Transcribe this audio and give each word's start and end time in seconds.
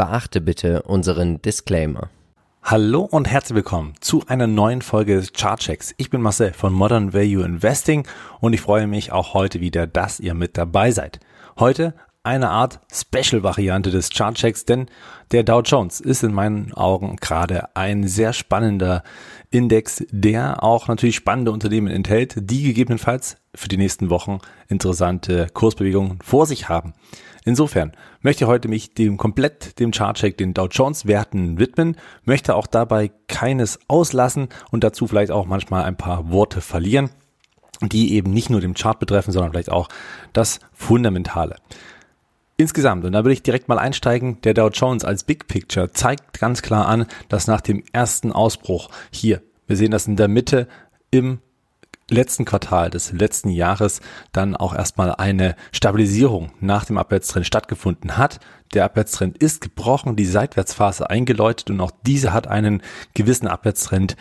Beachte 0.00 0.40
bitte 0.40 0.80
unseren 0.84 1.42
Disclaimer. 1.42 2.08
Hallo 2.62 3.02
und 3.02 3.28
herzlich 3.28 3.56
willkommen 3.56 3.92
zu 4.00 4.24
einer 4.28 4.46
neuen 4.46 4.80
Folge 4.80 5.16
des 5.16 5.34
Chartchecks. 5.34 5.94
Ich 5.98 6.08
bin 6.08 6.22
Marcel 6.22 6.54
von 6.54 6.72
Modern 6.72 7.12
Value 7.12 7.44
Investing 7.44 8.08
und 8.40 8.54
ich 8.54 8.62
freue 8.62 8.86
mich 8.86 9.12
auch 9.12 9.34
heute 9.34 9.60
wieder, 9.60 9.86
dass 9.86 10.18
ihr 10.18 10.32
mit 10.32 10.56
dabei 10.56 10.90
seid. 10.90 11.20
Heute 11.58 11.92
eine 12.22 12.50
Art 12.50 12.80
Special-Variante 12.92 13.90
des 13.90 14.10
Chartchecks, 14.10 14.66
denn 14.66 14.86
der 15.32 15.42
Dow 15.42 15.62
Jones 15.62 16.00
ist 16.00 16.22
in 16.22 16.34
meinen 16.34 16.74
Augen 16.74 17.16
gerade 17.16 17.74
ein 17.74 18.06
sehr 18.06 18.34
spannender 18.34 19.02
Index, 19.50 20.04
der 20.10 20.62
auch 20.62 20.88
natürlich 20.88 21.16
spannende 21.16 21.50
Unternehmen 21.50 21.88
enthält, 21.88 22.34
die 22.36 22.62
gegebenenfalls 22.62 23.36
für 23.54 23.68
die 23.68 23.78
nächsten 23.78 24.10
Wochen 24.10 24.38
interessante 24.68 25.46
Kursbewegungen 25.54 26.18
vor 26.22 26.44
sich 26.44 26.68
haben. 26.68 26.92
Insofern 27.46 27.92
möchte 28.20 28.44
ich 28.44 28.48
heute 28.48 28.68
mich 28.68 28.92
dem 28.92 29.16
komplett 29.16 29.78
dem 29.78 29.90
Chartcheck, 29.90 30.36
den 30.36 30.52
Dow 30.52 30.68
Jones 30.70 31.06
Werten 31.06 31.58
widmen, 31.58 31.96
möchte 32.24 32.54
auch 32.54 32.66
dabei 32.66 33.10
keines 33.28 33.78
auslassen 33.88 34.48
und 34.70 34.84
dazu 34.84 35.06
vielleicht 35.06 35.32
auch 35.32 35.46
manchmal 35.46 35.84
ein 35.84 35.96
paar 35.96 36.30
Worte 36.30 36.60
verlieren, 36.60 37.08
die 37.80 38.12
eben 38.12 38.30
nicht 38.30 38.50
nur 38.50 38.60
den 38.60 38.74
Chart 38.74 38.98
betreffen, 38.98 39.32
sondern 39.32 39.52
vielleicht 39.52 39.72
auch 39.72 39.88
das 40.34 40.60
Fundamentale. 40.74 41.56
Insgesamt, 42.60 43.06
und 43.06 43.12
da 43.12 43.24
würde 43.24 43.32
ich 43.32 43.42
direkt 43.42 43.68
mal 43.68 43.78
einsteigen, 43.78 44.38
der 44.42 44.52
Dow 44.52 44.68
Jones 44.68 45.02
als 45.02 45.24
Big 45.24 45.48
Picture 45.48 45.92
zeigt 45.92 46.38
ganz 46.40 46.60
klar 46.60 46.88
an, 46.88 47.06
dass 47.30 47.46
nach 47.46 47.62
dem 47.62 47.82
ersten 47.94 48.32
Ausbruch 48.32 48.90
hier, 49.10 49.40
wir 49.66 49.78
sehen 49.78 49.90
das 49.90 50.06
in 50.06 50.16
der 50.16 50.28
Mitte 50.28 50.68
im 51.10 51.38
letzten 52.10 52.44
Quartal 52.44 52.90
des 52.90 53.12
letzten 53.12 53.48
Jahres 53.48 54.02
dann 54.32 54.56
auch 54.56 54.74
erstmal 54.74 55.14
eine 55.14 55.56
Stabilisierung 55.72 56.52
nach 56.60 56.84
dem 56.84 56.98
Abwärtstrend 56.98 57.46
stattgefunden 57.46 58.18
hat. 58.18 58.40
Der 58.74 58.84
Abwärtstrend 58.84 59.38
ist 59.38 59.62
gebrochen, 59.62 60.14
die 60.14 60.26
Seitwärtsphase 60.26 61.08
eingeläutet 61.08 61.70
und 61.70 61.80
auch 61.80 61.92
diese 62.04 62.34
hat 62.34 62.46
einen 62.46 62.82
gewissen 63.14 63.48
Abwärtstrend, 63.48 64.18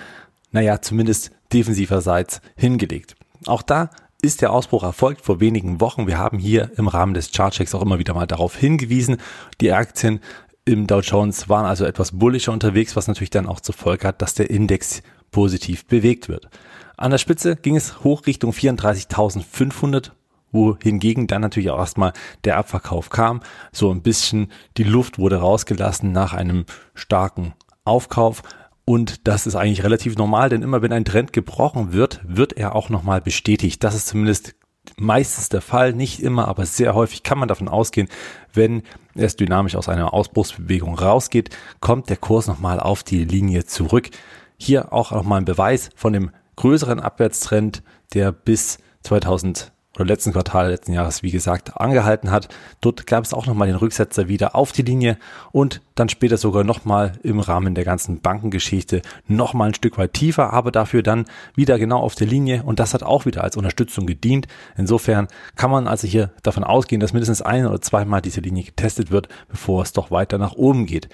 naja, 0.54 0.82
zumindest 0.82 1.32
defensiverseits 1.52 2.40
hingelegt. 2.56 3.18
Auch 3.48 3.64
da 3.64 3.90
ist 4.22 4.42
der 4.42 4.52
Ausbruch 4.52 4.84
erfolgt 4.84 5.22
vor 5.22 5.40
wenigen 5.40 5.80
Wochen. 5.80 6.08
Wir 6.08 6.18
haben 6.18 6.40
hier 6.40 6.72
im 6.78 6.88
Rahmen 6.88 7.14
des 7.14 7.32
Chartchecks 7.32 7.74
auch 7.74 7.82
immer 7.82 8.00
wieder 8.00 8.14
mal 8.14 8.28
darauf 8.28 8.56
hingewiesen. 8.56 9.18
Die 9.62 9.72
Aktien 9.72 10.20
im 10.66 10.88
Dow 10.88 11.00
Jones 11.00 11.48
waren 11.48 11.66
also 11.66 11.86
etwas 11.86 12.18
bullischer 12.18 12.52
unterwegs, 12.52 12.96
was 12.96 13.08
natürlich 13.08 13.30
dann 13.30 13.48
auch 13.48 13.62
zur 13.62 13.76
Folge 13.76 14.08
hat, 14.08 14.22
dass 14.22 14.34
der 14.34 14.50
Index 14.50 15.02
positiv 15.32 15.86
bewegt 15.86 16.28
wird. 16.28 16.50
An 16.98 17.12
der 17.12 17.18
Spitze 17.18 17.56
ging 17.56 17.76
es 17.76 18.04
hoch 18.04 18.26
Richtung 18.26 18.52
34.500 18.52 20.12
wohingegen 20.52 21.28
dann 21.28 21.42
natürlich 21.42 21.70
auch 21.70 21.80
erstmal 21.80 22.14
der 22.44 22.58
Abverkauf 22.58 23.10
kam. 23.10 23.42
So 23.72 23.92
ein 23.92 24.02
bisschen 24.02 24.52
die 24.78 24.84
Luft 24.84 25.20
wurde 25.20 25.38
rausgelassen 25.38 26.12
nach 26.12 26.34
einem 26.34 26.66
starken 26.96 27.54
Aufkauf. 27.86 28.44
Und 28.90 29.28
das 29.28 29.46
ist 29.46 29.54
eigentlich 29.54 29.84
relativ 29.84 30.16
normal, 30.16 30.50
denn 30.50 30.64
immer 30.64 30.82
wenn 30.82 30.92
ein 30.92 31.06
Trend 31.06 31.32
gebrochen 31.32 31.94
wird, 31.94 32.22
wird 32.24 32.54
er 32.54 32.76
auch 32.76 32.90
nochmal 32.90 33.22
bestätigt. 33.22 33.84
Das 33.84 33.94
ist 33.94 34.08
zumindest 34.08 34.56
meistens 34.98 35.48
der 35.48 35.62
Fall, 35.62 35.94
nicht 35.94 36.24
immer, 36.24 36.48
aber 36.48 36.66
sehr 36.66 36.96
häufig 36.96 37.22
kann 37.22 37.38
man 37.38 37.48
davon 37.48 37.68
ausgehen, 37.68 38.10
wenn 38.52 38.82
es 39.14 39.36
dynamisch 39.36 39.76
aus 39.76 39.90
einer 39.90 40.12
Ausbruchsbewegung 40.12 40.98
rausgeht, 40.98 41.56
kommt 41.82 42.10
der 42.10 42.18
Kurs 42.18 42.48
nochmal 42.48 42.80
auf 42.80 43.04
die 43.04 43.26
Linie 43.26 43.64
zurück. 43.64 44.10
Hier 44.58 44.92
auch 44.92 45.12
nochmal 45.12 45.42
ein 45.42 45.46
Beweis 45.46 45.92
von 45.96 46.12
dem 46.14 46.32
größeren 46.56 47.00
Abwärtstrend, 47.00 47.84
der 48.16 48.32
bis 48.32 48.80
2000 49.04 49.72
oder 50.00 50.08
letzten 50.08 50.32
Quartal 50.32 50.70
letzten 50.70 50.94
Jahres, 50.94 51.24
wie 51.24 51.32
gesagt, 51.32 51.78
angehalten 51.78 52.32
hat. 52.32 52.48
Dort 52.82 53.06
gab 53.06 53.26
es 53.26 53.34
auch 53.34 53.46
nochmal 53.46 53.68
den 53.68 53.76
Rücksetzer 53.76 54.28
wieder 54.28 54.56
auf 54.56 54.72
die 54.72 54.82
Linie 54.82 55.18
und 55.52 55.82
dann 55.96 56.10
später 56.10 56.38
sogar 56.38 56.64
nochmal 56.64 57.14
im 57.24 57.40
Rahmen 57.40 57.76
der 57.76 57.84
ganzen 57.84 58.22
Bankengeschichte 58.22 59.02
nochmal 59.28 59.70
ein 59.70 59.74
Stück 59.74 59.98
weit 59.98 60.14
tiefer, 60.14 60.54
aber 60.54 60.72
dafür 60.72 61.04
dann 61.04 61.26
wieder 61.56 61.78
genau 61.78 62.00
auf 62.00 62.16
der 62.16 62.28
Linie 62.28 62.64
und 62.64 62.80
das 62.80 62.94
hat 62.94 63.04
auch 63.04 63.26
wieder 63.26 63.44
als 63.44 63.58
Unterstützung 63.58 64.06
gedient. 64.06 64.48
Insofern 64.78 65.28
kann 65.56 65.72
man 65.72 65.88
also 65.88 66.08
hier 66.08 66.32
davon 66.44 66.64
ausgehen, 66.64 67.02
dass 67.02 67.14
mindestens 67.14 67.42
ein 67.42 67.66
oder 67.66 67.82
zweimal 67.82 68.22
diese 68.22 68.42
Linie 68.42 68.64
getestet 68.64 69.12
wird, 69.12 69.28
bevor 69.50 69.84
es 69.84 69.92
doch 69.92 70.12
weiter 70.12 70.38
nach 70.38 70.54
oben 70.54 70.86
geht. 70.86 71.10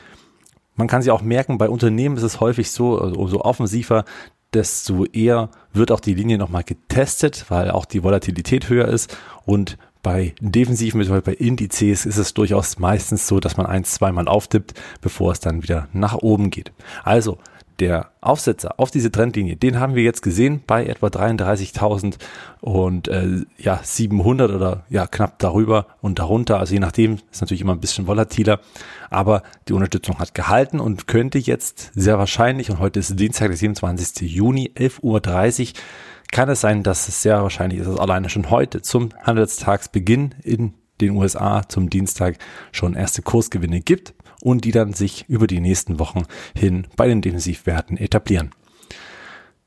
Man 0.75 0.87
kann 0.87 1.01
sich 1.01 1.11
auch 1.11 1.21
merken, 1.21 1.57
bei 1.57 1.69
Unternehmen 1.69 2.17
ist 2.17 2.23
es 2.23 2.41
häufig 2.41 2.69
so, 2.69 2.99
also 2.99 3.15
umso 3.15 3.39
offensiver 3.41 4.03
desto 4.55 5.05
eher 5.05 5.49
wird 5.73 5.91
auch 5.91 5.99
die 5.99 6.13
Linie 6.13 6.37
nochmal 6.37 6.63
getestet, 6.63 7.45
weil 7.49 7.69
auch 7.69 7.85
die 7.85 8.03
Volatilität 8.03 8.69
höher 8.69 8.87
ist 8.87 9.15
und 9.45 9.77
bei 10.01 10.35
defensiven, 10.39 11.01
bei 11.23 11.33
Indizes 11.33 12.05
ist 12.05 12.17
es 12.17 12.35
durchaus 12.35 12.77
meistens 12.77 13.27
so, 13.27 13.39
dass 13.39 13.57
man 13.57 13.65
ein, 13.65 13.83
zweimal 13.83 14.27
auftippt, 14.27 14.75
bevor 15.01 15.31
es 15.31 15.39
dann 15.39 15.63
wieder 15.63 15.87
nach 15.93 16.13
oben 16.13 16.51
geht. 16.51 16.71
Also 17.03 17.39
der 17.79 18.11
Aufsetzer 18.21 18.79
auf 18.79 18.91
diese 18.91 19.11
Trendlinie, 19.11 19.55
den 19.55 19.79
haben 19.79 19.95
wir 19.95 20.03
jetzt 20.03 20.21
gesehen 20.21 20.61
bei 20.65 20.85
etwa 20.85 21.07
33.000 21.07 22.15
und 22.61 23.07
äh, 23.07 23.43
ja 23.57 23.79
700 23.83 24.51
oder 24.51 24.85
ja 24.89 25.07
knapp 25.07 25.39
darüber 25.39 25.87
und 26.01 26.19
darunter. 26.19 26.59
Also 26.59 26.73
je 26.73 26.79
nachdem 26.79 27.19
ist 27.31 27.41
natürlich 27.41 27.61
immer 27.61 27.73
ein 27.73 27.79
bisschen 27.79 28.07
volatiler, 28.07 28.59
aber 29.09 29.43
die 29.67 29.73
Unterstützung 29.73 30.19
hat 30.19 30.33
gehalten 30.33 30.79
und 30.79 31.07
könnte 31.07 31.37
jetzt 31.37 31.91
sehr 31.93 32.17
wahrscheinlich 32.17 32.71
und 32.71 32.79
heute 32.79 32.99
ist 32.99 33.19
Dienstag, 33.19 33.49
der 33.49 33.57
27. 33.57 34.29
Juni, 34.29 34.71
11.30 34.75 35.01
Uhr 35.03 35.73
kann 36.31 36.49
es 36.49 36.61
sein, 36.61 36.83
dass 36.83 37.07
es 37.07 37.21
sehr 37.21 37.41
wahrscheinlich 37.43 37.79
ist, 37.79 37.87
dass 37.87 37.99
alleine 37.99 38.29
schon 38.29 38.49
heute 38.49 38.81
zum 38.81 39.09
Handelstagsbeginn 39.23 40.35
in 40.43 40.73
den 41.01 41.11
USA 41.11 41.67
zum 41.67 41.89
Dienstag 41.89 42.37
schon 42.71 42.95
erste 42.95 43.21
Kursgewinne 43.21 43.81
gibt 43.81 44.14
und 44.45 44.63
die 44.63 44.71
dann 44.71 44.93
sich 44.93 45.25
über 45.27 45.47
die 45.47 45.59
nächsten 45.59 45.97
Wochen 45.97 46.25
hin 46.55 46.85
bei 46.95 47.07
den 47.07 47.23
Defensivwerten 47.23 47.97
etablieren. 47.97 48.51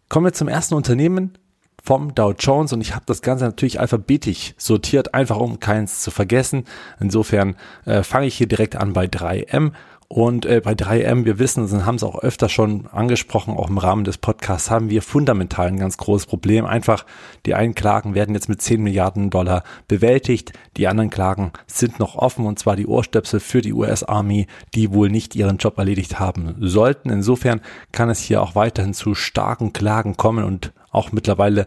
Kommen 0.08 0.26
wir 0.26 0.32
zum 0.32 0.46
ersten 0.46 0.74
Unternehmen 0.74 1.36
vom 1.82 2.14
Dow 2.14 2.32
Jones 2.38 2.72
und 2.72 2.80
ich 2.80 2.94
habe 2.94 3.04
das 3.06 3.20
Ganze 3.20 3.44
natürlich 3.44 3.80
alphabetisch 3.80 4.54
sortiert, 4.56 5.14
einfach 5.14 5.38
um 5.38 5.58
keins 5.58 6.02
zu 6.02 6.12
vergessen. 6.12 6.64
Insofern 7.00 7.56
äh, 7.86 8.04
fange 8.04 8.28
ich 8.28 8.36
hier 8.36 8.46
direkt 8.46 8.76
an 8.76 8.92
bei 8.92 9.06
3M 9.06 9.72
und 10.10 10.46
äh, 10.46 10.62
bei 10.64 10.72
3M, 10.72 11.26
wir 11.26 11.38
wissen 11.38 11.64
und 11.64 11.84
haben 11.84 11.96
es 11.96 12.02
auch 12.02 12.18
öfter 12.20 12.48
schon 12.48 12.86
angesprochen, 12.86 13.54
auch 13.54 13.68
im 13.68 13.76
Rahmen 13.76 14.04
des 14.04 14.16
Podcasts, 14.16 14.70
haben 14.70 14.88
wir 14.88 15.02
fundamental 15.02 15.66
ein 15.66 15.78
ganz 15.78 15.98
großes 15.98 16.26
Problem. 16.26 16.64
Einfach, 16.64 17.04
die 17.44 17.54
einen 17.54 17.74
Klagen 17.74 18.14
werden 18.14 18.34
jetzt 18.34 18.48
mit 18.48 18.62
10 18.62 18.82
Milliarden 18.82 19.28
Dollar 19.28 19.64
bewältigt, 19.86 20.54
die 20.78 20.88
anderen 20.88 21.10
Klagen 21.10 21.52
sind 21.66 21.98
noch 21.98 22.16
offen 22.16 22.46
und 22.46 22.58
zwar 22.58 22.74
die 22.74 22.86
Ohrstöpsel 22.86 23.38
für 23.38 23.60
die 23.60 23.74
US 23.74 24.02
Army, 24.02 24.46
die 24.74 24.94
wohl 24.94 25.10
nicht 25.10 25.36
ihren 25.36 25.58
Job 25.58 25.76
erledigt 25.76 26.18
haben 26.18 26.56
sollten. 26.58 27.10
Insofern 27.10 27.60
kann 27.92 28.08
es 28.08 28.20
hier 28.20 28.40
auch 28.40 28.54
weiterhin 28.54 28.94
zu 28.94 29.14
starken 29.14 29.74
Klagen 29.74 30.16
kommen 30.16 30.44
und 30.44 30.72
auch 30.90 31.12
mittlerweile 31.12 31.66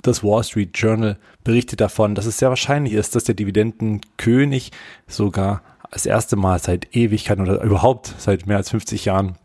das 0.00 0.24
Wall 0.24 0.42
Street 0.42 0.70
Journal 0.74 1.18
berichtet 1.44 1.82
davon, 1.82 2.14
dass 2.14 2.24
es 2.24 2.38
sehr 2.38 2.48
wahrscheinlich 2.48 2.94
ist, 2.94 3.14
dass 3.14 3.24
der 3.24 3.34
Dividendenkönig 3.34 4.72
sogar 5.06 5.60
das 5.94 6.06
erste 6.06 6.34
Mal 6.34 6.58
seit 6.58 6.94
Ewigkeiten 6.94 7.42
oder 7.42 7.62
überhaupt 7.62 8.14
seit 8.18 8.46
mehr 8.46 8.56
als 8.56 8.70
50 8.70 9.04
Jahren 9.04 9.36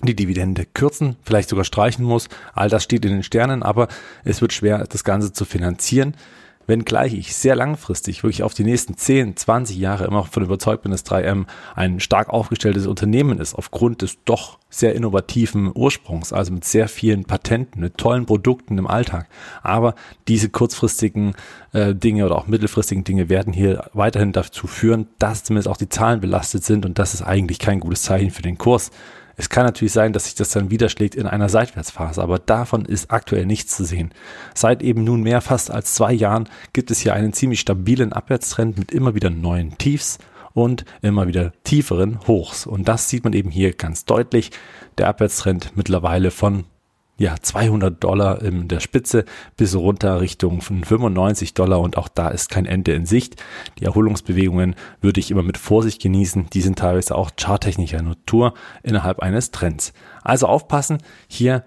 die 0.00 0.14
Dividende 0.14 0.64
kürzen, 0.64 1.16
vielleicht 1.22 1.48
sogar 1.48 1.64
streichen 1.64 2.04
muss. 2.04 2.28
All 2.54 2.68
das 2.68 2.84
steht 2.84 3.04
in 3.04 3.10
den 3.10 3.22
Sternen, 3.24 3.62
aber 3.62 3.88
es 4.24 4.40
wird 4.40 4.52
schwer, 4.52 4.86
das 4.88 5.04
Ganze 5.04 5.32
zu 5.32 5.44
finanzieren 5.44 6.14
wenngleich 6.66 7.14
ich 7.14 7.34
sehr 7.34 7.56
langfristig, 7.56 8.22
wirklich 8.22 8.42
auf 8.42 8.54
die 8.54 8.64
nächsten 8.64 8.96
10, 8.96 9.36
20 9.36 9.76
Jahre 9.76 10.04
immer 10.04 10.24
von 10.24 10.42
überzeugt 10.42 10.82
bin, 10.82 10.92
dass 10.92 11.04
3M 11.04 11.46
ein 11.74 12.00
stark 12.00 12.28
aufgestelltes 12.28 12.86
Unternehmen 12.86 13.38
ist, 13.38 13.54
aufgrund 13.54 14.02
des 14.02 14.18
doch 14.24 14.58
sehr 14.70 14.94
innovativen 14.94 15.70
Ursprungs, 15.74 16.32
also 16.32 16.52
mit 16.52 16.64
sehr 16.64 16.88
vielen 16.88 17.24
Patenten, 17.24 17.80
mit 17.80 17.98
tollen 17.98 18.26
Produkten 18.26 18.78
im 18.78 18.86
Alltag. 18.86 19.28
Aber 19.62 19.94
diese 20.28 20.48
kurzfristigen 20.48 21.34
äh, 21.72 21.94
Dinge 21.94 22.24
oder 22.24 22.36
auch 22.36 22.46
mittelfristigen 22.46 23.04
Dinge 23.04 23.28
werden 23.28 23.52
hier 23.52 23.90
weiterhin 23.92 24.32
dazu 24.32 24.66
führen, 24.66 25.08
dass 25.18 25.44
zumindest 25.44 25.68
auch 25.68 25.76
die 25.76 25.88
Zahlen 25.88 26.20
belastet 26.20 26.64
sind 26.64 26.86
und 26.86 26.98
das 26.98 27.14
ist 27.14 27.22
eigentlich 27.22 27.58
kein 27.58 27.80
gutes 27.80 28.02
Zeichen 28.02 28.30
für 28.30 28.42
den 28.42 28.58
Kurs. 28.58 28.90
Es 29.36 29.48
kann 29.48 29.64
natürlich 29.64 29.92
sein, 29.92 30.12
dass 30.12 30.24
sich 30.24 30.34
das 30.34 30.50
dann 30.50 30.70
widerschlägt 30.70 31.14
in 31.14 31.26
einer 31.26 31.48
Seitwärtsphase, 31.48 32.22
aber 32.22 32.38
davon 32.38 32.84
ist 32.84 33.10
aktuell 33.10 33.46
nichts 33.46 33.76
zu 33.76 33.84
sehen. 33.84 34.12
Seit 34.54 34.82
eben 34.82 35.04
nunmehr 35.04 35.40
fast 35.40 35.70
als 35.70 35.94
zwei 35.94 36.12
Jahren 36.12 36.48
gibt 36.72 36.90
es 36.90 37.00
hier 37.00 37.14
einen 37.14 37.32
ziemlich 37.32 37.60
stabilen 37.60 38.12
Abwärtstrend 38.12 38.78
mit 38.78 38.92
immer 38.92 39.14
wieder 39.14 39.30
neuen 39.30 39.78
Tiefs 39.78 40.18
und 40.54 40.84
immer 41.00 41.26
wieder 41.26 41.52
tieferen 41.64 42.20
Hochs. 42.26 42.66
Und 42.66 42.88
das 42.88 43.08
sieht 43.08 43.24
man 43.24 43.32
eben 43.32 43.50
hier 43.50 43.72
ganz 43.72 44.04
deutlich. 44.04 44.50
Der 44.98 45.08
Abwärtstrend 45.08 45.72
mittlerweile 45.76 46.30
von 46.30 46.64
ja, 47.22 47.36
200 47.40 48.02
Dollar 48.02 48.42
in 48.42 48.66
der 48.66 48.80
Spitze 48.80 49.24
bis 49.56 49.76
runter 49.76 50.20
Richtung 50.20 50.60
95 50.60 51.54
Dollar 51.54 51.78
und 51.78 51.96
auch 51.96 52.08
da 52.08 52.26
ist 52.28 52.50
kein 52.50 52.66
Ende 52.66 52.94
in 52.94 53.06
Sicht. 53.06 53.40
Die 53.78 53.84
Erholungsbewegungen 53.84 54.74
würde 55.00 55.20
ich 55.20 55.30
immer 55.30 55.44
mit 55.44 55.56
Vorsicht 55.56 56.02
genießen. 56.02 56.50
Die 56.52 56.60
sind 56.60 56.80
teilweise 56.80 57.14
auch 57.14 57.30
charttechnischer 57.40 58.02
Natur 58.02 58.54
innerhalb 58.82 59.20
eines 59.20 59.52
Trends. 59.52 59.92
Also 60.24 60.48
aufpassen, 60.48 60.98
hier 61.28 61.64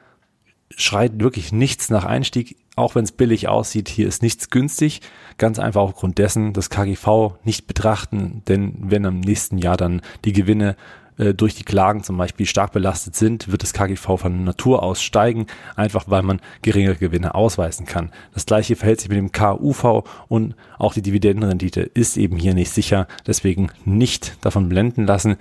schreit 0.76 1.22
wirklich 1.22 1.54
nichts 1.54 1.90
nach 1.90 2.04
Einstieg. 2.04 2.58
auch 2.76 2.96
wenn 2.96 3.06
es 3.06 3.14
billig 3.14 3.48
aussieht, 3.48 3.88
hier 3.88 4.10
ist 4.10 4.22
nichts 4.22 4.50
günstig. 4.50 5.00
Ganz 5.38 5.58
einfach 5.58 5.84
aufgrund 5.84 6.18
dessen 6.18 6.52
das 6.52 6.70
KGV 6.70 7.36
nicht 7.46 7.66
betrachten, 7.66 8.42
denn 8.50 8.76
wenn 8.82 9.06
am 9.06 9.22
nächsten 9.22 9.58
Jahr 9.58 9.78
dann 9.78 10.02
die 10.26 10.34
Gewinne 10.34 10.76
äh, 11.18 11.34
durch 11.34 11.56
die 11.56 11.64
Klagen 11.64 12.04
zum 12.04 12.18
Beispiel 12.18 12.46
stark 12.46 12.72
belastet 12.72 13.16
sind, 13.16 13.52
wird 13.52 13.64
das 13.64 13.74
KGV 13.74 14.18
von 14.18 14.44
Natur 14.44 14.84
aus 14.84 15.02
steigen, 15.02 15.48
einfach 15.76 16.06
weil 16.08 16.22
man 16.22 16.42
geringere 16.62 16.96
Gewinne 16.96 17.36
ausweisen 17.36 17.86
kann. 17.86 18.12
Das 18.34 18.46
gleiche 18.46 18.76
verhält 18.76 19.00
sich 19.00 19.10
mit 19.10 19.18
dem 19.18 19.32
KUV 19.32 20.04
und 20.28 20.56
auch 20.78 20.94
die 20.94 21.02
Dividendenrendite 21.02 21.82
ist 21.82 22.18
eben 22.18 22.38
hier 22.38 22.54
nicht 22.54 22.72
sicher, 22.72 23.08
deswegen 23.26 23.70
nicht 23.86 24.38
davon 24.42 24.70
blenden 24.70 25.06
lassen 25.06 25.38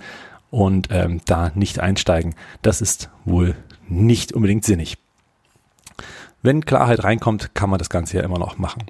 und 0.49 0.87
ähm, 0.91 1.21
da 1.25 1.51
nicht 1.55 1.79
einsteigen. 1.79 2.35
Das 2.61 2.81
ist 2.81 3.09
wohl 3.25 3.55
nicht 3.87 4.33
unbedingt 4.33 4.63
sinnig. 4.63 4.97
Wenn 6.41 6.65
Klarheit 6.65 7.03
reinkommt, 7.03 7.55
kann 7.55 7.69
man 7.69 7.79
das 7.79 7.89
Ganze 7.89 8.17
ja 8.17 8.23
immer 8.23 8.39
noch 8.39 8.57
machen. 8.57 8.83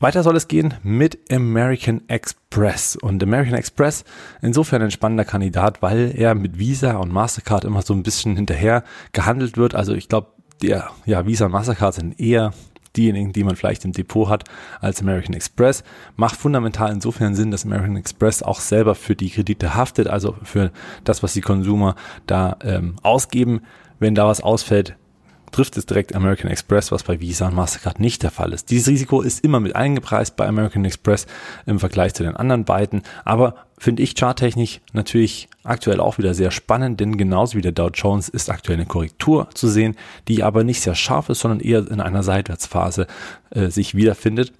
Weiter 0.00 0.22
soll 0.22 0.36
es 0.36 0.48
gehen 0.48 0.74
mit 0.82 1.18
American 1.30 2.02
Express. 2.08 2.96
Und 2.96 3.22
American 3.22 3.54
Express 3.54 4.04
insofern 4.42 4.82
ein 4.82 4.90
spannender 4.90 5.24
Kandidat, 5.24 5.82
weil 5.82 6.12
er 6.16 6.34
mit 6.34 6.58
Visa 6.58 6.96
und 6.96 7.12
Mastercard 7.12 7.64
immer 7.64 7.82
so 7.82 7.94
ein 7.94 8.02
bisschen 8.02 8.36
hinterher 8.36 8.84
gehandelt 9.12 9.56
wird. 9.56 9.74
Also 9.74 9.94
ich 9.94 10.08
glaube, 10.08 10.28
der, 10.62 10.90
ja, 11.06 11.26
Visa 11.26 11.46
und 11.46 11.52
Mastercard 11.52 11.94
sind 11.94 12.20
eher 12.20 12.52
diejenigen, 12.96 13.32
die 13.32 13.44
man 13.44 13.56
vielleicht 13.56 13.84
im 13.84 13.92
Depot 13.92 14.28
hat, 14.28 14.44
als 14.80 15.00
American 15.00 15.34
Express. 15.34 15.82
Macht 16.16 16.36
fundamental 16.36 16.92
insofern 16.92 17.34
Sinn, 17.34 17.50
dass 17.50 17.64
American 17.64 17.96
Express 17.96 18.42
auch 18.42 18.60
selber 18.60 18.94
für 18.94 19.16
die 19.16 19.30
Kredite 19.30 19.74
haftet, 19.74 20.08
also 20.08 20.36
für 20.42 20.70
das, 21.04 21.22
was 21.22 21.32
die 21.32 21.40
Konsumer 21.40 21.96
da 22.26 22.56
ähm, 22.62 22.96
ausgeben. 23.02 23.62
Wenn 23.98 24.14
da 24.14 24.26
was 24.26 24.42
ausfällt, 24.42 24.96
trifft 25.54 25.76
es 25.76 25.86
direkt 25.86 26.16
American 26.16 26.50
Express, 26.50 26.90
was 26.90 27.04
bei 27.04 27.20
Visa 27.20 27.46
und 27.46 27.54
Mastercard 27.54 28.00
nicht 28.00 28.24
der 28.24 28.32
Fall 28.32 28.52
ist. 28.52 28.70
Dieses 28.70 28.88
Risiko 28.88 29.22
ist 29.22 29.44
immer 29.44 29.60
mit 29.60 29.76
eingepreist 29.76 30.34
bei 30.34 30.48
American 30.48 30.84
Express 30.84 31.26
im 31.64 31.78
Vergleich 31.78 32.12
zu 32.12 32.24
den 32.24 32.34
anderen 32.34 32.64
beiden, 32.64 33.02
aber 33.24 33.54
finde 33.78 34.02
ich 34.02 34.16
charttechnisch 34.16 34.80
natürlich 34.92 35.48
aktuell 35.62 36.00
auch 36.00 36.18
wieder 36.18 36.34
sehr 36.34 36.50
spannend, 36.50 36.98
denn 36.98 37.16
genauso 37.16 37.56
wie 37.56 37.62
der 37.62 37.70
Dow 37.70 37.88
Jones 37.88 38.28
ist 38.28 38.50
aktuell 38.50 38.78
eine 38.78 38.86
Korrektur 38.86 39.48
zu 39.54 39.68
sehen, 39.68 39.94
die 40.26 40.42
aber 40.42 40.64
nicht 40.64 40.80
sehr 40.80 40.96
scharf 40.96 41.28
ist, 41.28 41.40
sondern 41.40 41.60
eher 41.60 41.88
in 41.88 42.00
einer 42.00 42.24
Seitwärtsphase 42.24 43.06
äh, 43.50 43.68
sich 43.68 43.94
wiederfindet. 43.94 44.52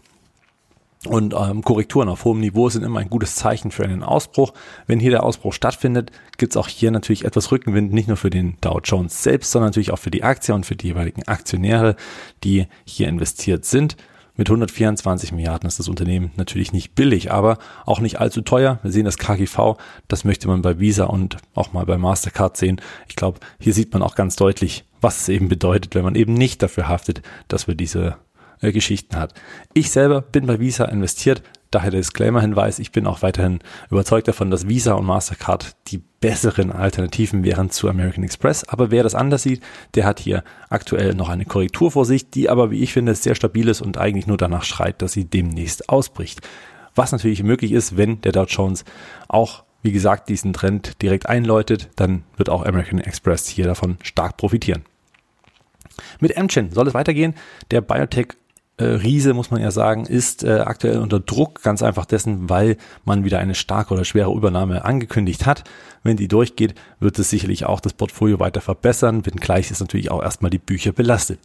Und 1.07 1.35
ähm, 1.35 1.63
Korrekturen 1.63 2.09
auf 2.09 2.25
hohem 2.25 2.41
Niveau 2.41 2.69
sind 2.69 2.83
immer 2.83 3.01
ein 3.01 3.11
gutes 3.11 3.37
Zeichen 3.37 3.71
für 3.71 3.85
einen 3.85 4.03
Ausbruch. 4.03 4.53
Wenn 4.87 5.01
hier 5.01 5.11
der 5.11 5.25
Ausbruch 5.25 5.53
stattfindet, 5.53 6.11
gibt 6.39 6.53
es 6.53 6.57
auch 6.57 6.69
hier 6.69 6.91
natürlich 6.91 7.25
etwas 7.25 7.53
Rückenwind, 7.53 7.93
nicht 7.93 8.09
nur 8.09 8.17
für 8.17 8.31
den 8.31 8.57
Dow 8.61 8.81
Jones 8.83 9.23
selbst, 9.23 9.51
sondern 9.51 9.69
natürlich 9.69 9.91
auch 9.91 9.99
für 9.99 10.11
die 10.11 10.23
Aktie 10.23 10.55
und 10.55 10.67
für 10.67 10.77
die 10.77 10.89
jeweiligen 10.89 11.23
Aktionäre, 11.25 11.97
die 12.43 12.67
hier 12.85 13.09
investiert 13.09 13.65
sind. 13.65 13.97
Mit 14.37 14.49
124 14.49 15.31
Milliarden 15.31 15.69
ist 15.69 15.79
das 15.79 15.89
Unternehmen 15.89 16.33
natürlich 16.35 16.73
nicht 16.73 16.97
billig, 16.97 17.31
aber 17.31 17.59
auch 17.87 18.01
nicht 18.01 18.19
allzu 18.19 18.41
teuer. 18.41 18.81
Wir 18.83 18.91
sehen 18.91 19.05
das 19.05 19.17
KGV, 19.17 19.77
das 20.09 20.25
möchte 20.25 20.49
man 20.49 20.61
bei 20.61 20.81
Visa 20.81 21.05
und 21.05 21.37
auch 21.55 21.73
mal 21.73 21.87
bei 21.87 21.99
Mastercard 21.99 22.57
sehen. 22.57 22.81
Ich 23.09 23.15
glaube, 23.15 23.39
hier 23.61 23.73
sieht 23.73 23.93
man 23.93 24.03
auch 24.03 24.17
ganz 24.17 24.35
deutlich, 24.35 24.87
was 25.01 25.21
es 25.21 25.29
eben 25.29 25.49
bedeutet, 25.49 25.95
wenn 25.95 26.03
man 26.03 26.17
eben 26.17 26.35
nicht 26.35 26.63
dafür 26.65 26.89
haftet, 26.89 27.23
dass 27.47 27.69
wir 27.69 27.77
diese 27.77 28.17
äh, 28.65 28.73
Geschichten 28.73 29.17
hat. 29.17 29.35
Ich 29.73 29.91
selber 29.91 30.21
bin 30.21 30.47
bei 30.47 30.59
Visa 30.59 30.85
investiert, 30.87 31.43
daher 31.71 31.91
der 31.91 32.01
Disclaimer-Hinweis, 32.01 32.79
ich 32.79 32.93
bin 32.93 33.07
auch 33.07 33.23
weiterhin 33.23 33.59
überzeugt 33.91 34.29
davon, 34.29 34.51
dass 34.51 34.69
Visa 34.69 34.95
und 34.95 35.07
Mastercard 35.07 35.77
die 35.89 36.03
besseren 36.21 36.73
Alternativen 36.73 37.45
wären 37.45 37.71
zu 37.71 37.89
American 37.89 38.25
Express. 38.25 38.65
Aber 38.65 38.91
wer 38.91 39.03
das 39.03 39.15
anders 39.15 39.43
sieht, 39.43 39.63
der 39.95 40.07
hat 40.07 40.21
hier 40.21 40.45
aktuell 40.71 41.15
noch 41.15 41.29
eine 41.29 41.45
Korrektur 41.45 41.91
vor 41.91 42.05
sich, 42.05 42.31
die 42.31 42.49
aber, 42.49 42.71
wie 42.71 42.83
ich 42.83 42.93
finde, 42.93 43.15
sehr 43.15 43.35
stabil 43.35 43.69
ist 43.69 43.83
und 43.83 43.99
eigentlich 43.99 44.27
nur 44.27 44.37
danach 44.37 44.65
schreit, 44.65 45.03
dass 45.03 45.13
sie 45.13 45.25
demnächst 45.25 45.89
ausbricht. 45.89 46.41
Was 46.95 47.13
natürlich 47.13 47.43
möglich 47.43 47.73
ist, 47.73 47.97
wenn 47.97 48.21
der 48.21 48.33
Dow 48.33 48.45
Jones 48.45 48.85
auch 49.29 49.65
wie 49.85 49.93
gesagt, 49.93 50.31
diesen 50.31 50.55
Trend 50.55 51.03
direkt 51.03 51.29
einläutet, 51.29 51.91
dann 51.97 52.25
wird 52.39 52.49
auch 52.49 52.65
American 52.65 53.01
Express 53.01 53.47
hier 53.47 53.67
davon 53.67 53.99
stark 54.03 54.39
profitieren. 54.39 54.83
Mit 56.21 56.37
Amgen 56.39 56.73
soll 56.73 56.89
es 56.89 56.95
weitergehen. 56.95 57.35
Der 57.71 57.83
Biotech 57.83 58.29
Riese, 58.83 59.35
muss 59.35 59.53
man 59.53 59.63
ja 59.63 59.71
sagen, 59.71 60.05
ist 60.05 60.43
äh, 60.43 60.61
aktuell 60.65 60.99
unter 60.99 61.21
Druck, 61.21 61.63
ganz 61.63 61.83
einfach 61.83 62.07
dessen, 62.07 62.51
weil 62.51 62.77
man 63.05 63.25
wieder 63.25 63.39
eine 63.39 63.55
starke 63.55 63.95
oder 63.95 64.05
schwere 64.05 64.33
Übernahme 64.35 64.85
angekündigt 64.85 65.47
hat. 65.47 65.63
Wenn 66.03 66.17
die 66.17 66.27
durchgeht, 66.27 66.75
wird 66.99 67.19
es 67.19 67.31
sicherlich 67.31 67.67
auch 67.67 67.79
das 67.81 67.93
Portfolio 67.93 68.41
weiter 68.41 68.61
verbessern, 68.61 69.25
wenngleich 69.25 69.71
ist 69.71 69.81
natürlich 69.81 70.11
auch 70.11 70.23
erstmal 70.23 70.51
die 70.51 70.59
Bücher 70.59 70.93
belastet. 70.93 71.39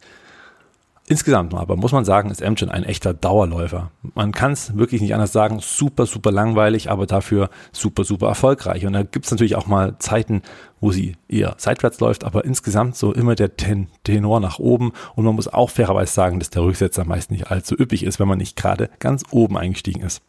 Insgesamt 1.10 1.54
aber 1.54 1.74
muss 1.74 1.90
man 1.90 2.04
sagen, 2.04 2.30
ist 2.30 2.40
Amgen 2.40 2.70
ein 2.70 2.84
echter 2.84 3.12
Dauerläufer. 3.12 3.90
Man 4.14 4.30
kann 4.30 4.52
es 4.52 4.76
wirklich 4.76 5.00
nicht 5.00 5.12
anders 5.12 5.32
sagen, 5.32 5.58
super, 5.58 6.06
super 6.06 6.30
langweilig, 6.30 6.88
aber 6.88 7.04
dafür 7.04 7.50
super, 7.72 8.04
super 8.04 8.28
erfolgreich. 8.28 8.86
Und 8.86 8.92
da 8.92 9.02
gibt 9.02 9.24
es 9.24 9.30
natürlich 9.32 9.56
auch 9.56 9.66
mal 9.66 9.98
Zeiten, 9.98 10.42
wo 10.80 10.92
sie 10.92 11.16
eher 11.26 11.56
seitwärts 11.58 11.98
läuft, 11.98 12.22
aber 12.22 12.44
insgesamt 12.44 12.94
so 12.94 13.12
immer 13.12 13.34
der 13.34 13.56
Ten 13.56 13.88
Tenor 14.04 14.38
nach 14.38 14.60
oben. 14.60 14.92
Und 15.16 15.24
man 15.24 15.34
muss 15.34 15.48
auch 15.48 15.70
fairerweise 15.70 16.12
sagen, 16.12 16.38
dass 16.38 16.50
der 16.50 16.62
Rücksetzer 16.62 17.04
meist 17.04 17.32
nicht 17.32 17.50
allzu 17.50 17.74
üppig 17.76 18.04
ist, 18.04 18.20
wenn 18.20 18.28
man 18.28 18.38
nicht 18.38 18.54
gerade 18.54 18.88
ganz 19.00 19.24
oben 19.32 19.58
eingestiegen 19.58 20.02
ist. 20.02 20.22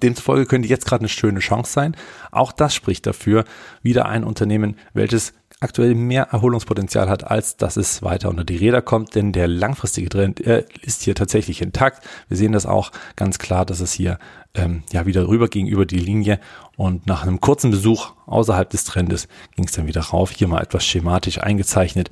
Demzufolge 0.00 0.46
könnte 0.46 0.68
jetzt 0.68 0.86
gerade 0.86 1.02
eine 1.02 1.08
schöne 1.08 1.40
Chance 1.40 1.72
sein. 1.72 1.96
Auch 2.30 2.52
das 2.52 2.74
spricht 2.74 3.06
dafür, 3.06 3.44
wieder 3.82 4.06
ein 4.06 4.24
Unternehmen, 4.24 4.76
welches 4.94 5.34
aktuell 5.62 5.94
mehr 5.94 6.24
Erholungspotenzial 6.32 7.08
hat, 7.08 7.24
als 7.30 7.56
dass 7.56 7.76
es 7.76 8.02
weiter 8.02 8.28
unter 8.28 8.44
die 8.44 8.56
Räder 8.56 8.82
kommt, 8.82 9.14
denn 9.14 9.32
der 9.32 9.46
langfristige 9.46 10.08
Trend 10.08 10.40
äh, 10.44 10.64
ist 10.82 11.02
hier 11.02 11.14
tatsächlich 11.14 11.62
intakt. 11.62 12.04
Wir 12.28 12.36
sehen 12.36 12.52
das 12.52 12.66
auch 12.66 12.90
ganz 13.14 13.38
klar, 13.38 13.64
dass 13.64 13.80
es 13.80 13.92
hier 13.92 14.18
ähm, 14.54 14.82
ja 14.92 15.06
wieder 15.06 15.28
rüber 15.28 15.48
ging 15.48 15.68
über 15.68 15.86
die 15.86 16.00
Linie 16.00 16.40
und 16.76 17.06
nach 17.06 17.22
einem 17.22 17.40
kurzen 17.40 17.70
Besuch 17.70 18.12
außerhalb 18.26 18.68
des 18.70 18.84
Trendes 18.84 19.28
ging 19.54 19.66
es 19.66 19.72
dann 19.72 19.86
wieder 19.86 20.00
rauf. 20.00 20.32
Hier 20.32 20.48
mal 20.48 20.62
etwas 20.62 20.84
schematisch 20.84 21.38
eingezeichnet. 21.38 22.10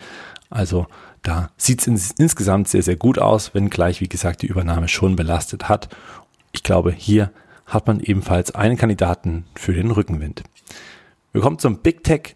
Also 0.49 0.87
da 1.23 1.51
sieht 1.57 1.81
es 1.81 1.87
ins, 1.87 2.11
insgesamt 2.13 2.69
sehr, 2.69 2.83
sehr 2.83 2.97
gut 2.97 3.19
aus, 3.19 3.53
wenngleich, 3.55 4.01
wie 4.01 4.09
gesagt, 4.09 4.43
die 4.43 4.47
Übernahme 4.47 4.89
schon 4.89 5.17
belastet 5.17 5.69
hat. 5.69 5.89
Ich 6.53 6.63
glaube, 6.63 6.93
hier 6.93 7.31
hat 7.71 7.87
man 7.87 8.01
ebenfalls 8.01 8.55
einen 8.55 8.77
Kandidaten 8.77 9.47
für 9.57 9.73
den 9.73 9.91
Rückenwind. 9.91 10.43
Wir 11.33 11.41
kommen 11.41 11.59
zum 11.59 11.79
Big 11.79 12.05
Tech 12.05 12.35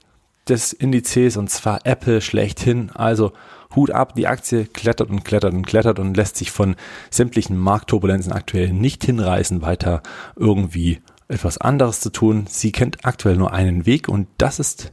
des 0.48 0.72
Indizes 0.72 1.36
und 1.36 1.50
zwar 1.50 1.80
Apple 1.84 2.20
schlechthin. 2.20 2.90
Also 2.94 3.32
Hut 3.74 3.90
ab, 3.90 4.14
die 4.14 4.26
Aktie 4.26 4.66
klettert 4.66 5.10
und 5.10 5.24
klettert 5.24 5.52
und 5.52 5.66
klettert 5.66 5.98
und 5.98 6.16
lässt 6.16 6.36
sich 6.36 6.50
von 6.50 6.76
sämtlichen 7.10 7.58
Marktturbulenzen 7.58 8.32
aktuell 8.32 8.72
nicht 8.72 9.04
hinreißen, 9.04 9.62
weiter 9.62 10.02
irgendwie 10.36 11.00
etwas 11.28 11.58
anderes 11.58 12.00
zu 12.00 12.10
tun. 12.10 12.46
Sie 12.48 12.72
kennt 12.72 13.04
aktuell 13.04 13.36
nur 13.36 13.52
einen 13.52 13.86
Weg 13.86 14.08
und 14.08 14.28
das 14.38 14.58
ist 14.58 14.92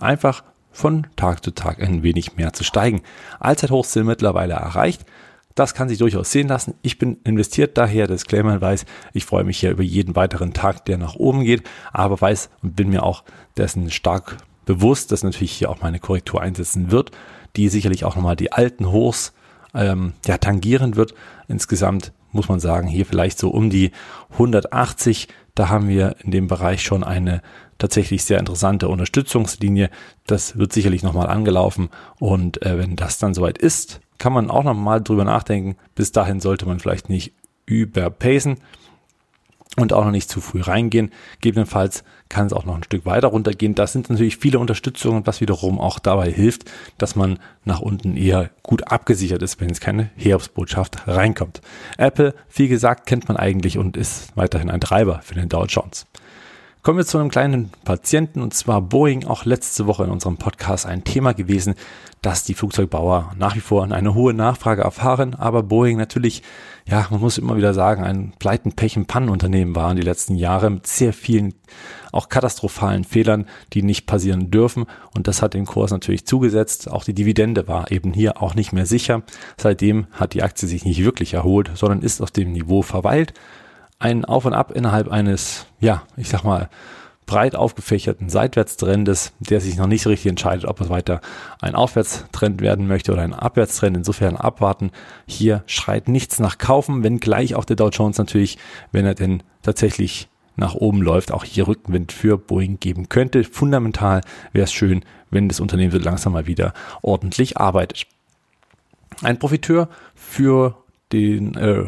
einfach 0.00 0.44
von 0.70 1.06
Tag 1.16 1.44
zu 1.44 1.50
Tag 1.50 1.82
ein 1.82 2.02
wenig 2.02 2.36
mehr 2.36 2.52
zu 2.52 2.64
steigen. 2.64 3.02
Allzeithochs 3.40 3.92
sind 3.92 4.06
mittlerweile 4.06 4.54
erreicht. 4.54 5.04
Das 5.54 5.74
kann 5.74 5.88
sich 5.88 5.98
durchaus 5.98 6.30
sehen 6.32 6.48
lassen. 6.48 6.74
Ich 6.82 6.98
bin 6.98 7.18
investiert, 7.24 7.76
daher 7.76 8.06
Disclaimer 8.06 8.60
weiß, 8.60 8.84
ich 9.12 9.24
freue 9.24 9.44
mich 9.44 9.58
hier 9.58 9.70
über 9.70 9.82
jeden 9.82 10.16
weiteren 10.16 10.52
Tag, 10.52 10.84
der 10.86 10.98
nach 10.98 11.16
oben 11.16 11.44
geht, 11.44 11.62
aber 11.92 12.20
weiß 12.20 12.50
und 12.62 12.76
bin 12.76 12.90
mir 12.90 13.02
auch 13.02 13.24
dessen 13.56 13.90
stark 13.90 14.36
bewusst, 14.64 15.12
dass 15.12 15.24
natürlich 15.24 15.52
hier 15.52 15.70
auch 15.70 15.80
mal 15.80 15.88
eine 15.88 15.98
Korrektur 15.98 16.40
einsetzen 16.40 16.90
wird, 16.90 17.10
die 17.56 17.68
sicherlich 17.68 18.04
auch 18.04 18.16
nochmal 18.16 18.36
die 18.36 18.52
alten 18.52 18.90
Hochs 18.90 19.32
ähm, 19.74 20.14
ja, 20.26 20.38
tangieren 20.38 20.96
wird. 20.96 21.14
Insgesamt 21.48 22.12
muss 22.30 22.48
man 22.48 22.60
sagen, 22.60 22.88
hier 22.88 23.06
vielleicht 23.06 23.38
so 23.38 23.50
um 23.50 23.70
die 23.70 23.92
180. 24.32 25.28
Da 25.54 25.68
haben 25.68 25.88
wir 25.88 26.16
in 26.22 26.30
dem 26.30 26.46
Bereich 26.46 26.82
schon 26.82 27.04
eine 27.04 27.42
tatsächlich 27.78 28.24
sehr 28.24 28.38
interessante 28.38 28.88
Unterstützungslinie. 28.88 29.90
Das 30.26 30.56
wird 30.56 30.72
sicherlich 30.72 31.02
nochmal 31.02 31.26
angelaufen. 31.26 31.90
Und 32.18 32.62
äh, 32.62 32.78
wenn 32.78 32.96
das 32.96 33.18
dann 33.18 33.34
soweit 33.34 33.58
ist, 33.58 34.00
kann 34.22 34.32
man 34.32 34.52
auch 34.52 34.62
nochmal 34.62 35.02
drüber 35.02 35.24
nachdenken. 35.24 35.74
Bis 35.96 36.12
dahin 36.12 36.38
sollte 36.38 36.64
man 36.64 36.78
vielleicht 36.78 37.08
nicht 37.08 37.32
überpacen 37.66 38.58
und 39.76 39.92
auch 39.92 40.04
noch 40.04 40.12
nicht 40.12 40.30
zu 40.30 40.40
früh 40.40 40.60
reingehen. 40.60 41.10
Gegebenenfalls 41.40 42.04
kann 42.28 42.46
es 42.46 42.52
auch 42.52 42.64
noch 42.64 42.76
ein 42.76 42.84
Stück 42.84 43.04
weiter 43.04 43.26
runtergehen. 43.26 43.74
Das 43.74 43.92
sind 43.92 44.10
natürlich 44.10 44.36
viele 44.36 44.60
Unterstützungen, 44.60 45.26
was 45.26 45.40
wiederum 45.40 45.80
auch 45.80 45.98
dabei 45.98 46.30
hilft, 46.30 46.70
dass 46.98 47.16
man 47.16 47.40
nach 47.64 47.80
unten 47.80 48.16
eher 48.16 48.50
gut 48.62 48.86
abgesichert 48.86 49.42
ist, 49.42 49.60
wenn 49.60 49.70
jetzt 49.70 49.80
keine 49.80 50.10
Herbstbotschaft 50.14 51.08
reinkommt. 51.08 51.60
Apple, 51.98 52.32
wie 52.54 52.68
gesagt, 52.68 53.06
kennt 53.06 53.26
man 53.26 53.36
eigentlich 53.36 53.76
und 53.76 53.96
ist 53.96 54.36
weiterhin 54.36 54.70
ein 54.70 54.80
Treiber 54.80 55.18
für 55.24 55.34
den 55.34 55.48
Dow 55.48 55.64
Jones. 55.64 56.06
Kommen 56.82 56.98
wir 56.98 57.06
zu 57.06 57.16
einem 57.18 57.30
kleinen 57.30 57.70
Patienten 57.84 58.42
und 58.42 58.54
zwar 58.54 58.82
Boeing, 58.82 59.24
auch 59.24 59.44
letzte 59.44 59.86
Woche 59.86 60.02
in 60.02 60.10
unserem 60.10 60.36
Podcast 60.36 60.84
ein 60.84 61.04
Thema 61.04 61.32
gewesen, 61.32 61.76
dass 62.22 62.42
die 62.42 62.54
Flugzeugbauer 62.54 63.34
nach 63.38 63.54
wie 63.54 63.60
vor 63.60 63.84
eine 63.84 64.14
hohe 64.14 64.34
Nachfrage 64.34 64.82
erfahren, 64.82 65.36
aber 65.36 65.62
Boeing 65.62 65.96
natürlich, 65.96 66.42
ja, 66.84 67.06
man 67.10 67.20
muss 67.20 67.38
immer 67.38 67.56
wieder 67.56 67.72
sagen, 67.72 68.02
ein 68.02 68.32
Pleiten, 68.40 68.72
Pech 68.72 68.96
und 68.96 69.06
Pannenunternehmen 69.06 69.76
waren 69.76 69.96
die 69.96 70.02
letzten 70.02 70.34
Jahre 70.34 70.70
mit 70.70 70.88
sehr 70.88 71.12
vielen 71.12 71.54
auch 72.10 72.28
katastrophalen 72.28 73.04
Fehlern, 73.04 73.46
die 73.74 73.84
nicht 73.84 74.06
passieren 74.06 74.50
dürfen 74.50 74.86
und 75.14 75.28
das 75.28 75.40
hat 75.40 75.54
den 75.54 75.66
Kurs 75.66 75.92
natürlich 75.92 76.26
zugesetzt. 76.26 76.90
Auch 76.90 77.04
die 77.04 77.14
Dividende 77.14 77.68
war 77.68 77.92
eben 77.92 78.12
hier 78.12 78.42
auch 78.42 78.56
nicht 78.56 78.72
mehr 78.72 78.86
sicher. 78.86 79.22
Seitdem 79.56 80.08
hat 80.10 80.34
die 80.34 80.42
Aktie 80.42 80.66
sich 80.66 80.84
nicht 80.84 81.04
wirklich 81.04 81.34
erholt, 81.34 81.70
sondern 81.74 82.02
ist 82.02 82.20
auf 82.20 82.32
dem 82.32 82.50
Niveau 82.50 82.82
verweilt 82.82 83.34
ein 84.02 84.24
Auf 84.24 84.44
und 84.44 84.52
Ab 84.52 84.72
innerhalb 84.72 85.08
eines, 85.08 85.66
ja, 85.80 86.02
ich 86.16 86.28
sag 86.28 86.42
mal, 86.42 86.68
breit 87.24 87.54
aufgefächerten 87.54 88.28
Seitwärtstrendes, 88.28 89.32
der 89.38 89.60
sich 89.60 89.76
noch 89.76 89.86
nicht 89.86 90.06
richtig 90.08 90.28
entscheidet, 90.28 90.64
ob 90.64 90.80
es 90.80 90.90
weiter 90.90 91.20
ein 91.60 91.76
Aufwärtstrend 91.76 92.60
werden 92.60 92.88
möchte 92.88 93.12
oder 93.12 93.22
ein 93.22 93.32
Abwärtstrend. 93.32 93.96
Insofern 93.96 94.36
abwarten. 94.36 94.90
Hier 95.26 95.62
schreit 95.66 96.08
nichts 96.08 96.40
nach 96.40 96.58
kaufen, 96.58 97.04
wenn 97.04 97.20
gleich 97.20 97.54
auch 97.54 97.64
der 97.64 97.76
Dow 97.76 97.90
Jones 97.90 98.18
natürlich, 98.18 98.58
wenn 98.90 99.06
er 99.06 99.14
denn 99.14 99.44
tatsächlich 99.62 100.28
nach 100.56 100.74
oben 100.74 101.00
läuft, 101.00 101.30
auch 101.30 101.44
hier 101.44 101.68
Rückenwind 101.68 102.10
für 102.10 102.36
Boeing 102.36 102.80
geben 102.80 103.08
könnte. 103.08 103.44
Fundamental 103.44 104.20
wäre 104.52 104.64
es 104.64 104.72
schön, 104.72 105.04
wenn 105.30 105.48
das 105.48 105.60
Unternehmen 105.60 105.92
so 105.92 105.98
langsam 105.98 106.32
mal 106.32 106.46
wieder 106.48 106.74
ordentlich 107.02 107.56
arbeitet. 107.56 108.06
Ein 109.22 109.38
Profiteur 109.38 109.88
für 110.14 110.76
den 111.12 111.54
äh, 111.54 111.84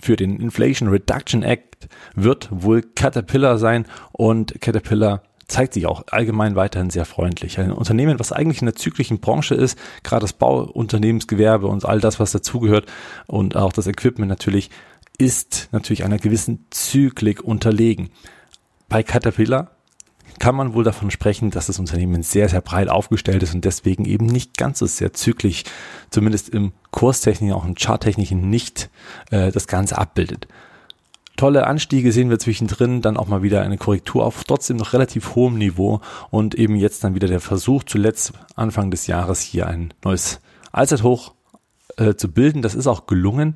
für 0.00 0.16
den 0.16 0.40
Inflation 0.40 0.88
Reduction 0.88 1.42
Act 1.42 1.88
wird 2.14 2.48
wohl 2.50 2.82
Caterpillar 2.82 3.58
sein 3.58 3.86
und 4.12 4.60
Caterpillar 4.60 5.22
zeigt 5.50 5.74
sich 5.74 5.86
auch 5.86 6.04
allgemein 6.10 6.54
weiterhin 6.54 6.90
sehr 6.90 7.04
freundlich. 7.04 7.58
Ein 7.58 7.72
Unternehmen, 7.72 8.18
was 8.20 8.32
eigentlich 8.32 8.62
in 8.62 8.66
der 8.66 8.76
zyklischen 8.76 9.20
Branche 9.20 9.54
ist, 9.54 9.78
gerade 10.02 10.22
das 10.22 10.32
Bauunternehmensgewerbe 10.32 11.66
und 11.66 11.84
all 11.84 12.00
das, 12.00 12.20
was 12.20 12.32
dazugehört 12.32 12.86
und 13.26 13.56
auch 13.56 13.72
das 13.72 13.86
Equipment 13.86 14.28
natürlich, 14.28 14.70
ist 15.18 15.68
natürlich 15.72 16.04
einer 16.04 16.18
gewissen 16.18 16.66
Zyklik 16.70 17.42
unterlegen. 17.42 18.10
Bei 18.88 19.02
Caterpillar 19.02 19.72
kann 20.40 20.56
man 20.56 20.74
wohl 20.74 20.82
davon 20.82 21.10
sprechen, 21.10 21.50
dass 21.50 21.66
das 21.66 21.78
Unternehmen 21.78 22.24
sehr, 22.24 22.48
sehr 22.48 22.62
breit 22.62 22.88
aufgestellt 22.88 23.42
ist 23.44 23.54
und 23.54 23.64
deswegen 23.64 24.06
eben 24.06 24.26
nicht 24.26 24.56
ganz 24.56 24.80
so 24.80 24.86
sehr 24.86 25.12
zyklisch, 25.12 25.64
zumindest 26.08 26.48
im 26.48 26.72
Kurstechnischen, 26.90 27.54
auch 27.54 27.64
im 27.64 27.76
Charttechnischen 27.76 28.50
nicht 28.50 28.90
äh, 29.30 29.52
das 29.52 29.68
Ganze 29.68 29.98
abbildet. 29.98 30.48
Tolle 31.36 31.66
Anstiege 31.66 32.10
sehen 32.10 32.30
wir 32.30 32.38
zwischendrin, 32.38 33.02
dann 33.02 33.16
auch 33.16 33.28
mal 33.28 33.42
wieder 33.42 33.62
eine 33.62 33.78
Korrektur 33.78 34.24
auf 34.24 34.44
trotzdem 34.44 34.78
noch 34.78 34.92
relativ 34.92 35.34
hohem 35.34 35.56
Niveau 35.56 36.00
und 36.30 36.54
eben 36.54 36.74
jetzt 36.74 37.04
dann 37.04 37.14
wieder 37.14 37.28
der 37.28 37.40
Versuch, 37.40 37.84
zuletzt 37.84 38.32
Anfang 38.56 38.90
des 38.90 39.06
Jahres 39.06 39.40
hier 39.40 39.66
ein 39.66 39.94
neues 40.02 40.40
Allzeithoch 40.72 41.34
äh, 41.96 42.14
zu 42.14 42.30
bilden. 42.30 42.62
Das 42.62 42.74
ist 42.74 42.86
auch 42.86 43.06
gelungen. 43.06 43.54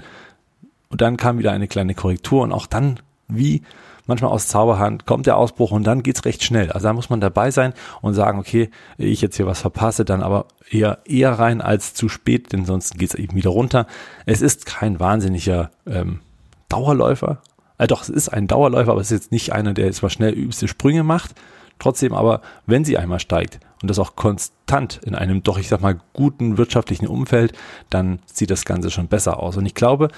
Und 0.88 1.00
dann 1.00 1.16
kam 1.16 1.38
wieder 1.38 1.52
eine 1.52 1.66
kleine 1.66 1.94
Korrektur 1.94 2.42
und 2.42 2.52
auch 2.52 2.66
dann, 2.66 3.00
wie 3.26 3.62
manchmal 4.06 4.30
aus 4.30 4.48
Zauberhand 4.48 5.06
kommt 5.06 5.26
der 5.26 5.36
Ausbruch 5.36 5.70
und 5.70 5.84
dann 5.84 6.02
geht's 6.02 6.24
recht 6.24 6.42
schnell. 6.42 6.70
Also 6.72 6.88
da 6.88 6.92
muss 6.92 7.10
man 7.10 7.20
dabei 7.20 7.50
sein 7.50 7.74
und 8.02 8.14
sagen, 8.14 8.38
okay, 8.38 8.70
ich 8.98 9.20
jetzt 9.20 9.36
hier 9.36 9.46
was 9.46 9.60
verpasse, 9.60 10.04
dann 10.04 10.22
aber 10.22 10.46
eher 10.70 10.98
eher 11.04 11.32
rein 11.32 11.60
als 11.60 11.94
zu 11.94 12.08
spät, 12.08 12.52
denn 12.52 12.64
sonst 12.64 12.98
geht's 12.98 13.14
eben 13.14 13.36
wieder 13.36 13.50
runter. 13.50 13.86
Es 14.26 14.42
ist 14.42 14.66
kein 14.66 15.00
wahnsinniger 15.00 15.70
ähm, 15.86 16.20
Dauerläufer. 16.68 17.40
Äh, 17.78 17.86
doch, 17.86 18.02
es 18.02 18.08
ist 18.08 18.28
ein 18.28 18.46
Dauerläufer, 18.46 18.92
aber 18.92 19.00
es 19.00 19.10
ist 19.10 19.22
jetzt 19.22 19.32
nicht 19.32 19.52
einer, 19.52 19.74
der 19.74 19.92
mal 20.02 20.10
schnell 20.10 20.32
übste 20.32 20.68
Sprünge 20.68 21.02
macht. 21.02 21.34
Trotzdem 21.78 22.14
aber, 22.14 22.40
wenn 22.66 22.84
sie 22.84 22.98
einmal 22.98 23.18
steigt 23.18 23.58
und 23.82 23.88
das 23.88 23.98
auch 23.98 24.14
konstant 24.14 25.00
in 25.04 25.14
einem 25.14 25.42
doch, 25.42 25.58
ich 25.58 25.68
sag 25.68 25.80
mal, 25.80 26.00
guten 26.12 26.56
wirtschaftlichen 26.56 27.06
Umfeld, 27.06 27.52
dann 27.90 28.20
sieht 28.26 28.50
das 28.50 28.64
Ganze 28.64 28.90
schon 28.90 29.08
besser 29.08 29.40
aus. 29.40 29.56
Und 29.56 29.66
ich 29.66 29.74
glaube, 29.74 30.08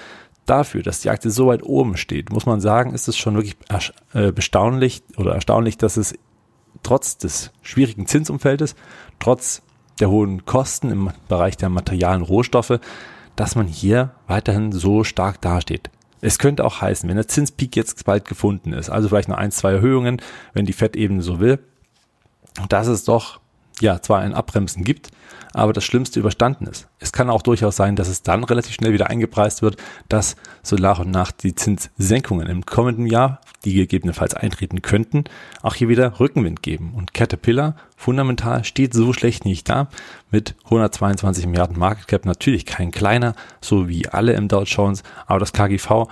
dafür, 0.49 0.83
dass 0.83 1.01
die 1.01 1.09
Aktie 1.09 1.31
so 1.31 1.47
weit 1.47 1.63
oben 1.63 1.97
steht, 1.97 2.31
muss 2.31 2.45
man 2.45 2.59
sagen, 2.61 2.93
ist 2.93 3.07
es 3.07 3.17
schon 3.17 3.35
wirklich 3.35 3.57
äh, 4.13 4.31
bestaulich 4.31 5.03
oder 5.17 5.33
erstaunlich, 5.33 5.77
dass 5.77 5.97
es 5.97 6.15
trotz 6.83 7.17
des 7.17 7.51
schwierigen 7.61 8.07
Zinsumfeldes, 8.07 8.75
trotz 9.19 9.61
der 9.99 10.09
hohen 10.09 10.45
Kosten 10.45 10.91
im 10.91 11.11
Bereich 11.27 11.57
der 11.57 11.69
Materialien 11.69 12.21
Rohstoffe, 12.21 12.79
dass 13.35 13.55
man 13.55 13.67
hier 13.67 14.11
weiterhin 14.27 14.71
so 14.71 15.03
stark 15.03 15.41
dasteht. 15.41 15.89
Es 16.21 16.39
könnte 16.39 16.65
auch 16.65 16.81
heißen, 16.81 17.07
wenn 17.07 17.15
der 17.15 17.27
Zinspeak 17.27 17.75
jetzt 17.75 18.03
bald 18.05 18.25
gefunden 18.25 18.73
ist, 18.73 18.89
also 18.89 19.07
vielleicht 19.09 19.29
noch 19.29 19.37
ein, 19.37 19.51
zwei 19.51 19.73
Erhöhungen, 19.73 20.21
wenn 20.53 20.65
die 20.65 20.73
FED 20.73 20.95
eben 20.95 21.21
so 21.21 21.39
will, 21.39 21.59
dass 22.69 22.87
es 22.87 23.03
doch 23.03 23.39
ja 23.81 24.01
zwar 24.01 24.19
ein 24.19 24.33
Abbremsen 24.33 24.83
gibt, 24.83 25.11
aber 25.53 25.73
das 25.73 25.83
Schlimmste 25.83 26.19
überstanden 26.19 26.67
ist. 26.67 26.87
Es 26.99 27.11
kann 27.11 27.29
auch 27.29 27.41
durchaus 27.41 27.75
sein, 27.75 27.95
dass 27.95 28.07
es 28.07 28.21
dann 28.21 28.43
relativ 28.43 28.73
schnell 28.73 28.93
wieder 28.93 29.09
eingepreist 29.09 29.61
wird, 29.61 29.77
dass 30.09 30.35
so 30.61 30.75
nach 30.75 30.99
und 30.99 31.11
nach 31.11 31.31
die 31.31 31.55
Zinssenkungen 31.55 32.47
im 32.47 32.65
kommenden 32.65 33.07
Jahr, 33.07 33.41
die 33.65 33.73
gegebenenfalls 33.73 34.33
eintreten 34.33 34.81
könnten, 34.81 35.23
auch 35.61 35.75
hier 35.75 35.89
wieder 35.89 36.19
Rückenwind 36.19 36.61
geben. 36.61 36.93
Und 36.95 37.13
Caterpillar 37.13 37.75
fundamental 37.95 38.63
steht 38.63 38.93
so 38.93 39.13
schlecht 39.13 39.45
nicht 39.45 39.67
da, 39.69 39.87
mit 40.31 40.55
122 40.65 41.47
Milliarden 41.47 41.79
Market 41.79 42.07
Cap 42.07 42.25
natürlich 42.25 42.65
kein 42.65 42.91
kleiner, 42.91 43.33
so 43.61 43.87
wie 43.87 44.07
alle 44.07 44.33
im 44.33 44.47
Dow 44.47 44.63
Jones, 44.63 45.03
aber 45.25 45.39
das 45.39 45.53
KGV 45.53 46.07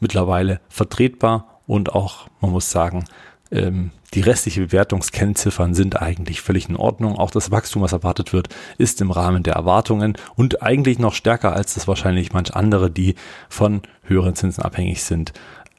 mittlerweile 0.00 0.60
vertretbar 0.68 1.60
und 1.66 1.94
auch, 1.94 2.28
man 2.40 2.52
muss 2.52 2.70
sagen, 2.70 3.04
ähm, 3.50 3.90
die 4.14 4.20
restliche 4.20 4.60
Bewertungskennziffern 4.60 5.74
sind 5.74 6.00
eigentlich 6.00 6.40
völlig 6.40 6.68
in 6.68 6.76
Ordnung. 6.76 7.16
Auch 7.16 7.30
das 7.30 7.50
Wachstum, 7.50 7.82
was 7.82 7.92
erwartet 7.92 8.32
wird, 8.32 8.48
ist 8.78 9.00
im 9.00 9.10
Rahmen 9.10 9.42
der 9.42 9.54
Erwartungen 9.54 10.16
und 10.36 10.62
eigentlich 10.62 10.98
noch 10.98 11.14
stärker 11.14 11.54
als 11.54 11.74
das 11.74 11.88
wahrscheinlich 11.88 12.32
manch 12.32 12.54
andere, 12.54 12.90
die 12.90 13.14
von 13.48 13.82
höheren 14.02 14.34
Zinsen 14.34 14.62
abhängig 14.62 15.02
sind, 15.02 15.32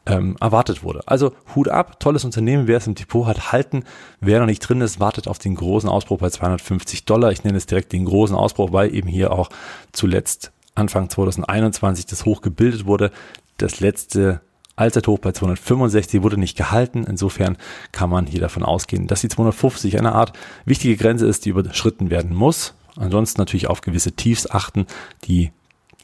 ähm, 0.05 0.35
erwartet 0.39 0.83
wurde. 0.83 1.01
Also 1.05 1.33
Hut 1.55 1.67
ab, 1.67 1.99
tolles 1.99 2.25
Unternehmen, 2.25 2.67
wer 2.67 2.77
es 2.77 2.87
im 2.87 2.95
Depot 2.95 3.25
hat, 3.27 3.51
halten. 3.51 3.83
Wer 4.19 4.39
noch 4.39 4.45
nicht 4.45 4.59
drin 4.59 4.81
ist, 4.81 4.99
wartet 4.99 5.27
auf 5.27 5.39
den 5.39 5.55
großen 5.55 5.89
Ausbruch 5.89 6.19
bei 6.19 6.29
250 6.29 7.05
Dollar. 7.05 7.31
Ich 7.31 7.43
nenne 7.43 7.57
es 7.57 7.65
direkt 7.65 7.93
den 7.93 8.05
großen 8.05 8.35
Ausbruch, 8.35 8.71
weil 8.71 8.93
eben 8.93 9.07
hier 9.07 9.31
auch 9.31 9.49
zuletzt 9.91 10.51
Anfang 10.75 11.09
2021 11.09 12.05
das 12.05 12.25
Hoch 12.25 12.41
gebildet 12.41 12.85
wurde. 12.85 13.11
Das 13.57 13.79
letzte 13.79 14.41
Allzeithoch 14.77 15.19
bei 15.19 15.33
265 15.33 16.21
wurde 16.21 16.39
nicht 16.39 16.55
gehalten. 16.55 17.03
Insofern 17.03 17.57
kann 17.91 18.09
man 18.09 18.27
hier 18.27 18.39
davon 18.39 18.63
ausgehen, 18.63 19.07
dass 19.07 19.21
die 19.21 19.27
250 19.27 19.97
eine 19.97 20.13
Art 20.13 20.33
wichtige 20.65 20.95
Grenze 20.95 21.25
ist, 21.25 21.45
die 21.45 21.49
überschritten 21.49 22.09
werden 22.09 22.33
muss. 22.33 22.75
Ansonsten 22.95 23.41
natürlich 23.41 23.67
auf 23.67 23.81
gewisse 23.81 24.13
Tiefs 24.13 24.49
achten, 24.49 24.85
die 25.25 25.51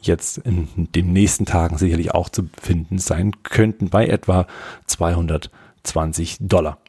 jetzt 0.01 0.39
in 0.39 0.67
den 0.75 1.13
nächsten 1.13 1.45
Tagen 1.45 1.77
sicherlich 1.77 2.13
auch 2.13 2.29
zu 2.29 2.49
finden 2.59 2.97
sein 2.97 3.31
könnten 3.43 3.89
bei 3.89 4.07
etwa 4.07 4.47
220 4.87 6.37
Dollar. 6.41 6.79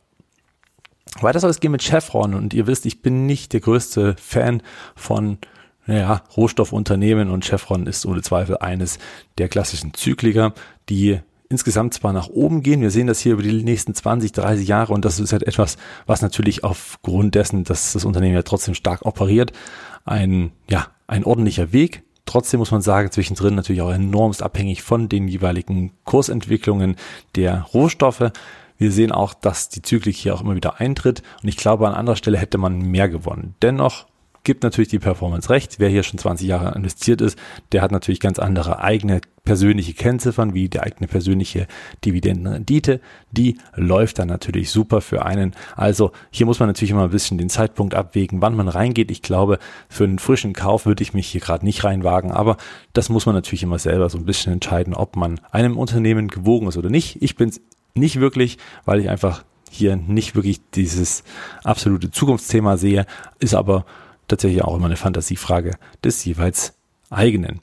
Weiter 1.21 1.39
soll 1.39 1.51
es 1.51 1.61
gehen 1.61 1.71
mit 1.71 1.83
Chevron 1.83 2.35
und 2.35 2.55
ihr 2.55 2.67
wisst, 2.67 2.87
ich 2.87 3.03
bin 3.03 3.27
nicht 3.27 3.53
der 3.53 3.61
größte 3.61 4.17
Fan 4.19 4.63
von 4.97 5.39
naja, 5.87 6.23
Rohstoffunternehmen 6.37 7.31
und 7.31 7.45
Chevron 7.45 7.87
ist 7.87 8.07
ohne 8.07 8.23
Zweifel 8.23 8.57
eines 8.59 8.99
der 9.39 9.49
klassischen 9.49 9.93
Zykliker, 9.95 10.55
die 10.89 11.21
insgesamt 11.49 11.95
zwar 11.95 12.13
nach 12.13 12.29
oben 12.29 12.63
gehen. 12.63 12.81
Wir 12.81 12.91
sehen 12.91 13.07
das 13.07 13.21
hier 13.21 13.35
über 13.35 13.43
die 13.43 13.63
nächsten 13.63 13.95
20, 13.95 14.33
30 14.33 14.67
Jahre 14.67 14.93
und 14.93 15.05
das 15.05 15.21
ist 15.21 15.33
halt 15.33 15.45
etwas, 15.45 15.77
was 16.07 16.23
natürlich 16.23 16.65
aufgrund 16.65 17.35
dessen, 17.35 17.65
dass 17.65 17.93
das 17.93 18.05
Unternehmen 18.05 18.35
ja 18.35 18.43
trotzdem 18.43 18.75
stark 18.75 19.05
operiert, 19.05 19.53
ein, 20.05 20.53
ja, 20.69 20.89
ein 21.07 21.25
ordentlicher 21.25 21.73
Weg. 21.73 22.03
Trotzdem 22.27 22.59
muss 22.59 22.71
man 22.71 22.81
sagen, 22.81 23.11
zwischendrin 23.11 23.55
natürlich 23.55 23.83
auch 23.83 23.93
enormst 23.93 24.43
abhängig 24.43 24.83
von 24.83 25.09
den 25.09 25.29
jeweiligen 25.29 25.93
Kursentwicklungen 26.05 26.97
der 27.37 27.63
Rohstoffe. 27.75 28.31
Wir 28.79 28.91
sehen 28.91 29.13
auch, 29.13 29.35
dass 29.35 29.69
die 29.69 29.83
Zyklik 29.83 30.17
hier 30.17 30.35
auch 30.35 30.41
immer 30.41 30.57
wieder 30.57 30.81
eintritt 30.81 31.23
und 31.43 31.49
ich 31.49 31.57
glaube, 31.57 31.87
an 31.87 31.95
anderer 31.95 32.17
Stelle 32.17 32.39
hätte 32.39 32.59
man 32.59 32.79
mehr 32.79 33.09
gewonnen. 33.09 33.55
Dennoch 33.63 34.07
gibt 34.45 34.63
natürlich 34.63 34.89
die 34.89 34.99
Performance 34.99 35.51
recht. 35.51 35.81
Wer 35.81 35.89
hier 35.89 36.03
schon 36.03 36.19
20 36.19 36.47
Jahre 36.47 36.75
investiert 36.75 37.21
ist, 37.21 37.39
der 37.73 37.83
hat 37.83 37.91
natürlich 37.91 38.21
ganz 38.21 38.39
andere 38.39 38.81
eigene 38.81 39.21
persönliche 39.43 39.95
Kennziffern, 39.95 40.55
wie 40.55 40.69
die 40.69 40.81
eigene 40.81 41.09
persönliche 41.09 41.67
Dividendenrendite. 42.05 43.01
Die 43.31 43.59
läuft 43.75 44.19
dann 44.19 44.29
natürlich 44.29 44.71
super 44.71 45.01
für 45.01 45.25
einen. 45.25 45.53
Also 45.77 46.13
hier 46.31 46.47
muss 46.47 46.61
man 46.61 46.69
natürlich 46.69 46.93
immer 46.93 47.05
ein 47.05 47.11
bisschen 47.11 47.39
den 47.39 47.51
Zeitpunkt 47.51 47.95
abwägen, 47.95 48.41
wann 48.41 48.55
man 48.55 48.69
reingeht. 48.69 49.11
Ich 49.11 49.23
glaube, 49.23 49.59
für 49.89 50.05
einen 50.05 50.19
frischen 50.19 50.53
Kauf 50.53 50.87
würde 50.87 51.03
ich 51.03 51.15
mich 51.15 51.27
hier 51.27 51.41
gerade 51.41 51.65
nicht 51.65 51.85
reinwagen, 51.85 52.31
aber 52.31 52.57
das 52.93 53.09
muss 53.09 53.27
man 53.27 53.35
natürlich 53.35 53.63
immer 53.63 53.79
selber 53.79 54.09
so 54.09 54.19
ein 54.19 54.27
bisschen 54.27 54.53
entscheiden, 54.53 54.95
ob 54.95 55.17
man 55.17 55.41
einem 55.51 55.77
Unternehmen 55.77 56.29
gewogen 56.29 56.69
ist 56.69 56.77
oder 56.77 56.91
nicht. 56.91 57.23
Ich 57.23 57.37
bin 57.37 57.49
es 57.49 57.61
nicht 57.95 58.21
wirklich, 58.21 58.59
weil 58.85 59.01
ich 59.01 59.09
einfach 59.09 59.45
hier 59.71 59.97
nicht 59.97 60.37
wirklich 60.37 60.61
dieses 60.75 61.25
absolute 61.65 62.11
Zukunftsthema 62.11 62.77
sehe, 62.77 63.07
ist 63.41 63.55
aber 63.55 63.85
tatsächlich 64.29 64.63
auch 64.63 64.77
immer 64.77 64.87
eine 64.87 64.97
Fantasiefrage 64.97 65.73
des 66.03 66.25
jeweils 66.25 66.75
eigenen. 67.11 67.61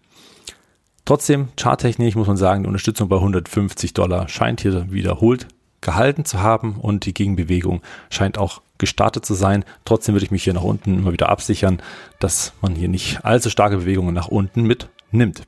Trotzdem, 1.05 1.49
charttechnisch 1.57 2.15
muss 2.15 2.27
man 2.27 2.37
sagen, 2.37 2.63
die 2.63 2.67
Unterstützung 2.67 3.09
bei 3.09 3.17
150 3.17 3.93
Dollar 3.93 4.27
scheint 4.27 4.61
hier 4.61 4.91
wiederholt 4.91 5.47
gehalten 5.81 6.25
zu 6.25 6.39
haben 6.39 6.75
und 6.75 7.05
die 7.05 7.13
Gegenbewegung 7.13 7.81
scheint 8.09 8.37
auch 8.37 8.61
gestartet 8.77 9.25
zu 9.25 9.33
sein. 9.33 9.65
Trotzdem 9.83 10.13
würde 10.13 10.25
ich 10.25 10.31
mich 10.31 10.43
hier 10.43 10.53
nach 10.53 10.63
unten 10.63 10.99
immer 10.99 11.11
wieder 11.11 11.29
absichern, 11.29 11.81
dass 12.19 12.53
man 12.61 12.75
hier 12.75 12.87
nicht 12.87 13.25
allzu 13.25 13.49
starke 13.49 13.77
Bewegungen 13.77 14.13
nach 14.13 14.27
unten 14.27 14.63
mitnimmt. 14.63 15.41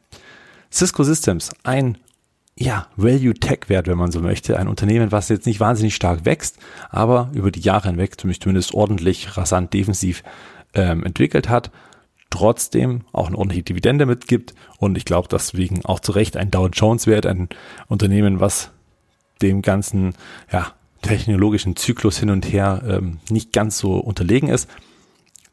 Cisco 0.71 1.03
Systems, 1.03 1.51
ein 1.63 1.97
ja, 2.55 2.87
Value 2.95 3.33
Tech 3.33 3.61
Wert, 3.67 3.87
wenn 3.87 3.97
man 3.97 4.11
so 4.11 4.21
möchte. 4.21 4.59
Ein 4.59 4.67
Unternehmen, 4.67 5.11
was 5.11 5.29
jetzt 5.29 5.47
nicht 5.47 5.59
wahnsinnig 5.59 5.95
stark 5.95 6.25
wächst, 6.25 6.57
aber 6.89 7.31
über 7.33 7.51
die 7.51 7.61
Jahre 7.61 7.89
hinweg 7.89 8.19
zumindest 8.19 8.73
ordentlich, 8.73 9.37
rasant, 9.37 9.73
defensiv 9.73 10.23
ähm, 10.73 11.03
entwickelt 11.03 11.49
hat. 11.49 11.71
Trotzdem 12.29 13.01
auch 13.11 13.27
eine 13.27 13.37
ordentliche 13.37 13.63
Dividende 13.63 14.05
mitgibt. 14.05 14.53
Und 14.79 14.97
ich 14.97 15.05
glaube, 15.05 15.27
deswegen 15.31 15.85
auch 15.85 15.99
zu 15.99 16.13
Recht 16.13 16.35
ein 16.35 16.51
Dow 16.51 16.67
Jones 16.67 17.07
Wert, 17.07 17.25
ein 17.25 17.49
Unternehmen, 17.87 18.39
was 18.39 18.71
dem 19.41 19.61
ganzen, 19.61 20.15
ja, 20.51 20.73
technologischen 21.03 21.75
Zyklus 21.75 22.17
hin 22.17 22.29
und 22.29 22.51
her 22.51 22.81
ähm, 22.87 23.19
nicht 23.29 23.53
ganz 23.53 23.77
so 23.77 23.97
unterlegen 23.97 24.49
ist. 24.49 24.69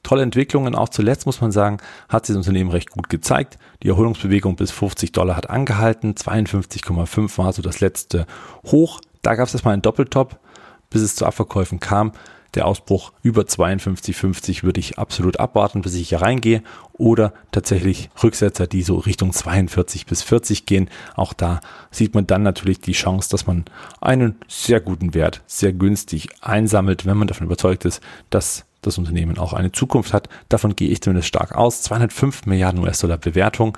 Tolle 0.02 0.22
Entwicklungen, 0.22 0.74
auch 0.74 0.88
zuletzt 0.88 1.26
muss 1.26 1.42
man 1.42 1.52
sagen, 1.52 1.78
hat 2.08 2.24
sich 2.24 2.34
das 2.34 2.46
Unternehmen 2.46 2.70
recht 2.70 2.90
gut 2.90 3.10
gezeigt. 3.10 3.58
Die 3.82 3.88
Erholungsbewegung 3.88 4.56
bis 4.56 4.70
50 4.70 5.12
Dollar 5.12 5.36
hat 5.36 5.50
angehalten, 5.50 6.14
52,5 6.14 7.36
war 7.36 7.52
so 7.52 7.60
das 7.60 7.80
letzte 7.80 8.26
Hoch. 8.66 9.00
Da 9.20 9.34
gab 9.34 9.48
es 9.48 9.54
erstmal 9.54 9.74
einen 9.74 9.82
Doppeltop, 9.82 10.38
bis 10.88 11.02
es 11.02 11.16
zu 11.16 11.26
Abverkäufen 11.26 11.80
kam. 11.80 12.12
Der 12.54 12.66
Ausbruch 12.66 13.12
über 13.22 13.42
52,50 13.42 14.62
würde 14.62 14.80
ich 14.80 14.98
absolut 14.98 15.38
abwarten, 15.38 15.82
bis 15.82 15.94
ich 15.94 16.08
hier 16.08 16.22
reingehe. 16.22 16.62
Oder 16.92 17.32
tatsächlich 17.52 18.10
Rücksetzer, 18.22 18.66
die 18.66 18.82
so 18.82 18.96
Richtung 18.96 19.32
42 19.32 20.06
bis 20.06 20.22
40 20.22 20.66
gehen. 20.66 20.90
Auch 21.14 21.32
da 21.32 21.60
sieht 21.90 22.14
man 22.14 22.26
dann 22.26 22.42
natürlich 22.42 22.80
die 22.80 22.92
Chance, 22.92 23.30
dass 23.30 23.46
man 23.46 23.64
einen 24.00 24.36
sehr 24.48 24.80
guten 24.80 25.14
Wert 25.14 25.42
sehr 25.46 25.72
günstig 25.72 26.28
einsammelt, 26.40 27.06
wenn 27.06 27.16
man 27.16 27.28
davon 27.28 27.46
überzeugt 27.46 27.84
ist, 27.84 28.02
dass 28.30 28.64
das 28.82 28.98
Unternehmen 28.98 29.38
auch 29.38 29.52
eine 29.52 29.72
Zukunft 29.72 30.12
hat. 30.12 30.28
Davon 30.48 30.74
gehe 30.74 30.88
ich 30.88 31.02
zumindest 31.02 31.28
stark 31.28 31.54
aus. 31.54 31.82
205 31.82 32.46
Milliarden 32.46 32.82
US-Dollar 32.82 33.18
Bewertung. 33.18 33.76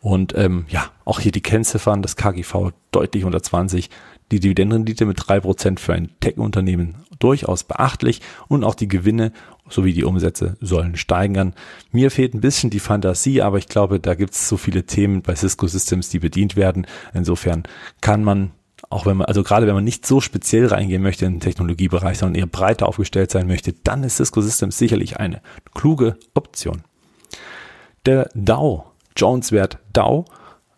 Und 0.00 0.36
ähm, 0.36 0.66
ja, 0.68 0.90
auch 1.04 1.18
hier 1.20 1.32
die 1.32 1.40
Kennziffern, 1.40 2.02
das 2.02 2.16
KGV 2.16 2.72
deutlich 2.90 3.24
unter 3.24 3.42
20, 3.42 3.88
die 4.30 4.40
Dividendenrendite 4.40 5.06
mit 5.06 5.16
drei 5.20 5.40
Prozent 5.40 5.80
für 5.80 5.94
ein 5.94 6.10
Tech-Unternehmen 6.20 6.96
durchaus 7.18 7.64
beachtlich 7.64 8.20
und 8.48 8.64
auch 8.64 8.74
die 8.74 8.88
Gewinne 8.88 9.32
sowie 9.68 9.92
die 9.92 10.04
Umsätze 10.04 10.56
sollen 10.60 10.96
steigern. 10.96 11.54
Mir 11.90 12.10
fehlt 12.10 12.34
ein 12.34 12.40
bisschen 12.40 12.70
die 12.70 12.80
Fantasie, 12.80 13.42
aber 13.42 13.58
ich 13.58 13.68
glaube, 13.68 14.00
da 14.00 14.14
gibt 14.14 14.34
es 14.34 14.48
so 14.48 14.56
viele 14.56 14.84
Themen 14.84 15.22
bei 15.22 15.34
Cisco 15.34 15.66
Systems, 15.66 16.08
die 16.10 16.18
bedient 16.18 16.56
werden. 16.56 16.86
Insofern 17.12 17.64
kann 18.00 18.22
man 18.24 18.52
auch 18.90 19.06
wenn 19.06 19.16
man, 19.16 19.26
also 19.26 19.42
gerade 19.42 19.66
wenn 19.66 19.74
man 19.74 19.82
nicht 19.82 20.06
so 20.06 20.20
speziell 20.20 20.66
reingehen 20.66 21.02
möchte 21.02 21.24
in 21.24 21.34
den 21.34 21.40
Technologiebereich, 21.40 22.18
sondern 22.18 22.38
eher 22.38 22.46
breiter 22.46 22.86
aufgestellt 22.86 23.30
sein 23.30 23.46
möchte, 23.46 23.72
dann 23.72 24.04
ist 24.04 24.16
Cisco 24.16 24.40
Systems 24.40 24.78
sicherlich 24.78 25.18
eine 25.18 25.40
kluge 25.74 26.16
Option. 26.34 26.82
Der 28.06 28.28
Dow, 28.34 28.84
Jones 29.16 29.52
Wert 29.52 29.78
Dow, 29.92 30.26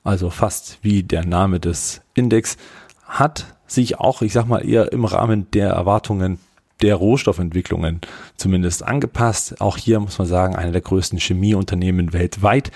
also 0.05 0.31
fast 0.31 0.79
wie 0.83 1.03
der 1.03 1.27
Name 1.27 1.59
des 1.59 2.01
Index, 2.15 2.57
hat 3.05 3.56
sich 3.67 3.99
auch, 3.99 4.23
ich 4.23 4.33
sag 4.33 4.47
mal, 4.47 4.67
eher 4.67 4.93
im 4.93 5.05
Rahmen 5.05 5.51
der 5.53 5.71
Erwartungen 5.71 6.39
der 6.83 6.95
Rohstoffentwicklungen 6.95 8.01
zumindest 8.37 8.83
angepasst. 8.83 9.61
Auch 9.61 9.77
hier 9.77 10.01
muss 10.01 10.19
man 10.19 10.29
sagen, 10.29 10.57
einer 10.57 10.73
der 10.73 10.81
größten 10.81 11.19
Chemieunternehmen 11.19 12.13
weltweit 12.13 12.71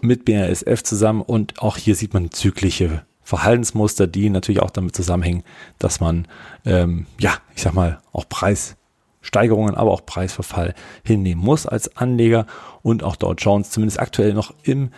mit 0.00 0.24
BASF 0.24 0.82
zusammen 0.82 1.22
und 1.22 1.60
auch 1.60 1.76
hier 1.76 1.94
sieht 1.94 2.14
man 2.14 2.30
zyklische 2.30 3.02
Verhaltensmuster, 3.22 4.06
die 4.06 4.28
natürlich 4.28 4.60
auch 4.60 4.70
damit 4.70 4.94
zusammenhängen, 4.94 5.44
dass 5.78 6.00
man, 6.00 6.28
ähm, 6.66 7.06
ja, 7.18 7.34
ich 7.54 7.62
sag 7.62 7.72
mal, 7.72 8.00
auch 8.12 8.28
Preissteigerungen, 8.28 9.74
aber 9.74 9.92
auch 9.92 10.04
Preisverfall 10.04 10.74
hinnehmen 11.02 11.42
muss 11.42 11.66
als 11.66 11.96
Anleger 11.96 12.46
und 12.82 13.02
auch 13.02 13.16
Dow 13.16 13.32
Jones 13.32 13.70
zumindest 13.70 13.98
aktuell 13.98 14.34
noch 14.34 14.52
im, 14.62 14.90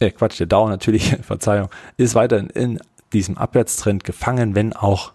äh, 0.00 0.10
Quatsch, 0.10 0.40
der 0.40 0.48
Dow 0.48 0.68
natürlich, 0.68 1.16
Verzeihung, 1.22 1.68
ist 1.96 2.16
weiterhin 2.16 2.50
in 2.50 2.80
diesem 3.12 3.38
Abwärtstrend 3.38 4.04
gefangen, 4.04 4.54
wenn 4.54 4.72
auch 4.72 5.12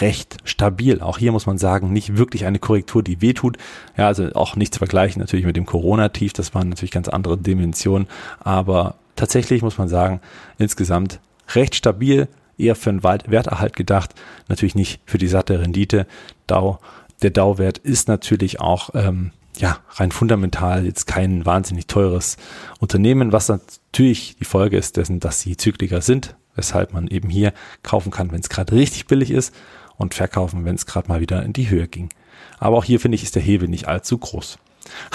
recht 0.00 0.36
stabil. 0.44 1.00
Auch 1.00 1.18
hier 1.18 1.32
muss 1.32 1.46
man 1.46 1.58
sagen, 1.58 1.92
nicht 1.92 2.16
wirklich 2.16 2.44
eine 2.44 2.58
Korrektur, 2.58 3.02
die 3.02 3.20
wehtut. 3.20 3.56
Ja, 3.96 4.06
also 4.06 4.30
auch 4.34 4.56
nicht 4.56 4.74
zu 4.74 4.78
vergleichen 4.78 5.20
natürlich 5.20 5.46
mit 5.46 5.56
dem 5.56 5.66
Corona-Tief. 5.66 6.32
Das 6.32 6.54
waren 6.54 6.68
natürlich 6.68 6.90
ganz 6.90 7.08
andere 7.08 7.38
Dimensionen. 7.38 8.08
Aber 8.40 8.94
tatsächlich 9.16 9.62
muss 9.62 9.78
man 9.78 9.88
sagen, 9.88 10.20
insgesamt 10.58 11.20
recht 11.54 11.74
stabil, 11.74 12.28
eher 12.58 12.74
für 12.74 12.90
einen 12.90 13.02
Werterhalt 13.02 13.76
gedacht. 13.76 14.14
Natürlich 14.48 14.74
nicht 14.74 15.00
für 15.06 15.18
die 15.18 15.28
satte 15.28 15.60
Rendite. 15.60 16.06
Dow, 16.46 16.78
der 17.22 17.30
Dow-Wert 17.30 17.78
ist 17.78 18.08
natürlich 18.08 18.60
auch, 18.60 18.90
ähm, 18.94 19.32
ja, 19.56 19.78
rein 19.94 20.12
fundamental 20.12 20.84
jetzt 20.84 21.06
kein 21.06 21.46
wahnsinnig 21.46 21.86
teures 21.86 22.36
Unternehmen, 22.78 23.32
was 23.32 23.48
natürlich 23.48 24.36
die 24.36 24.44
Folge 24.44 24.76
ist 24.76 24.96
dessen, 24.96 25.20
dass 25.20 25.40
sie 25.40 25.56
Zykliker 25.56 26.00
sind 26.00 26.36
weshalb 26.58 26.92
man 26.92 27.06
eben 27.06 27.30
hier 27.30 27.54
kaufen 27.82 28.10
kann, 28.10 28.30
wenn 28.32 28.40
es 28.40 28.50
gerade 28.50 28.74
richtig 28.74 29.06
billig 29.06 29.30
ist 29.30 29.54
und 29.96 30.14
verkaufen, 30.14 30.66
wenn 30.66 30.74
es 30.74 30.84
gerade 30.84 31.08
mal 31.08 31.20
wieder 31.20 31.42
in 31.42 31.54
die 31.54 31.70
Höhe 31.70 31.88
ging. 31.88 32.10
Aber 32.58 32.76
auch 32.76 32.84
hier 32.84 33.00
finde 33.00 33.14
ich, 33.14 33.22
ist 33.22 33.34
der 33.34 33.42
Hebel 33.42 33.68
nicht 33.68 33.88
allzu 33.88 34.18
groß. 34.18 34.58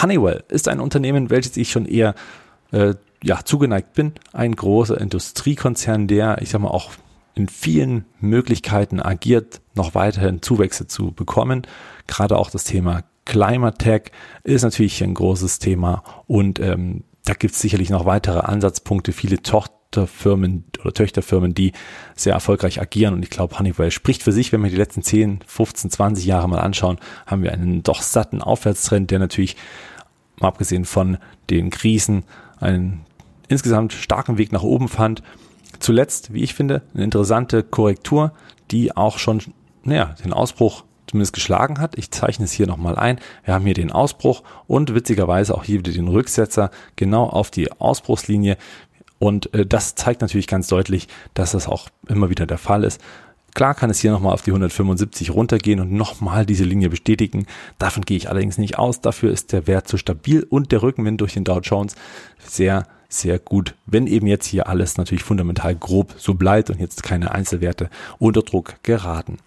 Honeywell 0.01 0.43
ist 0.47 0.67
ein 0.67 0.79
Unternehmen, 0.79 1.29
welches 1.29 1.57
ich 1.57 1.71
schon 1.71 1.85
eher 1.85 2.15
äh, 2.71 2.95
ja, 3.21 3.43
zugeneigt 3.43 3.93
bin. 3.93 4.13
Ein 4.31 4.55
großer 4.55 4.99
Industriekonzern, 4.99 6.07
der, 6.07 6.41
ich 6.41 6.49
sag 6.49 6.61
mal, 6.61 6.69
auch 6.69 6.91
in 7.35 7.47
vielen 7.47 8.05
Möglichkeiten 8.19 9.01
agiert, 9.01 9.61
noch 9.75 9.95
weiterhin 9.95 10.41
Zuwächse 10.41 10.87
zu 10.87 11.11
bekommen. 11.11 11.65
Gerade 12.07 12.37
auch 12.37 12.49
das 12.49 12.63
Thema 12.63 13.03
Climate 13.25 13.77
Tech 13.77 14.11
ist 14.43 14.63
natürlich 14.63 15.03
ein 15.03 15.13
großes 15.13 15.59
Thema 15.59 16.03
und 16.27 16.59
ähm, 16.59 17.03
da 17.25 17.33
gibt 17.33 17.53
es 17.53 17.61
sicherlich 17.61 17.89
noch 17.89 18.05
weitere 18.05 18.39
Ansatzpunkte. 18.39 19.13
Viele 19.13 19.41
Tochter 19.41 19.73
Tochterfirmen 19.93 20.65
oder 20.81 20.93
Töchterfirmen, 20.93 21.53
die 21.53 21.71
sehr 22.15 22.33
erfolgreich 22.33 22.81
agieren. 22.81 23.13
Und 23.13 23.23
ich 23.23 23.29
glaube, 23.29 23.57
Honeywell 23.57 23.91
spricht 23.91 24.23
für 24.23 24.31
sich. 24.31 24.51
Wenn 24.51 24.63
wir 24.63 24.69
die 24.69 24.75
letzten 24.75 25.03
10, 25.03 25.39
15, 25.45 25.91
20 25.91 26.25
Jahre 26.25 26.49
mal 26.49 26.59
anschauen, 26.59 26.97
haben 27.25 27.43
wir 27.43 27.53
einen 27.53 27.83
doch 27.83 28.01
satten 28.01 28.41
Aufwärtstrend, 28.41 29.11
der 29.11 29.19
natürlich, 29.19 29.55
mal 30.39 30.47
abgesehen 30.47 30.85
von 30.85 31.17
den 31.49 31.69
Krisen, 31.69 32.23
einen 32.59 33.01
insgesamt 33.47 33.93
starken 33.93 34.37
Weg 34.37 34.51
nach 34.51 34.63
oben 34.63 34.87
fand. 34.87 35.21
Zuletzt, 35.79 36.33
wie 36.33 36.43
ich 36.43 36.53
finde, 36.53 36.81
eine 36.93 37.03
interessante 37.03 37.61
Korrektur, 37.63 38.33
die 38.71 38.95
auch 38.95 39.19
schon, 39.19 39.41
naja, 39.83 40.15
den 40.23 40.33
Ausbruch 40.33 40.83
zumindest 41.07 41.33
geschlagen 41.33 41.79
hat. 41.79 41.97
Ich 41.97 42.09
zeichne 42.09 42.45
es 42.45 42.51
hier 42.51 42.65
nochmal 42.65 42.95
ein. 42.95 43.19
Wir 43.43 43.53
haben 43.53 43.65
hier 43.65 43.73
den 43.73 43.91
Ausbruch 43.91 44.41
und 44.65 44.95
witzigerweise 44.95 45.53
auch 45.53 45.63
hier 45.63 45.79
wieder 45.79 45.91
den 45.91 46.07
Rücksetzer 46.07 46.71
genau 46.95 47.25
auf 47.25 47.51
die 47.51 47.71
Ausbruchslinie. 47.71 48.57
Und 49.23 49.53
äh, 49.53 49.65
das 49.65 49.95
zeigt 49.95 50.19
natürlich 50.19 50.47
ganz 50.47 50.67
deutlich, 50.67 51.07
dass 51.33 51.53
das 51.53 51.69
auch 51.69 51.87
immer 52.09 52.29
wieder 52.29 52.45
der 52.45 52.57
Fall 52.57 52.83
ist. 52.83 52.99
Klar 53.55 53.73
kann 53.73 53.89
es 53.89 54.01
hier 54.01 54.11
nochmal 54.11 54.33
auf 54.33 54.41
die 54.41 54.51
175 54.51 55.31
runtergehen 55.31 55.79
und 55.79 55.93
nochmal 55.93 56.45
diese 56.45 56.65
Linie 56.65 56.89
bestätigen. 56.89 57.45
Davon 57.77 58.03
gehe 58.03 58.17
ich 58.17 58.27
allerdings 58.27 58.57
nicht 58.57 58.77
aus. 58.77 58.99
Dafür 58.99 59.31
ist 59.31 59.53
der 59.53 59.65
Wert 59.65 59.87
zu 59.87 59.95
stabil 59.95 60.45
und 60.49 60.73
der 60.73 60.83
Rückenwind 60.83 61.21
durch 61.21 61.35
den 61.35 61.45
Dow 61.45 61.61
Jones 61.61 61.95
sehr, 62.45 62.85
sehr 63.07 63.39
gut. 63.39 63.75
Wenn 63.85 64.07
eben 64.07 64.27
jetzt 64.27 64.45
hier 64.45 64.67
alles 64.67 64.97
natürlich 64.97 65.23
fundamental 65.23 65.73
grob 65.73 66.15
so 66.17 66.33
bleibt 66.33 66.69
und 66.69 66.81
jetzt 66.81 67.01
keine 67.01 67.31
Einzelwerte 67.31 67.89
unter 68.19 68.41
Druck 68.41 68.75
geraten. 68.83 69.37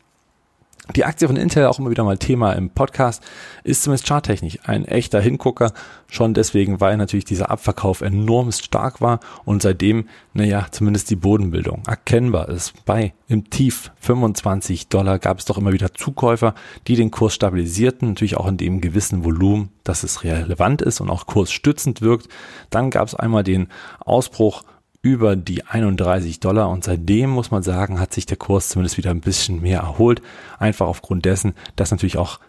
Die 0.95 1.05
Aktie 1.05 1.27
von 1.27 1.37
Intel, 1.37 1.67
auch 1.67 1.81
immer 1.81 1.91
wieder 1.91 2.05
mal 2.05 2.17
Thema 2.17 2.53
im 2.53 2.71
Podcast, 2.71 3.23
ist 3.65 3.83
zumindest 3.83 4.07
charttechnisch 4.07 4.61
ein 4.65 4.85
echter 4.85 5.21
Hingucker. 5.21 5.73
Schon 6.09 6.33
deswegen, 6.33 6.81
weil 6.81 6.97
natürlich 6.97 7.25
dieser 7.25 7.51
Abverkauf 7.51 8.03
enorm 8.03 8.53
stark 8.53 9.01
war 9.01 9.19
und 9.45 9.63
seitdem, 9.63 10.09
naja, 10.33 10.69
zumindest 10.71 11.11
die 11.11 11.17
Bodenbildung 11.17 11.83
erkennbar 11.89 12.49
ist. 12.49 12.85
Bei 12.85 13.15
im 13.27 13.51
Tief 13.51 13.91
25 13.99 14.87
Dollar 14.87 15.19
gab 15.19 15.41
es 15.41 15.45
doch 15.45 15.59
immer 15.59 15.73
wieder 15.73 15.93
Zukäufer, 15.93 16.55
die 16.87 16.95
den 16.95 17.11
Kurs 17.11 17.35
stabilisierten, 17.35 18.11
natürlich 18.11 18.37
auch 18.37 18.47
in 18.47 18.57
dem 18.57 18.81
gewissen 18.81 19.25
Volumen, 19.25 19.71
dass 19.83 20.05
es 20.05 20.23
relevant 20.23 20.83
ist 20.83 21.01
und 21.01 21.11
auch 21.11 21.27
kursstützend 21.27 22.01
wirkt. 22.01 22.29
Dann 22.71 22.91
gab 22.91 23.09
es 23.09 23.17
einmal 23.17 23.43
den 23.43 23.67
Ausbruch 23.99 24.63
über 25.07 25.37
die 25.37 25.65
31 25.65 26.41
Dollar 26.41 26.69
und 26.69 26.83
seitdem 26.83 27.31
muss 27.31 27.53
man 27.53 27.63
sagen, 27.63 28.01
hat 28.01 28.13
sich 28.13 28.27
der 28.27 28.37
Kurs 28.37 28.71
zumindest 28.71 28.99
wieder 28.99 29.13
ein 29.13 29.21
bisschen 29.21 29.63
mehr 29.63 29.79
erholt. 29.79 30.21
Einfach 30.59 30.89
aufgrund 30.89 31.25
dessen, 31.25 31.55
dass 31.77 31.93
natürlich 31.93 32.19
auch 32.19 32.41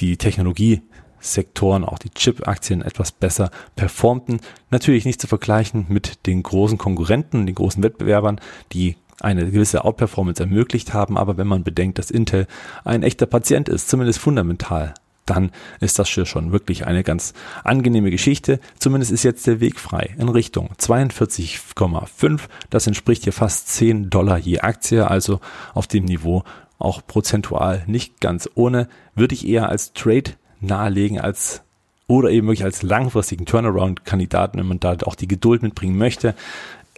die 0.00 0.16
Technologiesektoren, 0.16 1.84
auch 1.84 2.00
die 2.00 2.10
Chip-Aktien 2.10 2.82
etwas 2.82 3.12
besser 3.12 3.52
performten. 3.76 4.40
Natürlich 4.70 5.04
nicht 5.04 5.20
zu 5.20 5.28
vergleichen 5.28 5.86
mit 5.88 6.26
den 6.26 6.42
großen 6.42 6.78
Konkurrenten, 6.78 7.46
den 7.46 7.54
großen 7.54 7.80
Wettbewerbern, 7.84 8.40
die 8.72 8.96
eine 9.20 9.48
gewisse 9.48 9.84
Outperformance 9.84 10.42
ermöglicht 10.42 10.92
haben, 10.92 11.16
aber 11.16 11.36
wenn 11.36 11.46
man 11.46 11.62
bedenkt, 11.62 11.98
dass 11.98 12.10
Intel 12.10 12.48
ein 12.84 13.04
echter 13.04 13.26
Patient 13.26 13.68
ist, 13.68 13.88
zumindest 13.88 14.18
fundamental, 14.18 14.94
dann 15.26 15.50
ist 15.80 15.98
das 15.98 16.08
schon 16.08 16.52
wirklich 16.52 16.86
eine 16.86 17.04
ganz 17.04 17.34
angenehme 17.62 18.10
Geschichte. 18.10 18.60
Zumindest 18.78 19.12
ist 19.12 19.22
jetzt 19.22 19.46
der 19.46 19.60
Weg 19.60 19.78
frei 19.78 20.14
in 20.18 20.28
Richtung 20.28 20.70
42,5. 20.78 22.40
Das 22.68 22.86
entspricht 22.86 23.24
hier 23.24 23.32
fast 23.32 23.68
10 23.68 24.10
Dollar 24.10 24.38
je 24.38 24.60
Aktie, 24.60 25.08
also 25.08 25.40
auf 25.74 25.86
dem 25.86 26.04
Niveau 26.04 26.44
auch 26.78 27.06
prozentual 27.06 27.84
nicht 27.86 28.20
ganz 28.20 28.48
ohne, 28.54 28.88
würde 29.14 29.34
ich 29.34 29.46
eher 29.46 29.68
als 29.68 29.92
Trade 29.92 30.32
nahelegen 30.60 31.20
als 31.20 31.62
oder 32.06 32.30
eben 32.30 32.48
wirklich 32.48 32.64
als 32.64 32.82
langfristigen 32.82 33.46
Turnaround-Kandidaten, 33.46 34.58
wenn 34.58 34.66
man 34.66 34.80
da 34.80 34.96
auch 35.04 35.14
die 35.14 35.28
Geduld 35.28 35.62
mitbringen 35.62 35.96
möchte. 35.96 36.34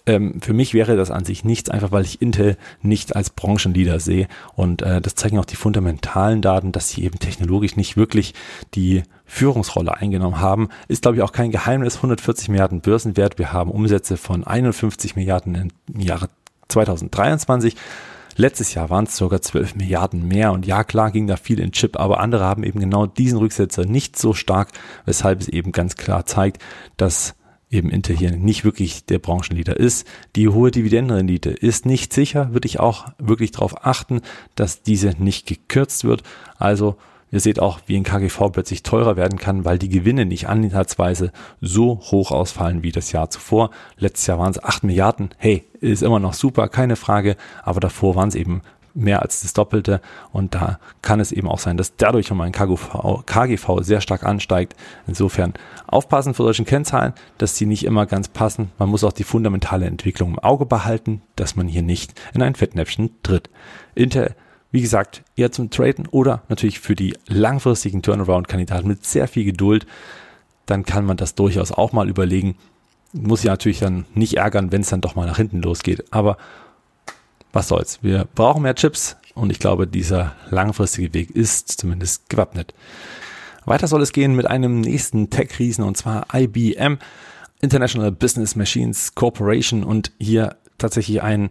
Ähm, 0.05 0.41
für 0.41 0.53
mich 0.53 0.75
wäre 0.75 0.97
das 0.97 1.11
an 1.11 1.25
sich 1.25 1.45
nichts, 1.45 1.71
einfach 1.71 1.93
weil 1.93 2.05
ich 2.05 2.21
Intel 2.21 2.57
nicht 2.81 3.15
als 3.15 3.31
Branchenleader 3.31 4.01
sehe. 4.01 4.27
Und 4.55 4.83
äh, 4.83 5.01
das 5.01 5.15
zeigen 5.15 5.39
auch 5.39 5.45
die 5.45 5.57
fundamentalen 5.57 6.43
Daten, 6.43 6.73
dass 6.73 6.89
sie 6.89 7.05
eben 7.05 7.19
technologisch 7.19 7.77
nicht 7.77 7.97
wirklich 7.97 8.35
die 8.75 9.05
Führungsrolle 9.25 9.97
eingenommen 9.97 10.41
haben. 10.41 10.69
Ist, 10.89 11.03
glaube 11.03 11.17
ich, 11.17 11.23
auch 11.23 11.33
kein 11.33 11.51
Geheimnis. 11.53 11.97
140 11.97 12.49
Milliarden 12.49 12.81
Börsenwert. 12.81 13.39
Wir 13.39 13.53
haben 13.53 13.71
Umsätze 13.71 14.17
von 14.17 14.45
51 14.45 15.17
Milliarden 15.17 15.71
im 15.93 16.01
Jahre 16.01 16.29
2023. 16.69 17.77
Letztes 18.37 18.75
Jahr 18.75 18.91
waren 18.91 19.05
es 19.05 19.17
sogar 19.17 19.43
12 19.43 19.75
Milliarden 19.77 20.27
mehr 20.27 20.53
und 20.53 20.67
ja, 20.67 20.85
klar 20.85 21.11
ging 21.11 21.27
da 21.27 21.37
viel 21.37 21.61
in 21.61 21.73
Chip, 21.73 22.01
aber 22.01 22.21
andere 22.21 22.45
haben 22.45 22.65
eben 22.65 22.81
genau 22.81 23.07
diesen 23.07 23.39
Rücksetzer 23.39 23.85
nicht 23.85 24.19
so 24.19 24.33
stark, 24.33 24.69
weshalb 25.05 25.41
es 25.43 25.49
eben 25.49 25.71
ganz 25.71 25.97
klar 25.97 26.25
zeigt, 26.25 26.63
dass 26.97 27.35
eben 27.73 27.91
Intel 27.91 28.17
hier 28.17 28.37
nicht 28.37 28.65
wirklich 28.65 29.07
der 29.07 29.19
Branchenleader 29.19 29.77
ist. 29.77 30.07
Die 30.37 30.49
hohe 30.49 30.71
Dividendenrendite 30.71 31.51
ist 31.51 31.87
nicht 31.87 32.13
sicher, 32.13 32.53
würde 32.53 32.67
ich 32.67 32.79
auch 32.79 33.07
wirklich 33.19 33.51
darauf 33.51 33.85
achten, 33.85 34.21
dass 34.55 34.83
diese 34.83 35.15
nicht 35.19 35.47
gekürzt 35.47 36.05
wird. 36.05 36.23
Also 36.59 36.97
Ihr 37.33 37.41
seht 37.41 37.61
auch, 37.61 37.81
wie 37.87 37.97
ein 37.97 38.03
KGV 38.03 38.53
plötzlich 38.53 38.83
teurer 38.83 39.17
werden 39.17 39.39
kann, 39.39 39.65
weil 39.65 39.79
die 39.79 39.89
Gewinne 39.89 40.27
nicht 40.27 40.49
anhaltsweise 40.49 41.33
so 41.63 41.99
hoch 42.11 42.31
ausfallen 42.31 42.83
wie 42.83 42.93
das 42.93 43.11
Jahr 43.11 43.31
zuvor. 43.31 43.71
Letztes 43.97 44.27
Jahr 44.27 44.39
waren 44.39 44.51
es 44.51 44.63
8 44.63 44.85
Milliarden. 44.85 45.31
Hey, 45.39 45.65
ist 45.81 46.03
immer 46.03 46.21
noch 46.21 46.35
super, 46.35 46.69
keine 46.69 46.95
Frage. 46.95 47.37
Aber 47.63 47.81
davor 47.81 48.17
waren 48.17 48.29
es 48.29 48.35
eben 48.35 48.61
mehr 48.95 49.23
als 49.23 49.43
das 49.43 49.53
Doppelte. 49.53 50.01
Und 50.33 50.55
da 50.55 50.79
kann 51.01 51.21
es 51.21 51.33
eben 51.33 51.49
auch 51.49 51.59
sein, 51.59 51.77
dass 51.77 51.97
dadurch 51.97 52.27
schon 52.27 52.37
mal 52.37 52.45
ein 52.45 52.53
KGV, 52.53 53.25
KGV 53.27 53.81
sehr 53.81 54.01
stark 54.01 54.25
ansteigt. 54.25 54.77
Insofern 55.07 55.55
aufpassen 55.87 56.35
für 56.35 56.43
solchen 56.43 56.67
Kennzahlen, 56.67 57.13
dass 57.39 57.57
sie 57.57 57.67
nicht 57.67 57.85
immer 57.85 58.07
ganz 58.07 58.29
passen. 58.29 58.71
Man 58.79 58.89
muss 58.89 59.05
auch 59.05 59.13
die 59.13 59.25
fundamentale 59.25 59.87
Entwicklung 59.87 60.33
im 60.33 60.39
Auge 60.39 60.67
behalten, 60.67 61.23
dass 61.37 61.57
man 61.57 61.69
hier 61.69 61.83
nicht 61.83 62.21
in 62.35 62.43
ein 62.43 62.55
Fettnäpfchen 62.55 63.11
tritt. 63.23 63.51
Intel 63.95 64.35
wie 64.73 64.81
gesagt, 64.81 65.23
eher 65.37 65.53
zum 65.53 65.71
Traden 65.71 66.09
oder 66.09 66.43
natürlich 66.49 66.81
für 66.81 66.97
die 66.97 67.15
langfristigen 67.29 68.01
Turnaround-Kandidaten 68.03 68.89
mit 68.89 69.05
sehr 69.05 69.29
viel 69.29 69.45
Geduld. 69.45 69.87
Dann 70.65 70.85
kann 70.85 71.05
man 71.05 71.19
das 71.19 71.35
durchaus 71.35 71.73
auch 71.73 71.93
mal 71.93 72.09
überlegen. 72.09 72.57
Muss 73.13 73.43
ja 73.43 73.53
natürlich 73.53 73.81
dann 73.81 74.07
nicht 74.15 74.39
ärgern, 74.39 74.73
wenn 74.73 74.81
es 74.81 74.89
dann 74.89 75.03
doch 75.03 75.15
mal 75.15 75.27
nach 75.27 75.37
hinten 75.37 75.61
losgeht. 75.61 76.05
Aber 76.11 76.39
was 77.53 77.69
soll's. 77.69 77.99
Wir 78.03 78.27
brauchen 78.35 78.63
mehr 78.63 78.75
Chips 78.75 79.17
und 79.35 79.51
ich 79.51 79.59
glaube, 79.59 79.87
dieser 79.87 80.35
langfristige 80.51 81.13
Weg 81.15 81.31
ist 81.31 81.69
zumindest 81.81 82.29
gewappnet. 82.29 82.75
Weiter 83.65 83.87
soll 83.87 84.03
es 84.03 84.13
gehen 84.13 84.35
mit 84.35 84.47
einem 84.47 84.81
nächsten 84.81 85.31
Tech-Riesen 85.31 85.85
und 85.85 85.97
zwar 85.97 86.27
IBM, 86.35 86.99
International 87.61 88.11
Business 88.11 88.57
Machines 88.57 89.15
Corporation 89.15 89.85
und 89.85 90.13
hier 90.19 90.57
tatsächlich 90.79 91.23
ein 91.23 91.51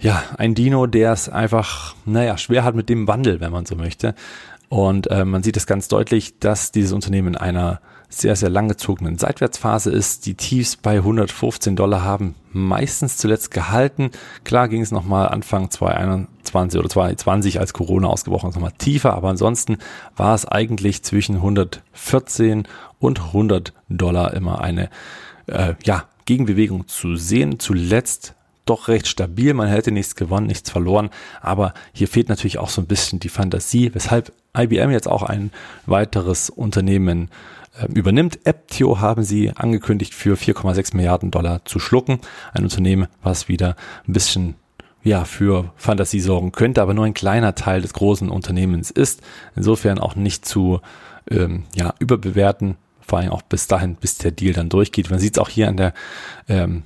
ja, 0.00 0.22
ein 0.36 0.54
Dino, 0.54 0.86
der 0.86 1.12
es 1.12 1.28
einfach, 1.28 1.94
naja, 2.04 2.38
schwer 2.38 2.64
hat 2.64 2.74
mit 2.74 2.88
dem 2.88 3.08
Wandel, 3.08 3.40
wenn 3.40 3.52
man 3.52 3.66
so 3.66 3.74
möchte. 3.74 4.14
Und 4.68 5.10
äh, 5.10 5.24
man 5.24 5.42
sieht 5.42 5.56
es 5.56 5.66
ganz 5.66 5.88
deutlich, 5.88 6.38
dass 6.38 6.72
dieses 6.72 6.92
Unternehmen 6.92 7.28
in 7.28 7.36
einer 7.36 7.80
sehr, 8.08 8.36
sehr 8.36 8.48
langgezogenen 8.48 9.18
Seitwärtsphase 9.18 9.90
ist. 9.90 10.26
Die 10.26 10.34
Tiefs 10.34 10.76
bei 10.76 10.96
115 10.96 11.76
Dollar 11.76 12.02
haben 12.02 12.34
meistens 12.52 13.18
zuletzt 13.18 13.50
gehalten. 13.50 14.10
Klar 14.44 14.68
ging 14.68 14.80
es 14.80 14.90
nochmal 14.90 15.28
Anfang 15.28 15.70
2021 15.70 16.78
oder 16.78 16.88
2020, 16.88 17.60
als 17.60 17.74
Corona 17.74 18.08
ausgebrochen 18.08 18.48
ist, 18.48 18.54
nochmal 18.54 18.72
tiefer. 18.78 19.14
Aber 19.14 19.28
ansonsten 19.28 19.78
war 20.16 20.34
es 20.34 20.46
eigentlich 20.46 21.02
zwischen 21.02 21.36
114 21.36 22.66
und 22.98 23.20
100 23.20 23.74
Dollar 23.88 24.32
immer 24.34 24.60
eine, 24.60 24.88
äh, 25.46 25.74
ja, 25.84 26.04
Gegenbewegung 26.24 26.88
zu 26.88 27.16
sehen. 27.16 27.58
Zuletzt 27.58 28.34
doch 28.64 28.88
recht 28.88 29.06
stabil. 29.06 29.54
Man 29.54 29.68
hätte 29.68 29.92
nichts 29.92 30.14
gewonnen, 30.14 30.46
nichts 30.46 30.70
verloren. 30.70 31.10
Aber 31.40 31.72
hier 31.92 32.08
fehlt 32.08 32.28
natürlich 32.28 32.58
auch 32.58 32.68
so 32.68 32.82
ein 32.82 32.86
bisschen 32.86 33.18
die 33.18 33.30
Fantasie, 33.30 33.94
weshalb 33.94 34.32
IBM 34.56 34.90
jetzt 34.90 35.08
auch 35.08 35.22
ein 35.22 35.50
weiteres 35.86 36.50
Unternehmen 36.50 37.30
übernimmt. 37.94 38.40
Aptio 38.44 39.00
haben 39.00 39.22
sie 39.22 39.52
angekündigt 39.54 40.14
für 40.14 40.36
4,6 40.36 40.96
Milliarden 40.96 41.30
Dollar 41.30 41.64
zu 41.64 41.78
schlucken. 41.78 42.20
Ein 42.52 42.64
Unternehmen, 42.64 43.08
was 43.22 43.48
wieder 43.48 43.76
ein 44.06 44.12
bisschen 44.12 44.54
ja, 45.02 45.24
für 45.24 45.72
Fantasie 45.76 46.20
sorgen 46.20 46.52
könnte, 46.52 46.82
aber 46.82 46.94
nur 46.94 47.04
ein 47.04 47.14
kleiner 47.14 47.54
Teil 47.54 47.82
des 47.82 47.92
großen 47.92 48.28
Unternehmens 48.28 48.90
ist. 48.90 49.22
Insofern 49.56 49.98
auch 49.98 50.16
nicht 50.16 50.44
zu 50.44 50.80
ähm, 51.30 51.64
ja, 51.74 51.94
überbewerten, 51.98 52.76
vor 53.00 53.18
allem 53.18 53.30
auch 53.30 53.42
bis 53.42 53.68
dahin, 53.68 53.96
bis 53.96 54.18
der 54.18 54.32
Deal 54.32 54.52
dann 54.52 54.68
durchgeht. 54.68 55.10
Man 55.10 55.18
sieht 55.18 55.36
es 55.36 55.38
auch 55.38 55.48
hier 55.48 55.68
an 55.68 55.76
der 55.76 55.94
ähm, 56.48 56.82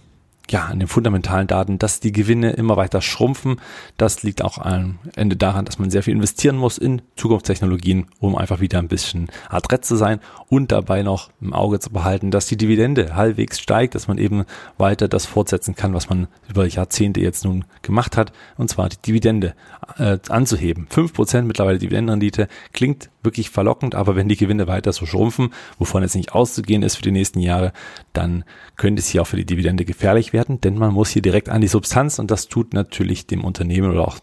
ja, 0.50 0.66
an 0.66 0.78
den 0.78 0.88
fundamentalen 0.88 1.46
Daten, 1.46 1.78
dass 1.78 2.00
die 2.00 2.12
Gewinne 2.12 2.50
immer 2.50 2.76
weiter 2.76 3.00
schrumpfen. 3.00 3.60
Das 3.96 4.22
liegt 4.22 4.42
auch 4.42 4.58
am 4.58 4.98
Ende 5.14 5.36
daran, 5.36 5.64
dass 5.64 5.78
man 5.78 5.90
sehr 5.90 6.02
viel 6.02 6.14
investieren 6.14 6.56
muss 6.56 6.78
in 6.78 7.02
Zukunftstechnologien, 7.16 8.06
um 8.20 8.36
einfach 8.36 8.60
wieder 8.60 8.78
ein 8.78 8.88
bisschen 8.88 9.28
adrett 9.48 9.84
zu 9.84 9.96
sein 9.96 10.20
und 10.48 10.72
dabei 10.72 11.02
noch 11.02 11.30
im 11.40 11.54
Auge 11.54 11.80
zu 11.80 11.90
behalten, 11.90 12.30
dass 12.30 12.46
die 12.46 12.56
Dividende 12.56 13.14
halbwegs 13.14 13.60
steigt, 13.60 13.94
dass 13.94 14.08
man 14.08 14.18
eben 14.18 14.44
weiter 14.78 15.08
das 15.08 15.26
fortsetzen 15.26 15.74
kann, 15.74 15.94
was 15.94 16.08
man 16.08 16.28
über 16.48 16.66
Jahrzehnte 16.66 17.20
jetzt 17.20 17.44
nun 17.44 17.64
gemacht 17.82 18.16
hat, 18.16 18.32
und 18.56 18.68
zwar 18.68 18.88
die 18.88 19.00
Dividende 19.00 19.54
äh, 19.98 20.18
anzuheben. 20.28 20.86
Fünf 20.90 21.12
Prozent 21.12 21.46
mittlerweile 21.46 21.78
Dividendenrendite 21.78 22.48
klingt 22.72 23.10
wirklich 23.22 23.50
verlockend, 23.50 23.94
aber 23.94 24.16
wenn 24.16 24.28
die 24.28 24.36
Gewinne 24.36 24.66
weiter 24.66 24.92
so 24.92 25.06
schrumpfen, 25.06 25.52
wovon 25.78 26.02
jetzt 26.02 26.16
nicht 26.16 26.34
auszugehen 26.34 26.82
ist 26.82 26.96
für 26.96 27.02
die 27.02 27.12
nächsten 27.12 27.40
Jahre, 27.40 27.72
dann 28.12 28.44
könnte 28.76 29.00
es 29.00 29.08
hier 29.08 29.22
auch 29.22 29.26
für 29.26 29.36
die 29.36 29.46
Dividende 29.46 29.84
gefährlich 29.84 30.31
werden, 30.32 30.60
denn 30.60 30.78
man 30.78 30.92
muss 30.92 31.10
hier 31.10 31.22
direkt 31.22 31.48
an 31.48 31.60
die 31.60 31.68
Substanz 31.68 32.18
und 32.18 32.30
das 32.30 32.48
tut 32.48 32.74
natürlich 32.74 33.26
dem 33.26 33.44
Unternehmen 33.44 33.90
oder 33.90 34.06
auch 34.06 34.18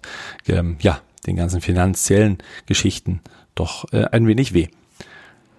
ähm, 0.48 0.78
ja 0.82 1.00
den 1.26 1.36
ganzen 1.36 1.62
finanziellen 1.62 2.38
Geschichten 2.66 3.22
doch 3.56 3.92
äh, 3.92 4.06
ein 4.06 4.28
wenig 4.28 4.54
weh. 4.54 4.68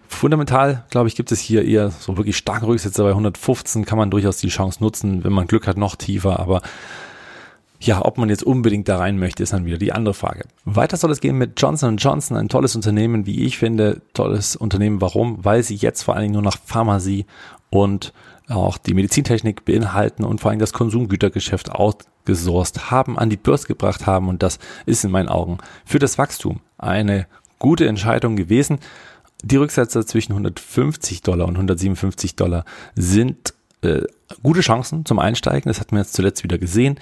Fundamental, 0.08 0.84
glaube 0.90 1.08
ich, 1.08 1.14
gibt 1.14 1.30
es 1.30 1.38
hier 1.38 1.64
eher 1.64 1.90
so 1.90 2.16
wirklich 2.16 2.36
starke 2.36 2.66
Rücksätze 2.66 3.02
bei 3.02 3.10
115 3.10 3.84
kann 3.84 3.96
man 3.96 4.10
durchaus 4.10 4.38
die 4.38 4.48
Chance 4.48 4.82
nutzen, 4.82 5.22
wenn 5.22 5.32
man 5.32 5.46
Glück 5.46 5.66
hat, 5.66 5.76
noch 5.76 5.94
tiefer, 5.94 6.40
aber 6.40 6.62
ja, 7.82 8.04
ob 8.04 8.18
man 8.18 8.28
jetzt 8.28 8.42
unbedingt 8.42 8.88
da 8.88 8.98
rein 8.98 9.18
möchte, 9.18 9.42
ist 9.42 9.54
dann 9.54 9.64
wieder 9.64 9.78
die 9.78 9.92
andere 9.92 10.12
Frage. 10.12 10.44
Weiter 10.66 10.98
soll 10.98 11.10
es 11.10 11.20
gehen 11.20 11.38
mit 11.38 11.58
Johnson 11.58 11.96
Johnson, 11.96 12.36
ein 12.36 12.50
tolles 12.50 12.76
Unternehmen, 12.76 13.24
wie 13.24 13.44
ich 13.44 13.56
finde, 13.56 14.02
tolles 14.12 14.54
Unternehmen. 14.54 15.00
Warum? 15.00 15.42
Weil 15.44 15.62
sie 15.62 15.76
jetzt 15.76 16.02
vor 16.02 16.14
allen 16.14 16.24
Dingen 16.24 16.34
nur 16.34 16.42
noch 16.42 16.58
Pharmazie 16.62 17.24
und 17.70 18.12
auch 18.50 18.78
die 18.78 18.94
Medizintechnik 18.94 19.64
beinhalten 19.64 20.24
und 20.24 20.40
vor 20.40 20.50
allem 20.50 20.60
das 20.60 20.72
Konsumgütergeschäft 20.72 21.70
outgesourced 21.70 22.90
haben, 22.90 23.18
an 23.18 23.30
die 23.30 23.36
Börse 23.36 23.66
gebracht 23.66 24.06
haben 24.06 24.28
und 24.28 24.42
das 24.42 24.58
ist 24.86 25.04
in 25.04 25.10
meinen 25.10 25.28
Augen 25.28 25.58
für 25.84 25.98
das 25.98 26.18
Wachstum 26.18 26.60
eine 26.78 27.26
gute 27.58 27.86
Entscheidung 27.86 28.36
gewesen. 28.36 28.78
Die 29.42 29.56
Rücksätze 29.56 30.04
zwischen 30.04 30.32
150 30.32 31.22
Dollar 31.22 31.46
und 31.46 31.54
157 31.54 32.36
Dollar 32.36 32.64
sind 32.94 33.54
äh, 33.82 34.02
gute 34.42 34.60
Chancen 34.60 35.06
zum 35.06 35.18
Einsteigen. 35.18 35.70
Das 35.70 35.80
hat 35.80 35.92
man 35.92 36.02
jetzt 36.02 36.12
zuletzt 36.12 36.44
wieder 36.44 36.58
gesehen. 36.58 36.98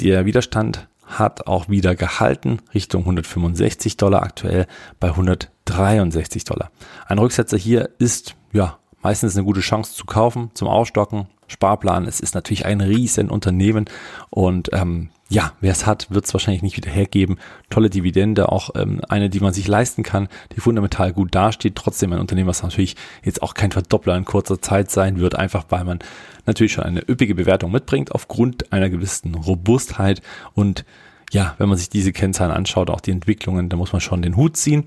Der 0.00 0.24
Widerstand 0.24 0.88
hat 1.04 1.46
auch 1.46 1.68
wieder 1.68 1.94
gehalten, 1.94 2.60
Richtung 2.74 3.02
165 3.02 3.96
Dollar 3.96 4.22
aktuell 4.22 4.66
bei 4.98 5.08
163 5.08 6.44
Dollar. 6.44 6.70
Ein 7.06 7.18
Rücksetzer 7.18 7.58
hier 7.58 7.90
ist 7.98 8.34
ja 8.52 8.78
meistens 9.02 9.36
eine 9.36 9.44
gute 9.44 9.60
Chance 9.60 9.94
zu 9.94 10.04
kaufen, 10.04 10.50
zum 10.54 10.68
Aufstocken, 10.68 11.26
Sparplan. 11.48 12.06
Es 12.06 12.20
ist 12.20 12.34
natürlich 12.34 12.66
ein 12.66 12.80
riesen 12.80 13.30
Unternehmen 13.30 13.84
und 14.30 14.70
ähm, 14.72 15.10
ja, 15.32 15.54
wer 15.60 15.72
es 15.72 15.86
hat, 15.86 16.10
wird 16.10 16.26
es 16.26 16.34
wahrscheinlich 16.34 16.62
nicht 16.62 16.76
wieder 16.76 16.90
hergeben. 16.90 17.38
Tolle 17.70 17.88
Dividende, 17.88 18.52
auch 18.52 18.70
ähm, 18.74 19.00
eine, 19.08 19.30
die 19.30 19.40
man 19.40 19.54
sich 19.54 19.66
leisten 19.66 20.02
kann, 20.02 20.28
die 20.54 20.60
fundamental 20.60 21.14
gut 21.14 21.34
dasteht. 21.34 21.74
Trotzdem 21.74 22.12
ein 22.12 22.20
Unternehmen, 22.20 22.48
was 22.48 22.62
natürlich 22.62 22.96
jetzt 23.24 23.42
auch 23.42 23.54
kein 23.54 23.72
Verdoppler 23.72 24.14
in 24.16 24.26
kurzer 24.26 24.60
Zeit 24.60 24.90
sein 24.90 25.20
wird, 25.20 25.34
einfach 25.34 25.64
weil 25.70 25.84
man 25.84 26.00
natürlich 26.44 26.72
schon 26.72 26.84
eine 26.84 27.00
üppige 27.08 27.34
Bewertung 27.34 27.72
mitbringt 27.72 28.12
aufgrund 28.12 28.74
einer 28.74 28.90
gewissen 28.90 29.34
Robustheit. 29.34 30.20
Und 30.52 30.84
ja, 31.30 31.54
wenn 31.56 31.70
man 31.70 31.78
sich 31.78 31.88
diese 31.88 32.12
Kennzahlen 32.12 32.52
anschaut, 32.52 32.90
auch 32.90 33.00
die 33.00 33.10
Entwicklungen, 33.10 33.70
da 33.70 33.78
muss 33.78 33.92
man 33.92 34.02
schon 34.02 34.20
den 34.20 34.36
Hut 34.36 34.58
ziehen. 34.58 34.84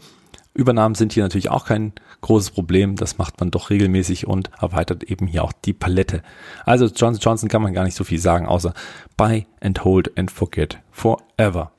Übernahmen 0.56 0.96
sind 0.96 1.14
hier 1.14 1.24
natürlich 1.24 1.50
auch 1.50 1.66
kein 1.66 1.94
großes 2.22 2.52
Problem. 2.52 2.96
Das 2.96 3.18
macht 3.18 3.40
man 3.40 3.52
doch 3.52 3.70
regelmäßig 3.70 4.26
und 4.26 4.50
erweitert 4.60 5.04
eben 5.04 5.28
hier 5.28 5.44
auch 5.44 5.52
die 5.52 5.74
Palette. 5.74 6.24
Also 6.66 6.86
Johnson 6.86 7.20
Johnson 7.22 7.50
kann 7.50 7.62
man 7.62 7.74
gar 7.74 7.84
nicht 7.84 7.96
so 7.96 8.06
viel 8.06 8.20
sagen, 8.20 8.48
außer 8.48 8.74
buy 9.18 9.46
and 9.60 9.84
hold 9.84 10.18
and 10.18 10.32
forget 10.32 10.80
forever. 10.92 11.72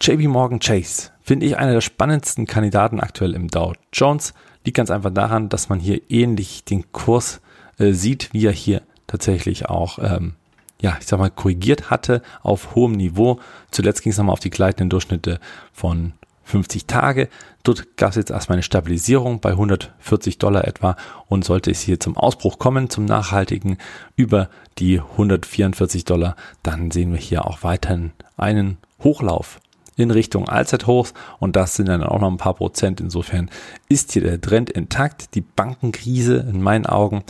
JP 0.00 0.28
Morgan 0.28 0.60
Chase 0.60 1.10
finde 1.20 1.46
ich 1.46 1.58
einer 1.58 1.72
der 1.72 1.82
spannendsten 1.82 2.46
Kandidaten 2.46 3.00
aktuell 3.00 3.34
im 3.34 3.48
Dow 3.48 3.74
Jones. 3.92 4.32
Liegt 4.64 4.78
ganz 4.78 4.90
einfach 4.90 5.12
daran, 5.12 5.50
dass 5.50 5.68
man 5.68 5.78
hier 5.78 6.00
ähnlich 6.10 6.64
den 6.64 6.90
Kurs 6.90 7.40
äh, 7.78 7.92
sieht, 7.92 8.32
wie 8.32 8.46
er 8.46 8.52
hier 8.52 8.82
tatsächlich 9.06 9.68
auch 9.68 9.98
ähm, 10.00 10.34
ja, 10.80 10.96
ich 10.98 11.06
sag 11.06 11.20
mal, 11.20 11.30
korrigiert 11.30 11.90
hatte 11.90 12.22
auf 12.42 12.74
hohem 12.74 12.92
Niveau. 12.92 13.38
Zuletzt 13.70 14.02
ging 14.02 14.10
es 14.10 14.18
nochmal 14.18 14.32
auf 14.32 14.40
die 14.40 14.50
gleitenden 14.50 14.90
Durchschnitte 14.90 15.38
von 15.72 16.14
50 16.44 16.86
Tage. 16.86 17.28
Dort 17.62 17.96
gab 17.96 18.10
es 18.10 18.16
jetzt 18.16 18.30
erstmal 18.30 18.56
eine 18.56 18.62
Stabilisierung 18.62 19.40
bei 19.40 19.50
140 19.50 20.38
Dollar 20.38 20.66
etwa 20.66 20.96
und 21.28 21.44
sollte 21.44 21.70
es 21.70 21.80
hier 21.80 22.00
zum 22.00 22.16
Ausbruch 22.16 22.58
kommen, 22.58 22.90
zum 22.90 23.04
nachhaltigen 23.04 23.78
über 24.16 24.48
die 24.78 25.00
144 25.00 26.04
Dollar, 26.04 26.36
dann 26.62 26.90
sehen 26.90 27.12
wir 27.12 27.20
hier 27.20 27.46
auch 27.46 27.62
weiterhin 27.62 28.12
einen 28.36 28.78
Hochlauf 29.02 29.60
in 29.96 30.10
Richtung 30.10 30.48
Allzeithochs 30.48 31.12
und 31.38 31.56
das 31.56 31.74
sind 31.74 31.88
dann 31.88 32.02
auch 32.02 32.20
noch 32.20 32.30
ein 32.30 32.38
paar 32.38 32.54
Prozent. 32.54 33.00
Insofern 33.00 33.50
ist 33.88 34.12
hier 34.12 34.22
der 34.22 34.40
Trend 34.40 34.70
intakt. 34.70 35.34
Die 35.34 35.42
Bankenkrise 35.42 36.36
in 36.36 36.62
meinen 36.62 36.86
Augen 36.86 37.22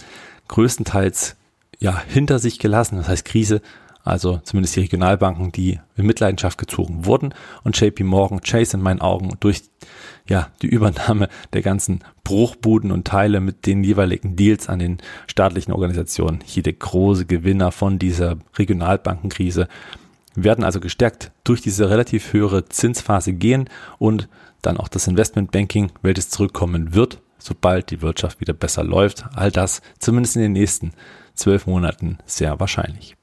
größtenteils 0.49 1.37
ja 1.79 2.01
hinter 2.09 2.39
sich 2.39 2.59
gelassen. 2.59 2.97
Das 2.97 3.09
heißt 3.09 3.25
Krise, 3.25 3.61
also 4.05 4.41
zumindest 4.43 4.77
die 4.77 4.81
Regionalbanken, 4.81 5.53
die 5.53 5.79
in 5.97 6.07
Mitleidenschaft 6.07 6.59
gezogen 6.59 7.07
wurden 7.07 7.35
und 7.63 7.79
JP 7.81 8.05
Morgan 8.05 8.41
Chase 8.41 8.77
in 8.77 8.83
meinen 8.83 9.01
Augen 9.01 9.37
durch 9.41 9.63
ja, 10.29 10.49
die 10.63 10.69
Übernahme 10.69 11.29
der 11.53 11.63
ganzen 11.63 12.01
Bruchbuden 12.25 12.93
und 12.93 13.07
Teile 13.07 13.41
mit 13.41 13.67
den 13.67 13.85
jeweiligen 13.85 14.37
Deals 14.37 14.69
an 14.69 14.79
den 14.79 14.99
staatlichen 15.27 15.73
Organisationen 15.73 16.41
hier 16.45 16.63
der 16.63 16.75
große 16.75 17.27
Gewinner 17.27 17.73
von 17.73 17.99
dieser 17.99 18.37
Regionalbankenkrise 18.57 19.69
werden 20.35 20.65
also 20.65 20.81
gestärkt 20.81 21.31
durch 21.45 21.61
diese 21.61 21.91
relativ 21.91 22.33
höhere 22.33 22.65
Zinsphase 22.67 23.33
gehen 23.35 23.69
und 23.99 24.29
dann 24.63 24.79
auch 24.79 24.89
das 24.89 25.07
Investmentbanking, 25.07 25.93
welches 26.03 26.31
zurückkommen 26.31 26.95
wird, 26.95 27.21
sobald 27.39 27.91
die 27.91 28.01
Wirtschaft 28.01 28.41
wieder 28.41 28.55
besser 28.55 28.85
läuft. 28.85 29.25
All 29.35 29.51
das 29.51 29.83
zumindest 29.99 30.37
in 30.37 30.43
den 30.43 30.53
nächsten 30.53 30.93
zwölf 31.35 31.67
Monaten 31.67 32.19
sehr 32.25 32.61
wahrscheinlich. 32.61 33.17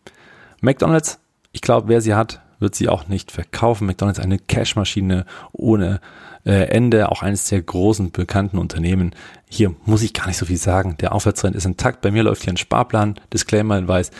McDonald's, 0.61 1.19
ich 1.51 1.61
glaube, 1.61 1.87
wer 1.87 2.01
sie 2.01 2.15
hat, 2.15 2.41
wird 2.59 2.75
sie 2.75 2.89
auch 2.89 3.07
nicht 3.07 3.31
verkaufen. 3.31 3.87
McDonald's 3.87 4.19
eine 4.19 4.37
Cashmaschine 4.37 5.25
ohne 5.51 6.01
äh, 6.45 6.67
Ende, 6.69 7.09
auch 7.09 7.21
eines 7.21 7.47
der 7.47 7.61
großen 7.61 8.11
bekannten 8.11 8.57
Unternehmen. 8.57 9.15
Hier 9.49 9.73
muss 9.85 10.03
ich 10.03 10.13
gar 10.13 10.27
nicht 10.27 10.37
so 10.37 10.45
viel 10.45 10.57
sagen. 10.57 10.97
Der 10.99 11.13
Aufwärtstrend 11.13 11.55
ist 11.55 11.65
intakt. 11.65 12.01
Bei 12.01 12.11
mir 12.11 12.23
läuft 12.23 12.43
hier 12.43 12.53
ein 12.53 12.57
Sparplan. 12.57 13.15
Disclaimer 13.33 13.75
Hinweis. 13.75 14.11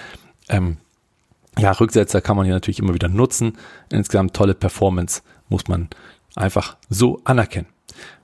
Ähm, 0.48 0.78
ja, 1.58 1.72
Rücksetzer 1.72 2.22
kann 2.22 2.38
man 2.38 2.46
hier 2.46 2.54
natürlich 2.54 2.80
immer 2.80 2.94
wieder 2.94 3.10
nutzen. 3.10 3.58
Insgesamt 3.92 4.34
tolle 4.34 4.54
Performance 4.54 5.22
muss 5.50 5.68
man 5.68 5.90
einfach 6.36 6.78
so 6.90 7.22
anerkennen. 7.26 7.68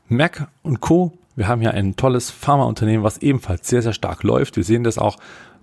Merck 0.08 0.48
und 0.64 0.80
Co. 0.80 1.18
Wir 1.36 1.48
haben 1.50 1.60
hier 1.60 1.74
ein 1.74 1.98
tolles 1.98 2.32
Pharmaunternehmen, 2.32 3.04
was 3.04 3.18
ebenfalls 3.18 3.68
sehr, 3.68 3.82
sehr 3.82 3.92
stark 3.92 4.24
läuft. 4.24 4.56
Wir 4.56 4.64
sehen 4.64 4.86
das 4.86 4.98
auch 4.98 5.18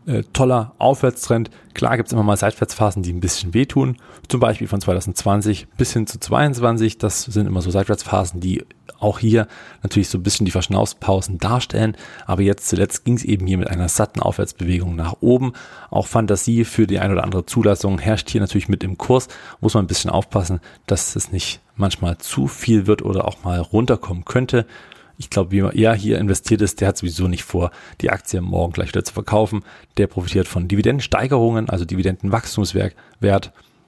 äh, 0.06 0.22
toller 0.32 0.74
Aufwärtstrend. 0.78 1.50
Klar 1.74 1.96
gibt 1.96 2.08
es 2.08 2.12
immer 2.12 2.22
mal 2.22 2.36
Seitwärtsphasen, 2.36 3.02
die 3.02 3.12
ein 3.12 3.20
bisschen 3.20 3.54
wehtun. 3.54 3.96
Zum 4.28 4.40
Beispiel 4.40 4.68
von 4.68 4.80
2020 4.80 5.68
bis 5.76 5.92
hin 5.92 6.06
zu 6.06 6.18
22. 6.18 6.98
Das 6.98 7.22
sind 7.22 7.46
immer 7.46 7.62
so 7.62 7.70
Seitwärtsphasen, 7.70 8.40
die 8.40 8.64
auch 9.02 9.18
hier 9.18 9.48
natürlich 9.82 10.08
so 10.08 10.18
ein 10.18 10.22
bisschen 10.22 10.46
die 10.46 10.52
Verschnaufspausen 10.52 11.38
darstellen. 11.38 11.96
Aber 12.26 12.42
jetzt 12.42 12.68
zuletzt 12.68 13.04
ging 13.04 13.16
es 13.16 13.24
eben 13.24 13.46
hier 13.46 13.58
mit 13.58 13.68
einer 13.68 13.88
satten 13.88 14.20
Aufwärtsbewegung 14.20 14.94
nach 14.94 15.16
oben. 15.20 15.52
Auch 15.90 16.06
Fantasie 16.06 16.64
für 16.64 16.86
die 16.86 16.98
ein 16.98 17.12
oder 17.12 17.24
andere 17.24 17.46
Zulassung 17.46 17.98
herrscht 17.98 18.30
hier 18.30 18.40
natürlich 18.40 18.68
mit 18.68 18.84
im 18.84 18.98
Kurs. 18.98 19.28
Muss 19.60 19.74
man 19.74 19.84
ein 19.84 19.88
bisschen 19.88 20.10
aufpassen, 20.10 20.60
dass 20.86 21.16
es 21.16 21.32
nicht 21.32 21.60
manchmal 21.76 22.18
zu 22.18 22.46
viel 22.46 22.86
wird 22.86 23.02
oder 23.02 23.26
auch 23.26 23.44
mal 23.44 23.60
runterkommen 23.60 24.24
könnte. 24.24 24.66
Ich 25.22 25.30
glaube, 25.30 25.52
wie 25.52 25.82
er 25.84 25.94
hier 25.94 26.18
investiert 26.18 26.62
ist, 26.62 26.80
der 26.80 26.88
hat 26.88 26.98
sowieso 26.98 27.28
nicht 27.28 27.44
vor, 27.44 27.70
die 28.00 28.10
Aktie 28.10 28.40
morgen 28.40 28.72
gleich 28.72 28.88
wieder 28.88 29.04
zu 29.04 29.12
verkaufen. 29.12 29.62
Der 29.96 30.08
profitiert 30.08 30.48
von 30.48 30.66
Dividendensteigerungen, 30.66 31.70
also 31.70 31.84
Dividendenwachstumswert. 31.84 32.96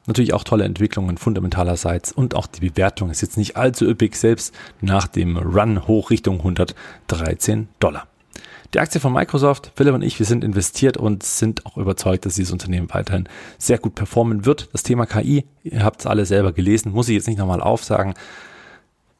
Natürlich 0.07 0.33
auch 0.33 0.45
tolle 0.45 0.63
Entwicklungen 0.63 1.19
fundamentalerseits 1.19 2.13
und 2.13 2.37
auch 2.37 2.47
die 2.47 2.69
Bewertung 2.69 3.11
ist 3.11 3.21
jetzt 3.21 3.37
nicht 3.37 3.57
allzu 3.57 3.85
üppig, 3.85 4.15
selbst 4.15 4.55
nach 4.81 5.09
dem 5.09 5.37
Run 5.37 5.89
hoch 5.89 6.11
Richtung 6.11 6.37
113 6.39 7.67
Dollar. 7.81 8.07
Die 8.73 8.79
Aktie 8.79 9.01
von 9.01 9.13
Microsoft, 9.13 9.73
Philipp 9.75 9.95
und 9.95 10.03
ich, 10.03 10.21
wir 10.21 10.27
sind 10.27 10.45
investiert 10.45 10.97
und 10.97 11.25
sind 11.25 11.67
auch 11.67 11.77
überzeugt, 11.79 12.27
dass 12.27 12.37
dieses 12.37 12.53
Unternehmen 12.53 12.89
weiterhin 12.93 13.29
sehr 13.59 13.79
gut 13.79 13.97
performen 13.97 14.47
wird. 14.47 14.69
Das 14.73 14.85
Thema 14.85 15.07
KI, 15.07 15.47
ihr 15.65 15.83
habt 15.83 16.01
es 16.01 16.07
alle 16.07 16.27
selber 16.27 16.53
gelesen, 16.53 16.93
muss 16.93 17.09
ich 17.09 17.17
jetzt 17.17 17.27
nicht 17.27 17.39
nochmal 17.39 17.61
aufsagen. 17.61 18.15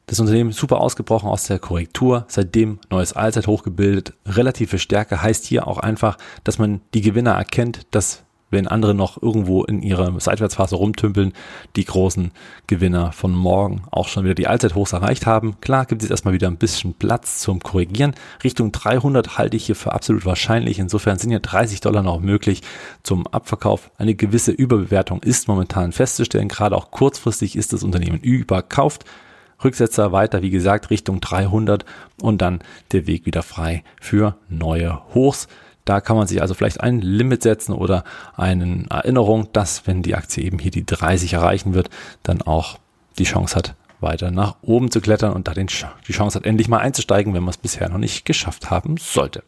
Das 0.07 0.19
Unternehmen 0.19 0.51
super 0.51 0.81
ausgebrochen 0.81 1.29
aus 1.29 1.45
der 1.45 1.57
Korrektur, 1.57 2.25
seitdem 2.27 2.79
neues 2.91 3.13
Allzeithoch 3.13 3.63
gebildet. 3.63 4.13
Relative 4.25 4.77
Stärke 4.77 5.21
heißt 5.21 5.45
hier 5.45 5.67
auch 5.67 5.79
einfach, 5.79 6.17
dass 6.43 6.59
man 6.59 6.81
die 6.93 7.01
Gewinner 7.01 7.31
erkennt, 7.31 7.87
dass 7.91 8.25
wenn 8.51 8.67
andere 8.67 8.93
noch 8.93 9.21
irgendwo 9.21 9.63
in 9.63 9.81
ihrer 9.81 10.19
Seitwärtsphase 10.19 10.75
rumtümpeln, 10.75 11.33
die 11.75 11.85
großen 11.85 12.31
Gewinner 12.67 13.11
von 13.11 13.31
morgen 13.31 13.83
auch 13.91 14.07
schon 14.07 14.23
wieder 14.23 14.35
die 14.35 14.47
Allzeithochs 14.47 14.93
erreicht 14.93 15.25
haben. 15.25 15.59
Klar 15.61 15.85
gibt 15.85 16.03
es 16.03 16.09
erstmal 16.09 16.33
wieder 16.33 16.47
ein 16.47 16.57
bisschen 16.57 16.93
Platz 16.93 17.39
zum 17.39 17.59
Korrigieren. 17.59 18.13
Richtung 18.43 18.71
300 18.71 19.37
halte 19.37 19.57
ich 19.57 19.65
hier 19.65 19.75
für 19.75 19.93
absolut 19.93 20.25
wahrscheinlich. 20.25 20.79
Insofern 20.79 21.17
sind 21.17 21.31
ja 21.31 21.39
30 21.39 21.81
Dollar 21.81 22.03
noch 22.03 22.19
möglich 22.19 22.61
zum 23.01 23.25
Abverkauf. 23.27 23.91
Eine 23.97 24.15
gewisse 24.15 24.51
Überbewertung 24.51 25.23
ist 25.23 25.47
momentan 25.47 25.91
festzustellen. 25.91 26.47
Gerade 26.47 26.75
auch 26.75 26.91
kurzfristig 26.91 27.55
ist 27.55 27.73
das 27.73 27.83
Unternehmen 27.83 28.19
überkauft. 28.19 29.05
Rücksetzer 29.63 30.11
weiter, 30.11 30.41
wie 30.41 30.49
gesagt, 30.49 30.89
Richtung 30.89 31.21
300 31.21 31.85
und 32.21 32.41
dann 32.41 32.59
der 32.91 33.07
Weg 33.07 33.25
wieder 33.25 33.43
frei 33.43 33.83
für 33.99 34.35
neue 34.49 35.01
Hochs. 35.13 35.47
Da 35.85 36.01
kann 36.01 36.17
man 36.17 36.27
sich 36.27 36.41
also 36.41 36.55
vielleicht 36.55 36.81
ein 36.81 36.99
Limit 36.99 37.43
setzen 37.43 37.73
oder 37.73 38.03
eine 38.35 38.85
Erinnerung, 38.89 39.49
dass 39.53 39.85
wenn 39.85 40.01
die 40.01 40.15
Aktie 40.15 40.43
eben 40.43 40.57
hier 40.57 40.71
die 40.71 40.85
30 40.85 41.33
erreichen 41.33 41.73
wird, 41.73 41.89
dann 42.23 42.41
auch 42.41 42.79
die 43.19 43.23
Chance 43.23 43.55
hat, 43.55 43.75
weiter 44.01 44.31
nach 44.31 44.55
oben 44.61 44.91
zu 44.91 44.99
klettern 44.99 45.33
und 45.33 45.47
da 45.47 45.53
den, 45.53 45.67
die 46.07 46.13
Chance 46.13 46.39
hat, 46.39 46.45
endlich 46.45 46.67
mal 46.67 46.79
einzusteigen, 46.79 47.33
wenn 47.33 47.43
man 47.43 47.51
es 47.51 47.57
bisher 47.57 47.87
noch 47.87 47.99
nicht 47.99 48.25
geschafft 48.25 48.71
haben 48.71 48.97
sollte. 48.97 49.43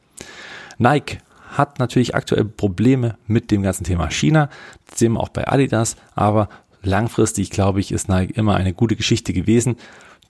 Nike 0.78 1.17
hat 1.50 1.80
natürlich 1.80 2.13
aktuell 2.13 2.46
Probleme 2.46 3.17
mit 3.26 3.52
dem 3.52 3.63
ganzen 3.63 3.84
Thema 3.84 4.10
China. 4.10 4.50
Das 4.88 5.00
sehen 5.00 5.13
wir 5.13 5.22
auch 5.22 5.30
bei 5.30 5.48
Adidas, 5.48 5.96
aber 6.13 6.50
langfristig, 6.88 7.52
glaube 7.52 7.80
ich, 7.80 7.91
ist 7.91 8.10
Nike 8.10 8.36
immer 8.36 8.56
eine 8.56 8.73
gute 8.73 8.95
Geschichte 8.95 9.34
gewesen. 9.34 9.76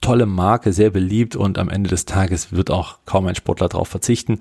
Tolle 0.00 0.26
Marke, 0.26 0.72
sehr 0.72 0.90
beliebt 0.90 1.34
und 1.36 1.58
am 1.58 1.68
Ende 1.68 1.90
des 1.90 2.04
Tages 2.04 2.52
wird 2.52 2.70
auch 2.70 2.98
kaum 3.06 3.26
ein 3.26 3.34
Sportler 3.34 3.68
darauf 3.68 3.88
verzichten. 3.88 4.40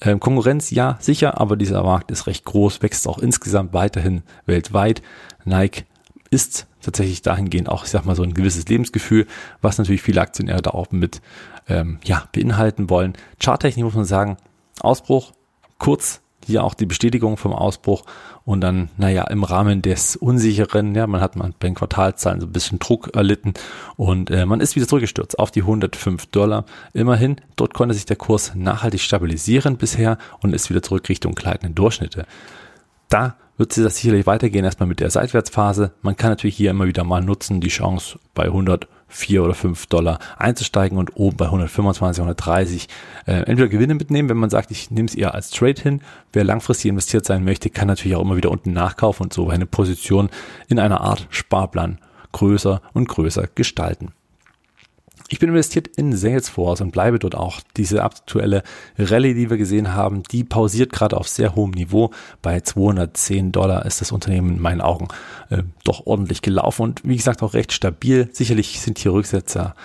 Ähm, 0.00 0.18
Konkurrenz, 0.18 0.70
ja, 0.70 0.96
sicher, 1.00 1.40
aber 1.40 1.56
dieser 1.56 1.82
Markt 1.82 2.10
ist 2.10 2.26
recht 2.26 2.44
groß, 2.44 2.82
wächst 2.82 3.06
auch 3.06 3.18
insgesamt 3.18 3.72
weiterhin 3.72 4.22
weltweit. 4.46 5.02
Nike 5.44 5.84
ist 6.30 6.66
tatsächlich 6.80 7.22
dahingehend 7.22 7.68
auch, 7.68 7.84
ich 7.84 7.90
sag 7.90 8.04
mal, 8.04 8.16
so 8.16 8.22
ein 8.22 8.34
gewisses 8.34 8.66
Lebensgefühl, 8.66 9.26
was 9.60 9.78
natürlich 9.78 10.02
viele 10.02 10.20
Aktionäre 10.20 10.62
da 10.62 10.70
auch 10.70 10.90
mit 10.90 11.20
ähm, 11.68 11.98
ja, 12.04 12.24
beinhalten 12.32 12.88
wollen. 12.88 13.14
Charttechnik 13.42 13.84
muss 13.84 13.94
man 13.94 14.04
sagen, 14.04 14.36
Ausbruch, 14.80 15.32
kurz 15.78 16.20
hier 16.50 16.64
auch 16.64 16.74
die 16.74 16.86
Bestätigung 16.86 17.36
vom 17.36 17.52
Ausbruch 17.52 18.04
und 18.44 18.60
dann, 18.60 18.90
naja, 18.96 19.24
im 19.24 19.44
Rahmen 19.44 19.82
des 19.82 20.16
Unsicheren, 20.16 20.94
ja, 20.94 21.06
man 21.06 21.20
hat 21.20 21.36
man 21.36 21.54
bei 21.58 21.68
den 21.68 21.74
Quartalzahlen 21.74 22.40
so 22.40 22.46
ein 22.46 22.52
bisschen 22.52 22.78
Druck 22.78 23.14
erlitten 23.14 23.54
und 23.96 24.30
äh, 24.30 24.44
man 24.46 24.60
ist 24.60 24.76
wieder 24.76 24.86
zurückgestürzt 24.86 25.38
auf 25.38 25.50
die 25.50 25.62
105 25.62 26.26
Dollar. 26.26 26.64
Immerhin, 26.92 27.36
dort 27.56 27.74
konnte 27.74 27.94
sich 27.94 28.06
der 28.06 28.16
Kurs 28.16 28.52
nachhaltig 28.54 29.00
stabilisieren 29.00 29.76
bisher 29.76 30.18
und 30.40 30.54
ist 30.54 30.68
wieder 30.70 30.82
zurück 30.82 31.08
Richtung 31.08 31.34
gleitenden 31.34 31.74
Durchschnitte. 31.74 32.26
Da 33.08 33.36
wird 33.56 33.72
sich 33.72 33.84
das 33.84 33.96
sicherlich 33.96 34.26
weitergehen, 34.26 34.64
erstmal 34.64 34.88
mit 34.88 35.00
der 35.00 35.10
Seitwärtsphase. 35.10 35.92
Man 36.00 36.16
kann 36.16 36.30
natürlich 36.30 36.56
hier 36.56 36.70
immer 36.70 36.86
wieder 36.86 37.04
mal 37.04 37.22
nutzen, 37.22 37.60
die 37.60 37.68
Chance 37.68 38.18
bei 38.34 38.44
100 38.44 38.88
4 39.10 39.44
oder 39.44 39.54
5 39.54 39.86
Dollar 39.86 40.18
einzusteigen 40.38 40.98
und 40.98 41.16
oben 41.16 41.36
bei 41.36 41.46
125, 41.46 42.20
130 42.20 42.88
äh, 43.26 43.32
entweder 43.32 43.68
Gewinne 43.68 43.94
mitnehmen, 43.94 44.28
wenn 44.28 44.36
man 44.36 44.50
sagt, 44.50 44.70
ich 44.70 44.90
nehme 44.90 45.08
es 45.08 45.14
eher 45.14 45.34
als 45.34 45.50
Trade 45.50 45.80
hin. 45.80 46.00
Wer 46.32 46.44
langfristig 46.44 46.88
investiert 46.88 47.26
sein 47.26 47.44
möchte, 47.44 47.70
kann 47.70 47.88
natürlich 47.88 48.16
auch 48.16 48.22
immer 48.22 48.36
wieder 48.36 48.50
unten 48.50 48.72
nachkaufen 48.72 49.24
und 49.24 49.32
so 49.32 49.50
eine 49.50 49.66
Position 49.66 50.30
in 50.68 50.78
einer 50.78 51.00
Art 51.02 51.26
Sparplan 51.30 51.98
größer 52.32 52.80
und 52.92 53.08
größer 53.08 53.48
gestalten. 53.54 54.12
Ich 55.32 55.38
bin 55.38 55.50
investiert 55.50 55.86
in 55.96 56.12
Salesforce 56.16 56.80
und 56.80 56.90
bleibe 56.90 57.20
dort 57.20 57.36
auch. 57.36 57.60
Diese 57.76 58.02
aktuelle 58.02 58.64
Rallye, 58.98 59.32
die 59.34 59.48
wir 59.48 59.58
gesehen 59.58 59.94
haben, 59.94 60.24
die 60.24 60.42
pausiert 60.42 60.92
gerade 60.92 61.16
auf 61.16 61.28
sehr 61.28 61.54
hohem 61.54 61.70
Niveau. 61.70 62.10
Bei 62.42 62.60
210 62.60 63.52
Dollar 63.52 63.86
ist 63.86 64.00
das 64.00 64.10
Unternehmen 64.10 64.56
in 64.56 64.60
meinen 64.60 64.80
Augen 64.80 65.06
äh, 65.48 65.62
doch 65.84 66.04
ordentlich 66.04 66.42
gelaufen 66.42 66.82
und 66.82 67.02
wie 67.04 67.16
gesagt 67.16 67.44
auch 67.44 67.54
recht 67.54 67.72
stabil. 67.72 68.28
Sicherlich 68.32 68.80
sind 68.80 68.98
hier 68.98 69.12
Rücksetzer 69.12 69.76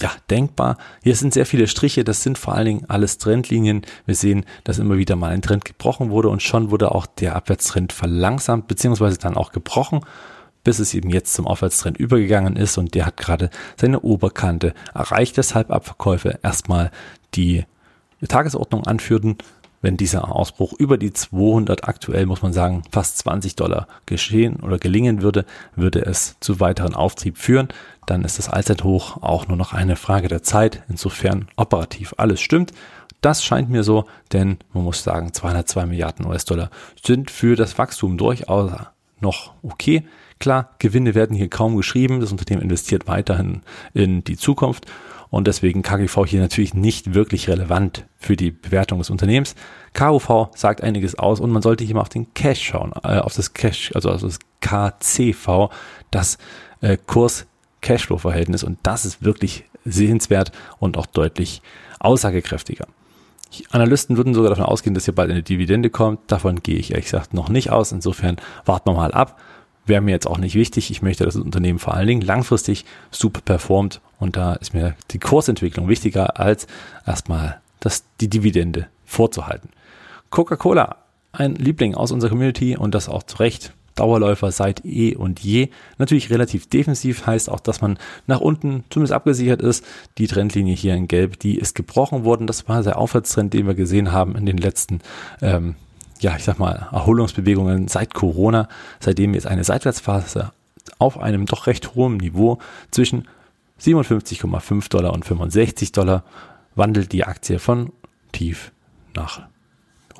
ja, 0.00 0.12
denkbar. 0.30 0.76
Hier 1.02 1.16
sind 1.16 1.34
sehr 1.34 1.44
viele 1.44 1.66
Striche, 1.66 2.04
das 2.04 2.22
sind 2.22 2.38
vor 2.38 2.54
allen 2.54 2.66
Dingen 2.66 2.84
alles 2.86 3.18
Trendlinien. 3.18 3.82
Wir 4.06 4.14
sehen, 4.14 4.44
dass 4.62 4.78
immer 4.78 4.96
wieder 4.96 5.16
mal 5.16 5.30
ein 5.30 5.42
Trend 5.42 5.64
gebrochen 5.64 6.10
wurde 6.10 6.28
und 6.28 6.40
schon 6.40 6.70
wurde 6.70 6.92
auch 6.92 7.06
der 7.06 7.34
Abwärtstrend 7.34 7.92
verlangsamt, 7.92 8.68
beziehungsweise 8.68 9.18
dann 9.18 9.36
auch 9.36 9.50
gebrochen 9.50 10.02
bis 10.68 10.80
es 10.80 10.92
eben 10.92 11.08
jetzt 11.08 11.32
zum 11.32 11.46
Aufwärtstrend 11.46 11.96
übergegangen 11.96 12.56
ist 12.56 12.76
und 12.76 12.94
der 12.94 13.06
hat 13.06 13.16
gerade 13.16 13.48
seine 13.80 14.00
Oberkante 14.00 14.74
erreicht, 14.92 15.38
weshalb 15.38 15.70
Abverkäufe 15.70 16.40
erstmal 16.42 16.90
die 17.34 17.64
Tagesordnung 18.28 18.86
anführten. 18.86 19.38
wenn 19.80 19.96
dieser 19.96 20.30
Ausbruch 20.30 20.74
über 20.74 20.98
die 20.98 21.14
200 21.14 21.88
aktuell, 21.88 22.26
muss 22.26 22.42
man 22.42 22.52
sagen, 22.52 22.82
fast 22.90 23.16
20 23.16 23.56
Dollar 23.56 23.88
geschehen 24.04 24.56
oder 24.56 24.76
gelingen 24.76 25.22
würde, 25.22 25.46
würde 25.74 26.04
es 26.04 26.36
zu 26.40 26.60
weiteren 26.60 26.94
Auftrieb 26.94 27.38
führen. 27.38 27.68
Dann 28.04 28.22
ist 28.22 28.38
das 28.38 28.50
Allzeithoch 28.50 29.22
auch 29.22 29.48
nur 29.48 29.56
noch 29.56 29.72
eine 29.72 29.96
Frage 29.96 30.28
der 30.28 30.42
Zeit. 30.42 30.82
Insofern 30.90 31.48
operativ 31.56 32.14
alles 32.18 32.42
stimmt. 32.42 32.72
Das 33.22 33.42
scheint 33.42 33.70
mir 33.70 33.84
so, 33.84 34.04
denn 34.34 34.58
man 34.74 34.84
muss 34.84 35.02
sagen, 35.02 35.32
202 35.32 35.86
Milliarden 35.86 36.26
US-Dollar 36.26 36.68
sind 37.02 37.30
für 37.30 37.56
das 37.56 37.78
Wachstum 37.78 38.18
durchaus 38.18 38.72
noch 39.20 39.52
okay. 39.62 40.04
Klar, 40.38 40.74
Gewinne 40.78 41.14
werden 41.14 41.36
hier 41.36 41.48
kaum 41.48 41.76
geschrieben. 41.76 42.20
Das 42.20 42.30
Unternehmen 42.30 42.62
investiert 42.62 43.06
weiterhin 43.06 43.62
in 43.92 44.22
die 44.22 44.36
Zukunft 44.36 44.86
und 45.30 45.46
deswegen 45.46 45.82
KGV 45.82 46.26
hier 46.26 46.40
natürlich 46.40 46.74
nicht 46.74 47.14
wirklich 47.14 47.48
relevant 47.48 48.06
für 48.16 48.36
die 48.36 48.50
Bewertung 48.50 48.98
des 48.98 49.10
Unternehmens. 49.10 49.54
KUV 49.94 50.48
sagt 50.54 50.82
einiges 50.82 51.18
aus 51.18 51.40
und 51.40 51.50
man 51.50 51.62
sollte 51.62 51.84
hier 51.84 51.94
mal 51.94 52.02
auf 52.02 52.08
den 52.08 52.32
Cash 52.34 52.62
schauen, 52.62 52.92
äh, 53.02 53.18
auf 53.18 53.34
das 53.34 53.52
Cash, 53.52 53.92
also 53.94 54.10
auf 54.10 54.20
das 54.20 54.38
KCV, 54.60 55.70
das 56.10 56.38
äh, 56.80 56.96
Kurs-Cashflow-Verhältnis 56.96 58.64
und 58.64 58.78
das 58.82 59.04
ist 59.04 59.22
wirklich 59.22 59.64
sehenswert 59.84 60.52
und 60.78 60.96
auch 60.96 61.06
deutlich 61.06 61.62
aussagekräftiger. 62.00 62.86
Analysten 63.70 64.16
würden 64.16 64.34
sogar 64.34 64.50
davon 64.50 64.64
ausgehen, 64.64 64.94
dass 64.94 65.04
hier 65.04 65.14
bald 65.14 65.30
eine 65.30 65.42
Dividende 65.42 65.90
kommt. 65.90 66.20
Davon 66.30 66.62
gehe 66.62 66.76
ich 66.76 66.90
ehrlich 66.90 67.06
gesagt 67.06 67.34
noch 67.34 67.48
nicht 67.48 67.70
aus. 67.70 67.92
Insofern 67.92 68.36
warten 68.64 68.90
wir 68.90 68.94
mal 68.94 69.12
ab. 69.12 69.40
Wäre 69.86 70.02
mir 70.02 70.10
jetzt 70.10 70.26
auch 70.26 70.38
nicht 70.38 70.54
wichtig. 70.54 70.90
Ich 70.90 71.00
möchte, 71.00 71.24
dass 71.24 71.34
das 71.34 71.42
Unternehmen 71.42 71.78
vor 71.78 71.94
allen 71.94 72.06
Dingen 72.06 72.20
langfristig 72.20 72.84
super 73.10 73.40
performt. 73.40 74.00
Und 74.18 74.36
da 74.36 74.54
ist 74.54 74.74
mir 74.74 74.94
die 75.10 75.18
Kursentwicklung 75.18 75.88
wichtiger, 75.88 76.38
als 76.38 76.66
erstmal 77.06 77.60
das, 77.80 78.04
die 78.20 78.28
Dividende 78.28 78.88
vorzuhalten. 79.06 79.70
Coca-Cola, 80.30 80.96
ein 81.32 81.54
Liebling 81.54 81.94
aus 81.94 82.12
unserer 82.12 82.30
Community 82.30 82.76
und 82.76 82.94
das 82.94 83.08
auch 83.08 83.22
zu 83.22 83.38
Recht. 83.38 83.72
Dauerläufer 83.98 84.52
seit 84.52 84.84
eh 84.84 85.16
und 85.16 85.40
je. 85.40 85.68
Natürlich 85.98 86.30
relativ 86.30 86.68
defensiv 86.68 87.26
heißt 87.26 87.50
auch, 87.50 87.60
dass 87.60 87.80
man 87.80 87.98
nach 88.26 88.40
unten 88.40 88.84
zumindest 88.90 89.12
abgesichert 89.12 89.60
ist. 89.60 89.84
Die 90.18 90.26
Trendlinie 90.28 90.74
hier 90.74 90.94
in 90.94 91.08
Gelb, 91.08 91.38
die 91.40 91.58
ist 91.58 91.74
gebrochen 91.74 92.24
worden. 92.24 92.46
Das 92.46 92.68
war 92.68 92.82
der 92.82 92.98
Aufwärtstrend, 92.98 93.52
den 93.54 93.66
wir 93.66 93.74
gesehen 93.74 94.12
haben 94.12 94.36
in 94.36 94.46
den 94.46 94.58
letzten, 94.58 95.00
ähm, 95.42 95.74
ja, 96.20 96.36
ich 96.36 96.44
sag 96.44 96.58
mal, 96.58 96.88
Erholungsbewegungen 96.92 97.88
seit 97.88 98.14
Corona. 98.14 98.68
Seitdem 99.00 99.34
ist 99.34 99.46
eine 99.46 99.64
Seitwärtsphase 99.64 100.52
auf 100.98 101.18
einem 101.18 101.46
doch 101.46 101.66
recht 101.66 101.94
hohen 101.94 102.16
Niveau 102.16 102.58
zwischen 102.90 103.28
57,5 103.80 104.88
Dollar 104.90 105.12
und 105.12 105.24
65 105.24 105.92
Dollar 105.92 106.24
wandelt 106.74 107.12
die 107.12 107.24
Aktie 107.24 107.58
von 107.58 107.92
tief 108.32 108.72
nach 109.14 109.42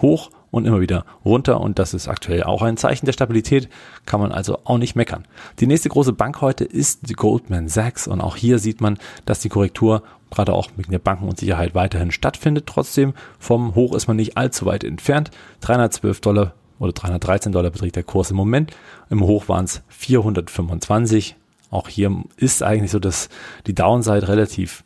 hoch 0.03 0.31
und 0.51 0.67
immer 0.67 0.81
wieder 0.81 1.05
runter 1.25 1.61
und 1.61 1.79
das 1.79 1.95
ist 1.95 2.09
aktuell 2.09 2.43
auch 2.45 2.63
ein 2.63 2.77
Zeichen 2.77 3.07
der 3.07 3.13
Stabilität, 3.13 3.69
kann 4.07 4.21
man 4.21 4.33
also 4.33 4.59
auch 4.65 4.79
nicht 4.79 4.97
meckern. 4.97 5.27
Die 5.61 5.67
nächste 5.67 5.89
große 5.89 6.13
Bank 6.13 6.41
heute 6.41 6.65
ist 6.65 7.09
die 7.09 7.15
Goldman 7.15 7.69
Sachs 7.69 8.07
und 8.07 8.21
auch 8.21 8.37
hier 8.37 8.59
sieht 8.59 8.81
man, 8.81 8.99
dass 9.27 9.41
die 9.41 9.49
Korrektur 9.49 10.03
gerade 10.31 10.53
auch 10.53 10.71
wegen 10.77 10.91
der 10.91 10.99
Bankenunsicherheit 10.99 11.75
weiterhin 11.75 12.11
stattfindet. 12.11 12.67
Trotzdem 12.67 13.15
vom 13.39 13.75
Hoch 13.75 13.95
ist 13.95 14.09
man 14.09 14.17
nicht 14.17 14.37
allzu 14.37 14.67
weit 14.67 14.85
entfernt. 14.85 15.31
312 15.61 16.21
Dollar 16.21 16.55
oder 16.79 16.93
313 16.93 17.53
Dollar 17.53 17.71
beträgt 17.71 17.97
der 17.97 18.03
Kurs 18.03 18.31
im 18.31 18.37
Moment. 18.37 18.73
Im 19.11 19.23
Hoch 19.23 19.49
waren 19.49 19.65
es 19.65 19.83
425. 19.89 21.37
Auch 21.71 21.89
hier 21.89 22.25
ist 22.37 22.63
eigentlich 22.63 22.91
so, 22.91 22.99
dass 22.99 23.29
die 23.67 23.75
Downside 23.75 24.29
relativ 24.29 24.85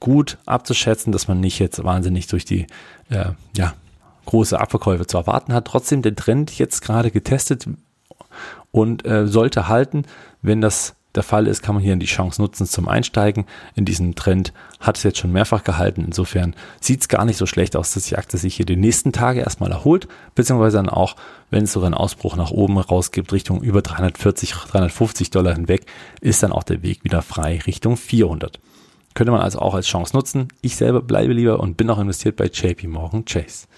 gut 0.00 0.38
abzuschätzen, 0.46 1.12
dass 1.12 1.28
man 1.28 1.40
nicht 1.40 1.58
jetzt 1.58 1.82
wahnsinnig 1.82 2.26
durch 2.26 2.44
die 2.44 2.66
äh, 3.10 3.32
ja, 3.56 3.74
große 4.24 4.58
Abverkäufe 4.58 5.06
zu 5.06 5.16
erwarten 5.16 5.52
hat. 5.52 5.66
Trotzdem 5.66 6.02
der 6.02 6.14
Trend 6.14 6.56
jetzt 6.58 6.80
gerade 6.80 7.10
getestet 7.10 7.66
und 8.70 9.06
äh, 9.06 9.26
sollte 9.26 9.68
halten. 9.68 10.04
Wenn 10.42 10.60
das 10.60 10.94
der 11.14 11.22
Fall 11.22 11.46
ist, 11.46 11.62
kann 11.62 11.76
man 11.76 11.84
hier 11.84 11.94
die 11.96 12.06
Chance 12.06 12.42
nutzen 12.42 12.66
zum 12.66 12.88
Einsteigen. 12.88 13.44
In 13.76 13.84
diesem 13.84 14.14
Trend 14.14 14.52
hat 14.80 14.96
es 14.96 15.04
jetzt 15.04 15.18
schon 15.18 15.32
mehrfach 15.32 15.62
gehalten. 15.62 16.02
Insofern 16.04 16.54
sieht 16.80 17.02
es 17.02 17.08
gar 17.08 17.24
nicht 17.24 17.36
so 17.36 17.46
schlecht 17.46 17.76
aus, 17.76 17.94
dass 17.94 18.06
die 18.06 18.16
Aktie 18.16 18.38
sich 18.38 18.56
hier 18.56 18.66
die 18.66 18.76
nächsten 18.76 19.12
Tage 19.12 19.40
erstmal 19.40 19.70
erholt, 19.70 20.08
beziehungsweise 20.34 20.78
dann 20.78 20.88
auch, 20.88 21.16
wenn 21.50 21.64
es 21.64 21.72
sogar 21.72 21.86
einen 21.86 21.94
Ausbruch 21.94 22.36
nach 22.36 22.50
oben 22.50 22.78
rausgibt, 22.78 23.32
Richtung 23.32 23.62
über 23.62 23.80
340, 23.80 24.52
350 24.52 25.30
Dollar 25.30 25.54
hinweg, 25.54 25.86
ist 26.20 26.42
dann 26.42 26.52
auch 26.52 26.64
der 26.64 26.82
Weg 26.82 27.04
wieder 27.04 27.22
frei 27.22 27.60
Richtung 27.64 27.96
400. 27.96 28.58
Könnte 29.14 29.30
man 29.30 29.40
also 29.40 29.60
auch 29.60 29.74
als 29.74 29.86
Chance 29.86 30.16
nutzen. 30.16 30.48
Ich 30.60 30.74
selber 30.74 31.00
bleibe 31.00 31.32
lieber 31.32 31.60
und 31.60 31.76
bin 31.76 31.88
auch 31.90 32.00
investiert 32.00 32.34
bei 32.34 32.46
JP 32.46 32.88
Morgan 32.88 33.24
Chase. 33.24 33.68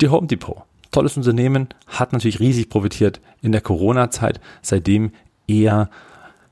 Die 0.00 0.08
Home 0.08 0.26
Depot. 0.26 0.62
Tolles 0.90 1.16
Unternehmen, 1.16 1.68
hat 1.86 2.12
natürlich 2.12 2.40
riesig 2.40 2.68
profitiert 2.68 3.20
in 3.42 3.52
der 3.52 3.60
Corona-Zeit, 3.60 4.40
seitdem 4.62 5.12
eher 5.46 5.90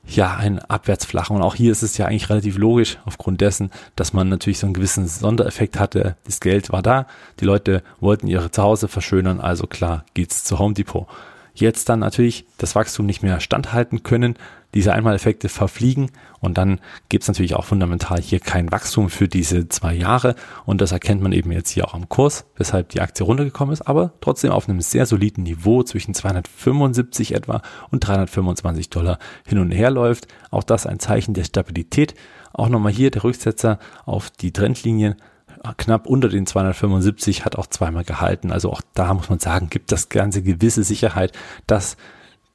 ja, 0.07 0.35
ein 0.35 0.59
Abwärtsflachen. 0.59 1.35
Und 1.35 1.41
auch 1.41 1.55
hier 1.55 1.71
ist 1.71 1.83
es 1.83 1.97
ja 1.97 2.05
eigentlich 2.05 2.29
relativ 2.29 2.57
logisch, 2.57 2.97
aufgrund 3.05 3.41
dessen, 3.41 3.71
dass 3.95 4.13
man 4.13 4.29
natürlich 4.29 4.59
so 4.59 4.67
einen 4.67 4.73
gewissen 4.73 5.07
Sondereffekt 5.07 5.79
hatte. 5.79 6.15
Das 6.25 6.39
Geld 6.39 6.71
war 6.71 6.81
da, 6.81 7.07
die 7.39 7.45
Leute 7.45 7.83
wollten 7.99 8.27
ihre 8.27 8.51
Zuhause 8.51 8.87
verschönern, 8.87 9.39
also 9.39 9.67
klar 9.67 10.05
geht's 10.13 10.43
zu 10.43 10.59
Home 10.59 10.73
Depot 10.73 11.07
jetzt 11.55 11.89
dann 11.89 11.99
natürlich 11.99 12.45
das 12.57 12.75
Wachstum 12.75 13.05
nicht 13.05 13.23
mehr 13.23 13.39
standhalten 13.39 14.03
können, 14.03 14.35
diese 14.73 14.93
Einmaleffekte 14.93 15.47
verfliegen 15.47 16.11
und 16.41 16.57
dann 16.57 16.81
gibt 17.07 17.23
es 17.23 17.27
natürlich 17.29 17.55
auch 17.55 17.63
fundamental 17.63 18.21
hier 18.21 18.41
kein 18.41 18.71
Wachstum 18.71 19.09
für 19.09 19.29
diese 19.29 19.69
zwei 19.69 19.93
Jahre 19.93 20.35
und 20.65 20.81
das 20.81 20.91
erkennt 20.91 21.21
man 21.21 21.31
eben 21.31 21.51
jetzt 21.53 21.69
hier 21.69 21.87
auch 21.87 21.93
am 21.93 22.09
Kurs, 22.09 22.45
weshalb 22.57 22.89
die 22.89 22.99
Aktie 22.99 23.25
runtergekommen 23.25 23.71
ist, 23.71 23.83
aber 23.83 24.13
trotzdem 24.19 24.51
auf 24.51 24.67
einem 24.67 24.81
sehr 24.81 25.05
soliden 25.05 25.43
Niveau 25.43 25.81
zwischen 25.83 26.13
275 26.13 27.33
etwa 27.33 27.61
und 27.89 28.05
325 28.05 28.89
Dollar 28.89 29.17
hin 29.47 29.59
und 29.59 29.71
her 29.71 29.91
läuft. 29.91 30.27
Auch 30.51 30.63
das 30.63 30.85
ein 30.85 30.99
Zeichen 30.99 31.33
der 31.33 31.45
Stabilität. 31.45 32.15
Auch 32.53 32.69
nochmal 32.69 32.91
hier 32.91 33.11
der 33.11 33.23
Rücksetzer 33.23 33.79
auf 34.05 34.29
die 34.29 34.51
Trendlinien 34.51 35.15
knapp 35.73 36.07
unter 36.07 36.29
den 36.29 36.45
275, 36.45 37.45
hat 37.45 37.55
auch 37.55 37.67
zweimal 37.67 38.03
gehalten. 38.03 38.51
Also 38.51 38.71
auch 38.71 38.81
da 38.93 39.13
muss 39.13 39.29
man 39.29 39.39
sagen, 39.39 39.69
gibt 39.69 39.91
das 39.91 40.09
Ganze 40.09 40.41
gewisse 40.41 40.83
Sicherheit, 40.83 41.31
dass 41.67 41.97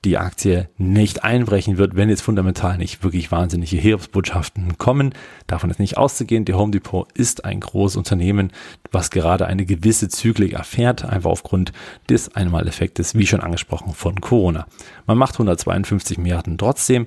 die 0.04 0.16
Aktie 0.16 0.70
nicht 0.78 1.24
einbrechen 1.24 1.76
wird, 1.76 1.94
wenn 1.94 2.08
jetzt 2.08 2.22
fundamental 2.22 2.78
nicht 2.78 3.04
wirklich 3.04 3.30
wahnsinnige 3.30 3.76
Heeresbotschaften 3.76 4.78
kommen. 4.78 5.12
Davon 5.46 5.68
ist 5.68 5.78
nicht 5.78 5.98
auszugehen. 5.98 6.46
Die 6.46 6.54
Home 6.54 6.70
Depot 6.70 7.06
ist 7.12 7.44
ein 7.44 7.60
großes 7.60 7.98
Unternehmen, 7.98 8.50
was 8.90 9.10
gerade 9.10 9.46
eine 9.46 9.66
gewisse 9.66 10.08
Zyklik 10.08 10.54
erfährt, 10.54 11.04
einfach 11.04 11.30
aufgrund 11.30 11.72
des 12.08 12.34
Einmaleffektes, 12.34 13.14
wie 13.14 13.26
schon 13.26 13.40
angesprochen, 13.40 13.92
von 13.92 14.20
Corona. 14.22 14.66
Man 15.06 15.18
macht 15.18 15.34
152 15.34 16.16
Milliarden 16.16 16.56
trotzdem. 16.56 17.06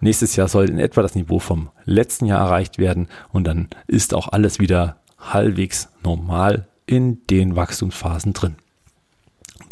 Nächstes 0.00 0.36
Jahr 0.36 0.48
soll 0.48 0.68
in 0.68 0.78
etwa 0.78 1.00
das 1.00 1.14
Niveau 1.14 1.38
vom 1.38 1.70
letzten 1.86 2.26
Jahr 2.26 2.40
erreicht 2.40 2.76
werden 2.76 3.08
und 3.32 3.46
dann 3.46 3.68
ist 3.86 4.12
auch 4.12 4.28
alles 4.28 4.58
wieder 4.58 4.98
halbwegs 5.32 5.88
normal 6.02 6.66
in 6.86 7.24
den 7.28 7.56
Wachstumsphasen 7.56 8.32
drin. 8.32 8.56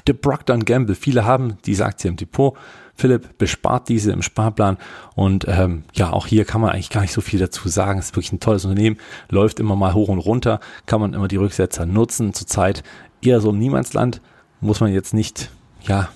The 0.07 0.13
Procter 0.15 0.59
Gamble, 0.59 0.95
viele 0.95 1.25
haben 1.25 1.59
diese 1.65 1.85
Aktie 1.85 2.09
im 2.09 2.17
Depot. 2.17 2.57
Philipp 2.95 3.39
bespart 3.39 3.89
diese 3.89 4.13
im 4.13 4.23
Sparplan 4.23 4.77
und 5.15 5.47
ähm, 5.49 5.85
ja, 5.95 6.13
auch 6.13 6.27
hier 6.27 6.45
kann 6.45 6.61
man 6.61 6.71
eigentlich 6.71 6.91
gar 6.91 7.01
nicht 7.01 7.13
so 7.13 7.21
viel 7.21 7.41
dazu 7.41 7.69
sagen. 7.69 7.99
Es 7.99 8.07
ist 8.07 8.17
wirklich 8.17 8.33
ein 8.33 8.41
tolles 8.41 8.65
Unternehmen, 8.65 8.99
läuft 9.31 9.61
immer 9.61 9.77
mal 9.77 9.95
hoch 9.95 10.09
und 10.09 10.19
runter, 10.19 10.61
kann 10.87 11.01
man 11.01 11.15
immer 11.15 11.27
die 11.27 11.37
Rücksetzer 11.37 11.87
nutzen. 11.87 12.35
Zurzeit 12.35 12.83
eher 13.23 13.41
so 13.41 13.51
im 13.51 13.59
Niemandsland, 13.59 14.21
muss 14.61 14.81
man 14.81 14.93
jetzt 14.93 15.15
nicht, 15.15 15.51
ja, 15.83 16.11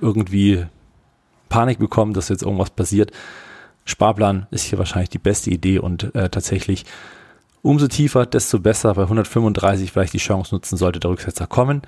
irgendwie 0.00 0.64
Panik 1.48 1.78
bekommen, 1.78 2.14
dass 2.14 2.30
jetzt 2.30 2.42
irgendwas 2.42 2.70
passiert. 2.70 3.12
Sparplan 3.84 4.46
ist 4.50 4.64
hier 4.64 4.78
wahrscheinlich 4.78 5.10
die 5.10 5.18
beste 5.18 5.50
Idee 5.50 5.78
und 5.78 6.14
äh, 6.14 6.30
tatsächlich 6.30 6.86
Umso 7.62 7.86
tiefer, 7.86 8.26
desto 8.26 8.58
besser. 8.58 8.94
Bei 8.94 9.02
135 9.02 9.92
vielleicht 9.92 10.12
die 10.12 10.18
Chance 10.18 10.54
nutzen 10.54 10.76
sollte 10.76 11.00
der 11.00 11.10
Rücksetzer 11.10 11.46
kommen. 11.46 11.82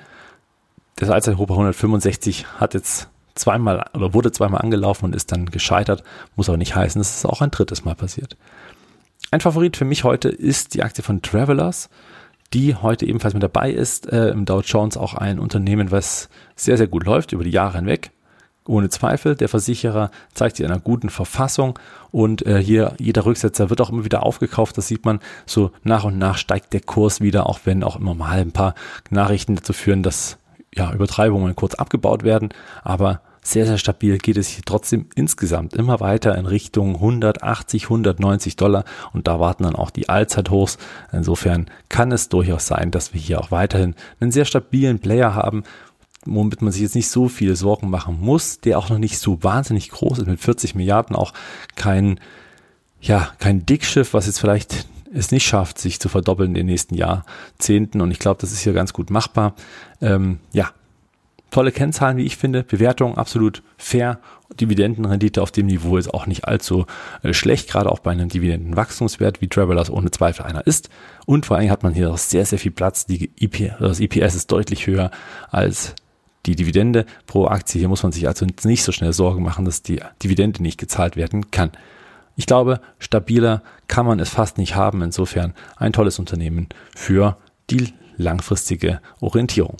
Das 0.96 1.10
Allzeithoch 1.10 1.46
bei 1.46 1.54
165 1.54 2.46
hat 2.60 2.74
jetzt 2.74 3.08
zweimal 3.34 3.84
oder 3.92 4.14
wurde 4.14 4.30
zweimal 4.30 4.60
angelaufen 4.60 5.06
und 5.06 5.16
ist 5.16 5.32
dann 5.32 5.46
gescheitert. 5.46 6.04
Muss 6.36 6.48
aber 6.48 6.58
nicht 6.58 6.76
heißen, 6.76 7.00
dass 7.00 7.18
es 7.18 7.26
auch 7.26 7.40
ein 7.40 7.50
drittes 7.50 7.84
Mal 7.84 7.96
passiert. 7.96 8.36
Ein 9.32 9.40
Favorit 9.40 9.76
für 9.76 9.84
mich 9.84 10.04
heute 10.04 10.28
ist 10.28 10.74
die 10.74 10.84
Aktie 10.84 11.02
von 11.02 11.22
Travelers, 11.22 11.90
die 12.52 12.76
heute 12.76 13.06
ebenfalls 13.06 13.34
mit 13.34 13.42
dabei 13.42 13.72
ist. 13.72 14.06
Äh, 14.12 14.28
Im 14.28 14.44
Dow 14.44 14.60
Jones 14.60 14.96
auch 14.96 15.14
ein 15.14 15.40
Unternehmen, 15.40 15.90
was 15.90 16.28
sehr, 16.54 16.76
sehr 16.76 16.86
gut 16.86 17.04
läuft 17.04 17.32
über 17.32 17.42
die 17.42 17.50
Jahre 17.50 17.78
hinweg. 17.78 18.12
Ohne 18.66 18.88
Zweifel, 18.88 19.34
der 19.34 19.50
Versicherer 19.50 20.10
zeigt 20.32 20.56
sich 20.56 20.64
in 20.64 20.72
einer 20.72 20.80
guten 20.80 21.10
Verfassung 21.10 21.78
und 22.10 22.46
äh, 22.46 22.62
hier 22.62 22.94
jeder 22.98 23.26
Rücksetzer 23.26 23.68
wird 23.68 23.82
auch 23.82 23.90
immer 23.90 24.06
wieder 24.06 24.22
aufgekauft. 24.22 24.78
Das 24.78 24.88
sieht 24.88 25.04
man 25.04 25.20
so 25.44 25.70
nach 25.82 26.04
und 26.04 26.16
nach 26.16 26.38
steigt 26.38 26.72
der 26.72 26.80
Kurs 26.80 27.20
wieder, 27.20 27.46
auch 27.46 27.60
wenn 27.64 27.84
auch 27.84 27.96
immer 27.96 28.14
mal 28.14 28.38
ein 28.38 28.52
paar 28.52 28.74
Nachrichten 29.10 29.56
dazu 29.56 29.74
führen, 29.74 30.02
dass 30.02 30.38
ja 30.74 30.92
Übertreibungen 30.92 31.54
kurz 31.54 31.74
abgebaut 31.74 32.22
werden. 32.22 32.48
Aber 32.82 33.20
sehr, 33.46 33.66
sehr 33.66 33.76
stabil 33.76 34.16
geht 34.16 34.38
es 34.38 34.48
hier 34.48 34.64
trotzdem 34.64 35.06
insgesamt 35.14 35.74
immer 35.74 36.00
weiter 36.00 36.34
in 36.36 36.46
Richtung 36.46 36.94
180, 36.94 37.84
190 37.84 38.56
Dollar 38.56 38.84
und 39.12 39.28
da 39.28 39.38
warten 39.38 39.64
dann 39.64 39.76
auch 39.76 39.90
die 39.90 40.08
Allzeithochs. 40.08 40.78
Insofern 41.12 41.66
kann 41.90 42.10
es 42.10 42.30
durchaus 42.30 42.66
sein, 42.66 42.90
dass 42.90 43.12
wir 43.12 43.20
hier 43.20 43.40
auch 43.40 43.50
weiterhin 43.50 43.94
einen 44.18 44.32
sehr 44.32 44.46
stabilen 44.46 44.98
Player 44.98 45.34
haben, 45.34 45.64
womit 46.24 46.62
man 46.62 46.72
sich 46.72 46.82
jetzt 46.82 46.94
nicht 46.94 47.08
so 47.08 47.28
viele 47.28 47.56
Sorgen 47.56 47.90
machen 47.90 48.20
muss, 48.20 48.60
der 48.60 48.78
auch 48.78 48.88
noch 48.88 48.98
nicht 48.98 49.18
so 49.18 49.42
wahnsinnig 49.42 49.90
groß 49.90 50.18
ist, 50.18 50.26
mit 50.26 50.40
40 50.40 50.74
Milliarden 50.74 51.16
auch 51.16 51.32
kein, 51.76 52.20
ja, 53.00 53.30
kein 53.38 53.66
Dickschiff, 53.66 54.14
was 54.14 54.26
jetzt 54.26 54.40
vielleicht 54.40 54.86
es 55.14 55.30
nicht 55.30 55.46
schafft, 55.46 55.78
sich 55.78 56.00
zu 56.00 56.08
verdoppeln 56.08 56.50
in 56.50 56.54
den 56.54 56.66
nächsten 56.66 56.94
Jahrzehnten. 56.94 58.00
Und 58.00 58.10
ich 58.10 58.18
glaube, 58.18 58.40
das 58.40 58.52
ist 58.52 58.60
hier 58.60 58.72
ganz 58.72 58.92
gut 58.92 59.10
machbar. 59.10 59.54
Ähm, 60.00 60.40
ja, 60.52 60.70
tolle 61.50 61.70
Kennzahlen, 61.70 62.16
wie 62.16 62.24
ich 62.24 62.36
finde. 62.36 62.64
Bewertung 62.64 63.16
absolut 63.16 63.62
fair. 63.78 64.18
Dividendenrendite 64.60 65.40
auf 65.40 65.52
dem 65.52 65.66
Niveau 65.66 65.96
ist 65.96 66.12
auch 66.12 66.26
nicht 66.26 66.46
allzu 66.46 66.86
äh, 67.22 67.32
schlecht, 67.32 67.70
gerade 67.70 67.90
auch 67.90 68.00
bei 68.00 68.10
einem 68.10 68.28
Dividendenwachstumswert, 68.28 69.40
wie 69.40 69.48
Travelers 69.48 69.90
ohne 69.90 70.10
Zweifel 70.10 70.44
einer 70.44 70.66
ist. 70.66 70.90
Und 71.26 71.46
vor 71.46 71.56
allem 71.56 71.70
hat 71.70 71.82
man 71.82 71.94
hier 71.94 72.10
auch 72.10 72.18
sehr, 72.18 72.44
sehr 72.44 72.58
viel 72.58 72.72
Platz. 72.72 73.06
Die 73.06 73.30
IP, 73.38 73.78
das 73.78 74.00
IPS 74.00 74.34
ist 74.34 74.52
deutlich 74.52 74.86
höher 74.86 75.10
als 75.50 75.94
die 76.46 76.56
Dividende 76.56 77.06
pro 77.26 77.46
Aktie. 77.46 77.78
Hier 77.78 77.88
muss 77.88 78.02
man 78.02 78.12
sich 78.12 78.26
also 78.26 78.46
nicht 78.64 78.84
so 78.84 78.92
schnell 78.92 79.12
Sorgen 79.12 79.42
machen, 79.42 79.64
dass 79.64 79.82
die 79.82 80.00
Dividende 80.22 80.62
nicht 80.62 80.78
gezahlt 80.78 81.16
werden 81.16 81.50
kann. 81.50 81.72
Ich 82.36 82.46
glaube, 82.46 82.80
stabiler 82.98 83.62
kann 83.88 84.06
man 84.06 84.18
es 84.18 84.30
fast 84.30 84.58
nicht 84.58 84.74
haben. 84.74 85.02
Insofern 85.02 85.54
ein 85.76 85.92
tolles 85.92 86.18
Unternehmen 86.18 86.68
für 86.94 87.36
die 87.70 87.94
langfristige 88.16 89.00
Orientierung. 89.20 89.76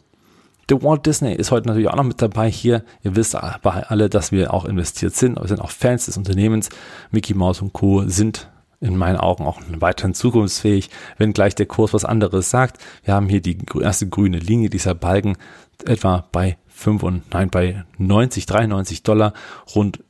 The 0.68 0.82
Walt 0.82 1.04
Disney 1.04 1.34
ist 1.34 1.50
heute 1.50 1.68
natürlich 1.68 1.88
auch 1.88 1.96
noch 1.96 2.04
mit 2.04 2.22
dabei 2.22 2.50
hier. 2.50 2.84
Ihr 3.02 3.16
wisst 3.16 3.34
aber 3.34 3.90
alle, 3.90 4.08
dass 4.08 4.32
wir 4.32 4.54
auch 4.54 4.64
investiert 4.64 5.14
sind. 5.14 5.38
Wir 5.38 5.46
sind 5.46 5.60
auch 5.60 5.70
Fans 5.70 6.06
des 6.06 6.16
Unternehmens. 6.16 6.70
Mickey 7.10 7.34
Mouse 7.34 7.60
und 7.60 7.74
Co. 7.74 8.04
sind 8.06 8.48
in 8.80 8.96
meinen 8.96 9.16
Augen 9.16 9.46
auch 9.46 9.60
weiterhin 9.78 10.14
zukunftsfähig, 10.14 10.90
wenn 11.18 11.32
gleich 11.32 11.54
der 11.54 11.66
Kurs 11.66 11.94
was 11.94 12.04
anderes 12.04 12.50
sagt. 12.50 12.78
Wir 13.04 13.14
haben 13.14 13.28
hier 13.28 13.40
die 13.40 13.58
erste 13.80 14.08
grüne 14.08 14.38
Linie 14.38 14.70
dieser 14.70 14.94
Balken 14.94 15.36
etwa 15.84 16.26
bei 16.32 16.58
5 16.68 17.02
und 17.02 17.32
nein, 17.32 17.50
bei 17.50 17.84
90, 17.98 18.46
93 18.46 19.02
Dollar 19.02 19.32
rund 19.74 20.00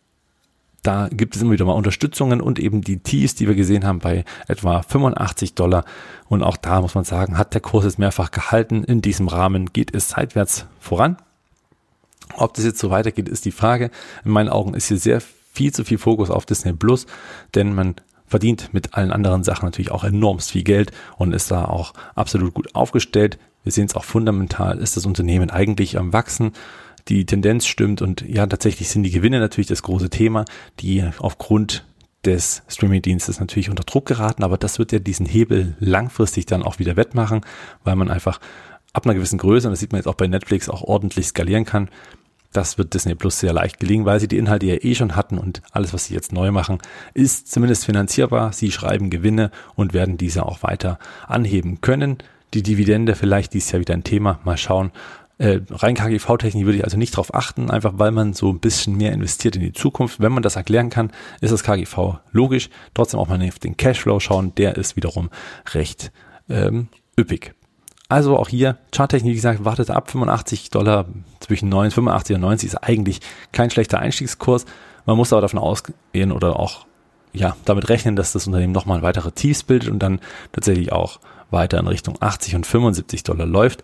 da 0.84 1.08
gibt 1.10 1.34
es 1.34 1.40
immer 1.40 1.52
wieder 1.52 1.64
mal 1.64 1.72
Unterstützungen 1.72 2.42
und 2.42 2.58
eben 2.58 2.82
die 2.82 2.98
Tees, 2.98 3.34
die 3.34 3.48
wir 3.48 3.54
gesehen 3.54 3.86
haben, 3.86 4.00
bei 4.00 4.24
etwa 4.48 4.82
85 4.82 5.54
Dollar. 5.54 5.84
Und 6.28 6.42
auch 6.42 6.58
da 6.58 6.82
muss 6.82 6.94
man 6.94 7.04
sagen, 7.04 7.38
hat 7.38 7.54
der 7.54 7.62
Kurs 7.62 7.86
jetzt 7.86 7.98
mehrfach 7.98 8.30
gehalten. 8.30 8.84
In 8.84 9.00
diesem 9.00 9.28
Rahmen 9.28 9.72
geht 9.72 9.94
es 9.94 10.10
seitwärts 10.10 10.66
voran. 10.78 11.16
Ob 12.36 12.52
das 12.52 12.66
jetzt 12.66 12.80
so 12.80 12.90
weitergeht, 12.90 13.30
ist 13.30 13.46
die 13.46 13.50
Frage. 13.50 13.90
In 14.26 14.30
meinen 14.30 14.50
Augen 14.50 14.74
ist 14.74 14.88
hier 14.88 14.98
sehr 14.98 15.22
viel 15.22 15.72
zu 15.72 15.84
viel 15.84 15.98
Fokus 15.98 16.30
auf 16.30 16.44
Disney 16.44 16.74
Plus, 16.74 17.06
denn 17.54 17.74
man 17.74 17.94
verdient 18.26 18.70
mit 18.72 18.94
allen 18.94 19.12
anderen 19.12 19.44
Sachen 19.44 19.66
natürlich 19.66 19.90
auch 19.90 20.04
enormst 20.04 20.50
viel 20.52 20.64
Geld 20.64 20.92
und 21.16 21.32
ist 21.32 21.50
da 21.50 21.64
auch 21.64 21.92
absolut 22.14 22.54
gut 22.54 22.74
aufgestellt. 22.74 23.38
Wir 23.62 23.72
sehen 23.72 23.86
es 23.86 23.94
auch 23.94 24.04
fundamental, 24.04 24.78
ist 24.78 24.96
das 24.96 25.06
Unternehmen 25.06 25.50
eigentlich 25.50 25.98
am 25.98 26.12
Wachsen 26.12 26.52
die 27.08 27.26
Tendenz 27.26 27.66
stimmt 27.66 28.02
und 28.02 28.22
ja, 28.22 28.46
tatsächlich 28.46 28.88
sind 28.88 29.02
die 29.02 29.10
Gewinne 29.10 29.38
natürlich 29.38 29.66
das 29.66 29.82
große 29.82 30.10
Thema, 30.10 30.44
die 30.80 31.04
aufgrund 31.18 31.84
des 32.24 32.62
Streaming-Dienstes 32.68 33.40
natürlich 33.40 33.68
unter 33.68 33.84
Druck 33.84 34.06
geraten, 34.06 34.42
aber 34.42 34.56
das 34.56 34.78
wird 34.78 34.92
ja 34.92 34.98
diesen 34.98 35.26
Hebel 35.26 35.76
langfristig 35.78 36.46
dann 36.46 36.62
auch 36.62 36.78
wieder 36.78 36.96
wettmachen, 36.96 37.42
weil 37.82 37.96
man 37.96 38.10
einfach 38.10 38.40
ab 38.94 39.04
einer 39.04 39.14
gewissen 39.14 39.38
Größe, 39.38 39.68
und 39.68 39.72
das 39.72 39.80
sieht 39.80 39.92
man 39.92 39.98
jetzt 39.98 40.06
auch 40.06 40.14
bei 40.14 40.26
Netflix, 40.26 40.68
auch 40.70 40.82
ordentlich 40.82 41.26
skalieren 41.26 41.66
kann. 41.66 41.90
Das 42.54 42.78
wird 42.78 42.94
Disney 42.94 43.16
Plus 43.16 43.40
sehr 43.40 43.52
leicht 43.52 43.80
gelingen, 43.80 44.06
weil 44.06 44.20
sie 44.20 44.28
die 44.28 44.38
Inhalte 44.38 44.66
ja 44.66 44.76
eh 44.80 44.94
schon 44.94 45.16
hatten 45.16 45.38
und 45.38 45.60
alles, 45.72 45.92
was 45.92 46.06
sie 46.06 46.14
jetzt 46.14 46.32
neu 46.32 46.52
machen, 46.52 46.78
ist 47.12 47.50
zumindest 47.50 47.84
finanzierbar. 47.84 48.52
Sie 48.52 48.70
schreiben 48.70 49.10
Gewinne 49.10 49.50
und 49.74 49.92
werden 49.92 50.18
diese 50.18 50.46
auch 50.46 50.62
weiter 50.62 51.00
anheben 51.26 51.80
können. 51.80 52.18
Die 52.54 52.62
Dividende 52.62 53.16
vielleicht 53.16 53.54
dies 53.54 53.72
Jahr 53.72 53.80
wieder 53.80 53.94
ein 53.94 54.04
Thema. 54.04 54.38
Mal 54.44 54.56
schauen. 54.56 54.92
Äh, 55.38 55.62
rein 55.68 55.96
KGV-Technik 55.96 56.64
würde 56.64 56.78
ich 56.78 56.84
also 56.84 56.96
nicht 56.96 57.14
darauf 57.14 57.34
achten, 57.34 57.72
einfach 57.72 57.94
weil 57.96 58.12
man 58.12 58.34
so 58.34 58.50
ein 58.50 58.60
bisschen 58.60 58.96
mehr 58.96 59.12
investiert 59.12 59.56
in 59.56 59.62
die 59.62 59.72
Zukunft. 59.72 60.20
Wenn 60.20 60.30
man 60.30 60.44
das 60.44 60.54
erklären 60.54 60.90
kann, 60.90 61.10
ist 61.40 61.52
das 61.52 61.64
KGV 61.64 62.20
logisch. 62.30 62.70
Trotzdem 62.94 63.18
auch 63.18 63.26
mal 63.26 63.42
auf 63.48 63.58
den 63.58 63.76
Cashflow 63.76 64.20
schauen, 64.20 64.54
der 64.54 64.76
ist 64.76 64.94
wiederum 64.94 65.28
recht 65.72 66.12
ähm, 66.48 66.86
üppig. 67.18 67.52
Also 68.08 68.36
auch 68.36 68.48
hier, 68.48 68.76
Charttechnik, 68.94 69.32
wie 69.32 69.36
gesagt, 69.36 69.64
wartet 69.64 69.90
ab, 69.90 70.10
85 70.10 70.70
Dollar 70.70 71.06
zwischen 71.40 71.68
9, 71.68 71.90
85 71.90 72.36
und 72.36 72.42
90 72.42 72.68
ist 72.68 72.76
eigentlich 72.76 73.20
kein 73.52 73.70
schlechter 73.70 73.98
Einstiegskurs. 73.98 74.66
Man 75.06 75.16
muss 75.16 75.32
aber 75.32 75.42
davon 75.42 75.58
ausgehen 75.58 76.32
oder 76.32 76.58
auch 76.58 76.86
ja, 77.32 77.56
damit 77.64 77.88
rechnen, 77.88 78.14
dass 78.14 78.32
das 78.32 78.46
Unternehmen 78.46 78.72
nochmal 78.72 79.02
weitere 79.02 79.32
Tiefs 79.32 79.62
bildet 79.64 79.90
und 79.90 79.98
dann 79.98 80.20
tatsächlich 80.52 80.92
auch 80.92 81.18
weiter 81.50 81.78
in 81.78 81.86
Richtung 81.86 82.16
80 82.20 82.56
und 82.56 82.66
75 82.66 83.22
Dollar 83.24 83.46
läuft 83.46 83.82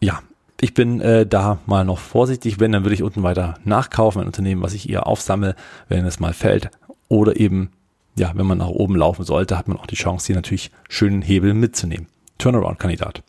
ja, 0.00 0.20
ich 0.60 0.74
bin 0.74 1.00
äh, 1.00 1.26
da 1.26 1.58
mal 1.66 1.84
noch 1.84 1.98
vorsichtig. 1.98 2.60
Wenn, 2.60 2.72
dann 2.72 2.84
würde 2.84 2.94
ich 2.94 3.02
unten 3.02 3.22
weiter 3.22 3.54
nachkaufen, 3.64 4.20
ein 4.20 4.26
Unternehmen, 4.26 4.62
was 4.62 4.74
ich 4.74 4.88
eher 4.88 5.06
aufsammle, 5.06 5.54
wenn 5.88 6.04
es 6.04 6.20
mal 6.20 6.32
fällt. 6.32 6.70
Oder 7.08 7.38
eben, 7.38 7.70
ja, 8.16 8.32
wenn 8.34 8.46
man 8.46 8.58
nach 8.58 8.68
oben 8.68 8.96
laufen 8.96 9.24
sollte, 9.24 9.56
hat 9.56 9.68
man 9.68 9.78
auch 9.78 9.86
die 9.86 9.96
Chance, 9.96 10.26
hier 10.26 10.36
natürlich 10.36 10.70
schönen 10.88 11.22
Hebel 11.22 11.54
mitzunehmen. 11.54 12.08
Turnaround-Kandidat. 12.38 13.22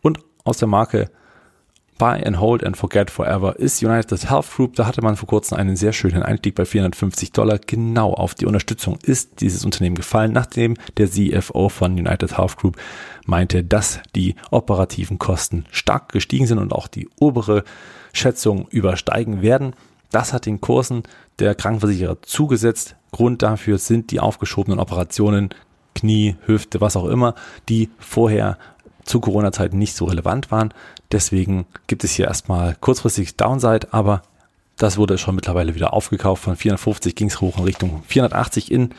Und 0.00 0.18
aus 0.44 0.58
der 0.58 0.68
Marke 0.68 1.10
Buy 2.02 2.24
and 2.24 2.40
Hold 2.40 2.64
and 2.64 2.76
Forget 2.76 3.10
Forever 3.12 3.56
ist 3.60 3.80
United 3.80 4.28
Health 4.28 4.50
Group. 4.56 4.74
Da 4.74 4.86
hatte 4.86 5.02
man 5.02 5.14
vor 5.14 5.28
kurzem 5.28 5.56
einen 5.56 5.76
sehr 5.76 5.92
schönen 5.92 6.24
Einstieg 6.24 6.56
bei 6.56 6.64
450 6.64 7.30
Dollar. 7.30 7.60
Genau 7.64 8.12
auf 8.12 8.34
die 8.34 8.46
Unterstützung 8.46 8.98
ist 9.04 9.40
dieses 9.40 9.64
Unternehmen 9.64 9.94
gefallen, 9.94 10.32
nachdem 10.32 10.74
der 10.96 11.08
CFO 11.08 11.68
von 11.68 11.92
United 11.92 12.36
Health 12.36 12.56
Group 12.56 12.76
meinte, 13.24 13.62
dass 13.62 14.00
die 14.16 14.34
operativen 14.50 15.20
Kosten 15.20 15.64
stark 15.70 16.10
gestiegen 16.10 16.48
sind 16.48 16.58
und 16.58 16.72
auch 16.72 16.88
die 16.88 17.08
obere 17.20 17.62
Schätzung 18.12 18.66
übersteigen 18.68 19.40
werden. 19.40 19.74
Das 20.10 20.32
hat 20.32 20.46
den 20.46 20.60
Kursen 20.60 21.04
der 21.38 21.54
Krankenversicherer 21.54 22.20
zugesetzt. 22.22 22.96
Grund 23.12 23.42
dafür 23.42 23.78
sind 23.78 24.10
die 24.10 24.18
aufgeschobenen 24.18 24.80
Operationen, 24.80 25.50
Knie, 25.94 26.36
Hüfte, 26.46 26.80
was 26.80 26.96
auch 26.96 27.06
immer, 27.06 27.34
die 27.68 27.90
vorher 27.98 28.58
zu 29.04 29.20
Corona-Zeiten 29.20 29.78
nicht 29.78 29.96
so 29.96 30.04
relevant 30.04 30.50
waren. 30.50 30.72
Deswegen 31.10 31.66
gibt 31.86 32.04
es 32.04 32.12
hier 32.12 32.26
erstmal 32.26 32.76
kurzfristig 32.80 33.36
Downside, 33.36 33.88
aber 33.90 34.22
das 34.76 34.96
wurde 34.96 35.18
schon 35.18 35.34
mittlerweile 35.34 35.74
wieder 35.74 35.92
aufgekauft. 35.92 36.44
Von 36.44 36.56
450 36.56 37.14
ging 37.14 37.28
es 37.28 37.40
hoch 37.40 37.58
in 37.58 37.64
Richtung 37.64 38.02
480 38.06 38.72
in 38.72 38.94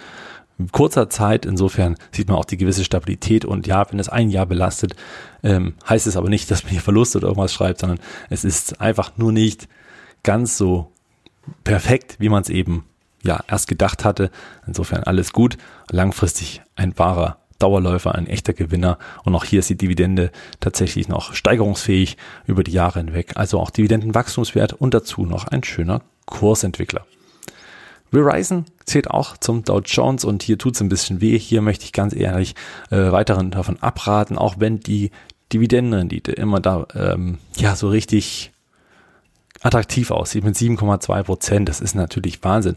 kurzer 0.72 1.10
Zeit. 1.10 1.46
Insofern 1.46 1.98
sieht 2.12 2.28
man 2.28 2.38
auch 2.38 2.46
die 2.46 2.58
gewisse 2.58 2.84
Stabilität. 2.84 3.46
Und 3.46 3.68
ja, 3.68 3.90
wenn 3.92 4.00
es 4.00 4.10
ein 4.10 4.30
Jahr 4.30 4.46
belastet, 4.46 4.96
ähm, 5.42 5.74
heißt 5.88 6.08
es 6.08 6.16
aber 6.16 6.30
nicht, 6.30 6.52
dass 6.52 6.64
man 6.64 6.72
hier 6.72 6.82
Verlust 6.82 7.16
oder 7.16 7.28
irgendwas 7.28 7.54
schreibt, 7.54 7.80
sondern 7.80 8.00
es 8.30 8.44
ist 8.44 8.80
einfach 8.80 9.18
nur 9.18 9.32
nicht 9.32 9.68
ganz 10.22 10.58
so 10.58 10.92
perfekt, 11.64 12.18
wie 12.20 12.30
man 12.30 12.44
es 12.44 12.50
eben 12.50 12.86
ja 13.24 13.44
erst 13.48 13.68
gedacht 13.68 14.06
hatte. 14.06 14.30
Insofern 14.68 15.04
alles 15.04 15.34
gut. 15.34 15.58
Langfristig 15.90 16.62
ein 16.76 16.98
wahrer 16.98 17.38
Dauerläufer, 17.60 18.14
ein 18.16 18.28
echter 18.28 18.54
Gewinner. 18.54 18.98
Und 19.24 19.36
auch 19.36 19.46
hier 19.46 19.60
ist 19.60 19.70
die 19.70 19.78
Dividende 19.78 20.32
tatsächlich 20.60 21.08
noch 21.08 21.34
steigerungsfähig 21.34 22.18
über 22.46 22.64
die 22.64 22.72
Jahre 22.72 23.00
hinweg. 23.00 23.34
Also 23.36 23.60
auch 23.60 23.70
Dividendenwachstumswert 23.70 24.74
und 24.74 24.94
dazu 24.94 25.26
noch 25.26 25.48
ein 25.48 25.64
schöner 25.64 26.02
Kursentwickler. 26.26 27.06
Verizon 28.12 28.66
zählt 28.86 29.10
auch 29.10 29.38
zum 29.38 29.64
Dow 29.64 29.82
Jones 29.84 30.24
und 30.24 30.44
hier 30.44 30.58
tut 30.58 30.76
es 30.76 30.82
ein 30.82 30.90
bisschen 30.90 31.20
weh. 31.20 31.38
Hier 31.40 31.62
möchte 31.62 31.86
ich 31.86 31.94
ganz 31.94 32.14
ehrlich 32.14 32.54
äh, 32.92 33.12
weiteren 33.12 33.50
davon 33.50 33.82
abraten, 33.82 34.38
auch 34.38 34.56
wenn 34.60 34.80
die 34.80 35.10
Dividendenrendite 35.52 36.32
immer 36.32 36.60
da 36.60 36.86
ähm, 36.96 37.40
ja 37.58 37.76
so 37.76 37.90
richtig 37.90 38.53
attraktiv 39.64 40.12
aussieht 40.12 40.44
mit 40.44 40.56
7,2 40.56 41.24
Prozent. 41.24 41.70
Das 41.70 41.82
ist 41.82 41.96
natürlich 41.96 42.44
Wahnsinn. 42.44 42.76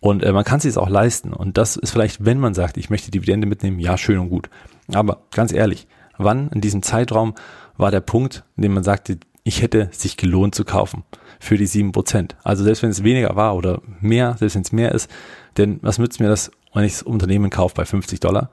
Und 0.00 0.22
äh, 0.22 0.32
man 0.32 0.44
kann 0.44 0.58
es 0.58 0.64
sich 0.64 0.76
auch 0.76 0.90
leisten. 0.90 1.32
Und 1.32 1.56
das 1.56 1.76
ist 1.76 1.92
vielleicht, 1.92 2.24
wenn 2.24 2.38
man 2.38 2.54
sagt, 2.54 2.76
ich 2.76 2.90
möchte 2.90 3.10
Dividende 3.10 3.46
mitnehmen, 3.46 3.78
ja, 3.78 3.96
schön 3.96 4.18
und 4.18 4.28
gut. 4.28 4.50
Aber 4.92 5.22
ganz 5.30 5.52
ehrlich, 5.52 5.86
wann 6.18 6.48
in 6.48 6.60
diesem 6.60 6.82
Zeitraum 6.82 7.34
war 7.76 7.90
der 7.90 8.00
Punkt, 8.00 8.44
in 8.56 8.62
dem 8.62 8.74
man 8.74 8.84
sagte, 8.84 9.18
ich 9.44 9.62
hätte 9.62 9.88
sich 9.92 10.16
gelohnt 10.16 10.54
zu 10.54 10.64
kaufen 10.64 11.04
für 11.38 11.56
die 11.56 11.66
sieben 11.66 11.92
Prozent. 11.92 12.36
Also 12.42 12.64
selbst 12.64 12.82
wenn 12.82 12.90
es 12.90 13.04
weniger 13.04 13.36
war 13.36 13.54
oder 13.54 13.80
mehr, 14.00 14.36
selbst 14.38 14.54
wenn 14.54 14.62
es 14.62 14.72
mehr 14.72 14.92
ist, 14.92 15.10
denn 15.56 15.78
was 15.82 15.98
nützt 15.98 16.20
mir 16.20 16.28
das, 16.28 16.50
wenn 16.72 16.84
ich 16.84 16.92
das 16.92 17.02
Unternehmen 17.02 17.50
kaufe 17.50 17.74
bei 17.74 17.84
50 17.84 18.20
Dollar? 18.20 18.50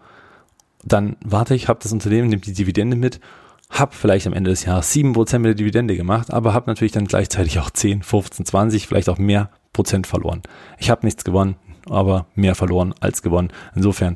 Dann 0.83 1.15
warte 1.23 1.55
ich, 1.55 1.67
habe 1.67 1.79
das 1.81 1.93
Unternehmen, 1.93 2.29
nimmt 2.29 2.45
die 2.45 2.53
Dividende 2.53 2.97
mit, 2.97 3.19
habe 3.71 3.95
vielleicht 3.95 4.27
am 4.27 4.33
Ende 4.33 4.51
des 4.51 4.65
Jahres 4.65 4.91
sieben 4.91 5.13
Prozent 5.13 5.43
mit 5.43 5.49
der 5.49 5.55
Dividende 5.55 5.95
gemacht, 5.95 6.31
aber 6.31 6.53
habe 6.53 6.69
natürlich 6.69 6.91
dann 6.91 7.05
gleichzeitig 7.05 7.59
auch 7.59 7.69
10, 7.69 8.03
15, 8.03 8.45
20, 8.45 8.87
vielleicht 8.87 9.09
auch 9.09 9.17
mehr 9.17 9.49
Prozent 9.73 10.07
verloren. 10.07 10.41
Ich 10.77 10.89
habe 10.89 11.05
nichts 11.05 11.23
gewonnen, 11.23 11.55
aber 11.89 12.27
mehr 12.35 12.55
verloren 12.55 12.93
als 12.99 13.21
gewonnen. 13.21 13.51
Insofern 13.75 14.15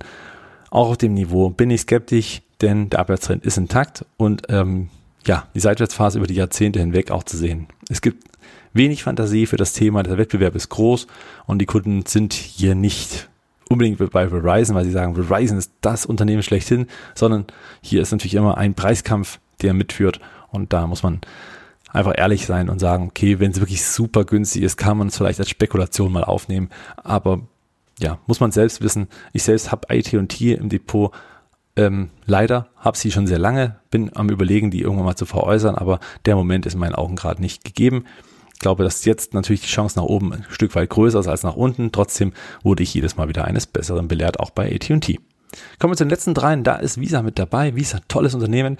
auch 0.69 0.89
auf 0.89 0.97
dem 0.97 1.13
Niveau 1.13 1.49
bin 1.49 1.69
ich 1.69 1.81
skeptisch, 1.81 2.41
denn 2.61 2.89
der 2.89 2.99
Abwärtstrend 2.99 3.45
ist 3.45 3.57
intakt 3.57 4.05
und 4.17 4.43
ähm, 4.49 4.89
ja, 5.25 5.47
die 5.55 5.59
Seitwärtsphase 5.59 6.17
über 6.19 6.27
die 6.27 6.35
Jahrzehnte 6.35 6.79
hinweg 6.79 7.11
auch 7.11 7.23
zu 7.23 7.37
sehen. 7.37 7.67
Es 7.89 8.01
gibt 8.01 8.23
wenig 8.73 9.03
Fantasie 9.03 9.45
für 9.45 9.57
das 9.57 9.73
Thema. 9.73 10.03
Der 10.03 10.17
Wettbewerb 10.17 10.55
ist 10.55 10.69
groß 10.69 11.07
und 11.45 11.59
die 11.59 11.65
Kunden 11.65 12.05
sind 12.05 12.33
hier 12.33 12.75
nicht 12.75 13.29
unbedingt 13.69 13.97
bei 14.11 14.29
Verizon, 14.29 14.75
weil 14.75 14.85
sie 14.85 14.91
sagen, 14.91 15.15
Verizon 15.15 15.57
ist 15.57 15.71
das 15.81 16.05
Unternehmen 16.05 16.43
schlechthin, 16.43 16.87
sondern 17.15 17.45
hier 17.81 18.01
ist 18.01 18.11
natürlich 18.11 18.35
immer 18.35 18.57
ein 18.57 18.75
Preiskampf, 18.75 19.39
der 19.61 19.73
mitführt 19.73 20.19
und 20.49 20.73
da 20.73 20.87
muss 20.87 21.03
man 21.03 21.21
einfach 21.91 22.13
ehrlich 22.15 22.45
sein 22.45 22.69
und 22.69 22.79
sagen, 22.79 23.07
okay, 23.07 23.39
wenn 23.39 23.51
es 23.51 23.59
wirklich 23.59 23.85
super 23.85 24.25
günstig 24.25 24.63
ist, 24.63 24.77
kann 24.77 24.97
man 24.97 25.07
es 25.07 25.17
vielleicht 25.17 25.39
als 25.39 25.49
Spekulation 25.49 26.11
mal 26.11 26.23
aufnehmen, 26.23 26.69
aber 26.97 27.41
ja, 27.99 28.19
muss 28.27 28.39
man 28.39 28.51
selbst 28.51 28.81
wissen. 28.81 29.07
Ich 29.31 29.43
selbst 29.43 29.71
habe 29.71 29.87
IT&T 29.89 30.53
im 30.53 30.69
Depot. 30.69 31.13
Ähm, 31.77 32.09
leider 32.25 32.67
habe 32.77 32.97
sie 32.97 33.11
schon 33.11 33.27
sehr 33.27 33.39
lange, 33.39 33.77
bin 33.89 34.15
am 34.15 34.29
überlegen, 34.29 34.71
die 34.71 34.81
irgendwann 34.81 35.05
mal 35.05 35.15
zu 35.15 35.25
veräußern, 35.25 35.75
aber 35.75 35.99
der 36.25 36.35
Moment 36.35 36.65
ist 36.65 36.73
in 36.73 36.79
meinen 36.79 36.95
Augen 36.95 37.15
gerade 37.15 37.41
nicht 37.41 37.63
gegeben. 37.63 38.05
Ich 38.53 38.59
glaube, 38.59 38.83
dass 38.83 39.03
jetzt 39.03 39.33
natürlich 39.33 39.61
die 39.61 39.67
Chance 39.67 39.99
nach 39.99 40.05
oben 40.05 40.31
ein 40.33 40.45
Stück 40.49 40.75
weit 40.75 40.89
größer 40.89 41.19
ist 41.19 41.27
als 41.27 41.43
nach 41.43 41.55
unten. 41.55 41.91
Trotzdem 41.91 42.31
wurde 42.63 42.83
ich 42.83 42.93
jedes 42.93 43.17
Mal 43.17 43.27
wieder 43.27 43.45
eines 43.45 43.67
Besseren 43.67 44.07
belehrt, 44.07 44.39
auch 44.39 44.49
bei 44.49 44.73
AT&T. 44.73 45.19
Kommen 45.79 45.91
wir 45.91 45.97
zu 45.97 46.05
den 46.05 46.09
letzten 46.09 46.33
dreien. 46.33 46.63
Da 46.63 46.77
ist 46.77 46.99
Visa 46.99 47.21
mit 47.21 47.37
dabei. 47.37 47.75
Visa, 47.75 47.99
tolles 48.07 48.33
Unternehmen. 48.33 48.77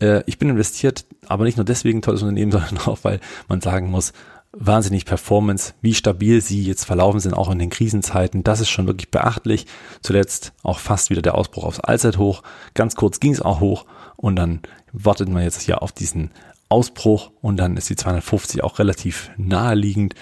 Äh, 0.00 0.22
ich 0.26 0.38
bin 0.38 0.48
investiert, 0.48 1.04
aber 1.26 1.44
nicht 1.44 1.56
nur 1.56 1.64
deswegen 1.64 2.02
tolles 2.02 2.22
Unternehmen, 2.22 2.52
sondern 2.52 2.78
auch, 2.78 2.98
weil 3.02 3.20
man 3.48 3.60
sagen 3.60 3.90
muss, 3.90 4.12
wahnsinnig 4.52 5.04
Performance, 5.04 5.74
wie 5.82 5.94
stabil 5.94 6.40
sie 6.40 6.62
jetzt 6.62 6.84
verlaufen 6.84 7.20
sind, 7.20 7.34
auch 7.34 7.50
in 7.50 7.58
den 7.58 7.70
Krisenzeiten. 7.70 8.44
Das 8.44 8.60
ist 8.60 8.70
schon 8.70 8.86
wirklich 8.86 9.10
beachtlich. 9.10 9.66
Zuletzt 10.02 10.52
auch 10.62 10.78
fast 10.78 11.10
wieder 11.10 11.22
der 11.22 11.34
Ausbruch 11.34 11.64
aufs 11.64 11.80
Allzeithoch. 11.80 12.42
Ganz 12.74 12.96
kurz 12.96 13.20
ging 13.20 13.32
es 13.32 13.42
auch 13.42 13.60
hoch 13.60 13.84
und 14.16 14.36
dann 14.36 14.60
wartet 14.92 15.28
man 15.28 15.42
jetzt 15.42 15.60
hier 15.62 15.82
auf 15.82 15.92
diesen 15.92 16.30
Ausbruch 16.68 17.30
und 17.40 17.56
dann 17.56 17.76
ist 17.76 17.90
die 17.90 17.96
250 17.96 18.62
auch 18.64 18.78
relativ 18.78 19.30
naheliegend. 19.36 20.14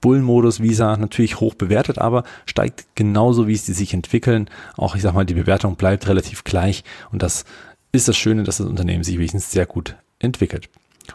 Bullenmodus 0.00 0.60
Visa 0.60 0.96
natürlich 0.96 1.40
hoch 1.40 1.54
bewertet, 1.54 1.98
aber 1.98 2.22
steigt 2.46 2.86
genauso, 2.94 3.48
wie 3.48 3.56
sie 3.56 3.72
sich 3.72 3.94
entwickeln. 3.94 4.48
Auch 4.76 4.94
ich 4.94 5.02
sag 5.02 5.12
mal, 5.12 5.26
die 5.26 5.34
Bewertung 5.34 5.76
bleibt 5.76 6.06
relativ 6.06 6.44
gleich 6.44 6.84
und 7.10 7.22
das 7.22 7.44
ist 7.92 8.08
das 8.08 8.16
Schöne, 8.16 8.42
dass 8.42 8.58
das 8.58 8.66
Unternehmen 8.66 9.04
sich 9.04 9.16
wenigstens 9.16 9.50
sehr 9.50 9.66
gut 9.66 9.96
entwickelt. 10.18 10.68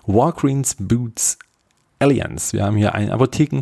Walgreens 0.05 0.76
Boots 0.80 1.38
Alliance. 1.99 2.53
Wir 2.53 2.65
haben 2.65 2.78
hier 2.78 2.95
einen 2.95 3.11
Apotheken 3.11 3.61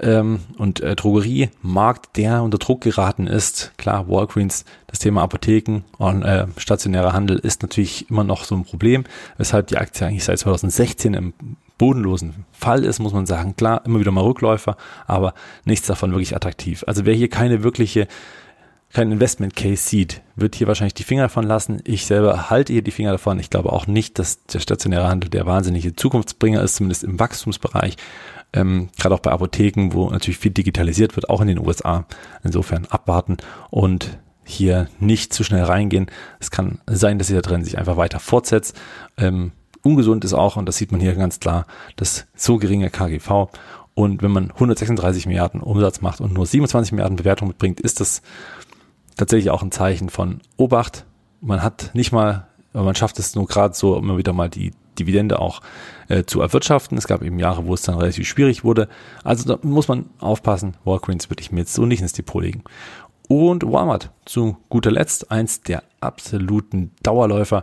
ähm, 0.00 0.40
und 0.56 0.80
äh, 0.80 0.94
Drogeriemarkt, 0.94 2.16
der 2.16 2.42
unter 2.42 2.58
Druck 2.58 2.82
geraten 2.82 3.26
ist. 3.26 3.72
Klar, 3.76 4.08
Walgreens, 4.08 4.64
das 4.86 5.00
Thema 5.00 5.22
Apotheken 5.22 5.82
und 5.98 6.22
äh, 6.22 6.46
stationärer 6.56 7.12
Handel 7.12 7.38
ist 7.38 7.62
natürlich 7.62 8.08
immer 8.10 8.24
noch 8.24 8.44
so 8.44 8.54
ein 8.54 8.64
Problem, 8.64 9.04
weshalb 9.36 9.66
die 9.68 9.76
Aktie 9.76 10.06
eigentlich 10.06 10.24
seit 10.24 10.38
2016 10.38 11.14
im 11.14 11.34
bodenlosen 11.76 12.44
Fall 12.52 12.84
ist, 12.84 12.98
muss 12.98 13.12
man 13.12 13.26
sagen. 13.26 13.54
Klar, 13.56 13.82
immer 13.84 14.00
wieder 14.00 14.10
mal 14.10 14.24
Rückläufer, 14.24 14.76
aber 15.06 15.34
nichts 15.64 15.86
davon 15.86 16.10
wirklich 16.10 16.34
attraktiv. 16.34 16.84
Also 16.86 17.06
wer 17.06 17.14
hier 17.14 17.28
keine 17.28 17.62
wirkliche 17.62 18.08
kein 18.92 19.12
Investment 19.12 19.54
Case 19.54 19.82
sieht, 19.82 20.22
wird 20.34 20.54
hier 20.54 20.66
wahrscheinlich 20.66 20.94
die 20.94 21.02
Finger 21.02 21.22
davon 21.22 21.44
lassen. 21.44 21.80
Ich 21.84 22.06
selber 22.06 22.48
halte 22.50 22.72
hier 22.72 22.82
die 22.82 22.90
Finger 22.90 23.12
davon. 23.12 23.38
Ich 23.38 23.50
glaube 23.50 23.72
auch 23.72 23.86
nicht, 23.86 24.18
dass 24.18 24.44
der 24.46 24.60
stationäre 24.60 25.08
Handel 25.08 25.28
der 25.28 25.46
wahnsinnige 25.46 25.94
Zukunftsbringer 25.94 26.62
ist, 26.62 26.76
zumindest 26.76 27.04
im 27.04 27.18
Wachstumsbereich. 27.18 27.96
Ähm, 28.54 28.88
Gerade 28.98 29.14
auch 29.14 29.20
bei 29.20 29.30
Apotheken, 29.30 29.90
wo 29.92 30.10
natürlich 30.10 30.38
viel 30.38 30.52
digitalisiert 30.52 31.16
wird, 31.16 31.28
auch 31.28 31.42
in 31.42 31.48
den 31.48 31.58
USA. 31.58 32.06
Insofern 32.42 32.86
abwarten 32.86 33.36
und 33.70 34.18
hier 34.42 34.88
nicht 34.98 35.34
zu 35.34 35.44
schnell 35.44 35.64
reingehen. 35.64 36.06
Es 36.40 36.50
kann 36.50 36.78
sein, 36.86 37.18
dass 37.18 37.26
dieser 37.26 37.42
Trend 37.42 37.66
sich 37.66 37.76
einfach 37.76 37.98
weiter 37.98 38.18
fortsetzt. 38.18 38.74
Ähm, 39.18 39.52
ungesund 39.82 40.24
ist 40.24 40.32
auch, 40.32 40.56
und 40.56 40.66
das 40.66 40.78
sieht 40.78 40.92
man 40.92 41.00
hier 41.00 41.14
ganz 41.14 41.40
klar, 41.40 41.66
das 41.96 42.26
so 42.34 42.56
geringe 42.56 42.88
KGV. 42.88 43.48
Und 43.94 44.22
wenn 44.22 44.30
man 44.30 44.50
136 44.52 45.26
Milliarden 45.26 45.60
Umsatz 45.60 46.00
macht 46.00 46.20
und 46.20 46.32
nur 46.32 46.46
27 46.46 46.92
Milliarden 46.92 47.16
Bewertung 47.16 47.48
mitbringt, 47.48 47.80
ist 47.80 48.00
das 48.00 48.22
tatsächlich 49.18 49.50
auch 49.50 49.62
ein 49.62 49.72
Zeichen 49.72 50.08
von 50.08 50.40
Obacht. 50.56 51.04
Man 51.42 51.62
hat 51.62 51.90
nicht 51.92 52.12
mal, 52.12 52.46
man 52.72 52.94
schafft 52.94 53.18
es 53.18 53.34
nur 53.34 53.46
gerade 53.46 53.74
so 53.74 53.96
immer 53.98 54.16
wieder 54.16 54.32
mal 54.32 54.48
die 54.48 54.72
Dividende 54.98 55.38
auch 55.38 55.60
äh, 56.08 56.24
zu 56.24 56.40
erwirtschaften. 56.40 56.96
Es 56.96 57.06
gab 57.06 57.22
eben 57.22 57.38
Jahre, 57.38 57.66
wo 57.66 57.74
es 57.74 57.82
dann 57.82 57.96
relativ 57.98 58.26
schwierig 58.26 58.64
wurde. 58.64 58.88
Also 59.22 59.54
da 59.54 59.66
muss 59.66 59.88
man 59.88 60.06
aufpassen. 60.18 60.76
Walgreens 60.84 61.30
würde 61.30 61.42
ich 61.42 61.52
mir 61.52 61.60
jetzt 61.60 61.74
so 61.74 61.86
nicht 61.86 62.00
ins 62.00 62.14
Depot 62.14 62.42
legen. 62.42 62.64
Und 63.28 63.70
Walmart 63.70 64.10
zu 64.24 64.56
guter 64.70 64.90
Letzt, 64.90 65.30
eins 65.30 65.60
der 65.60 65.82
absoluten 66.00 66.92
Dauerläufer. 67.02 67.62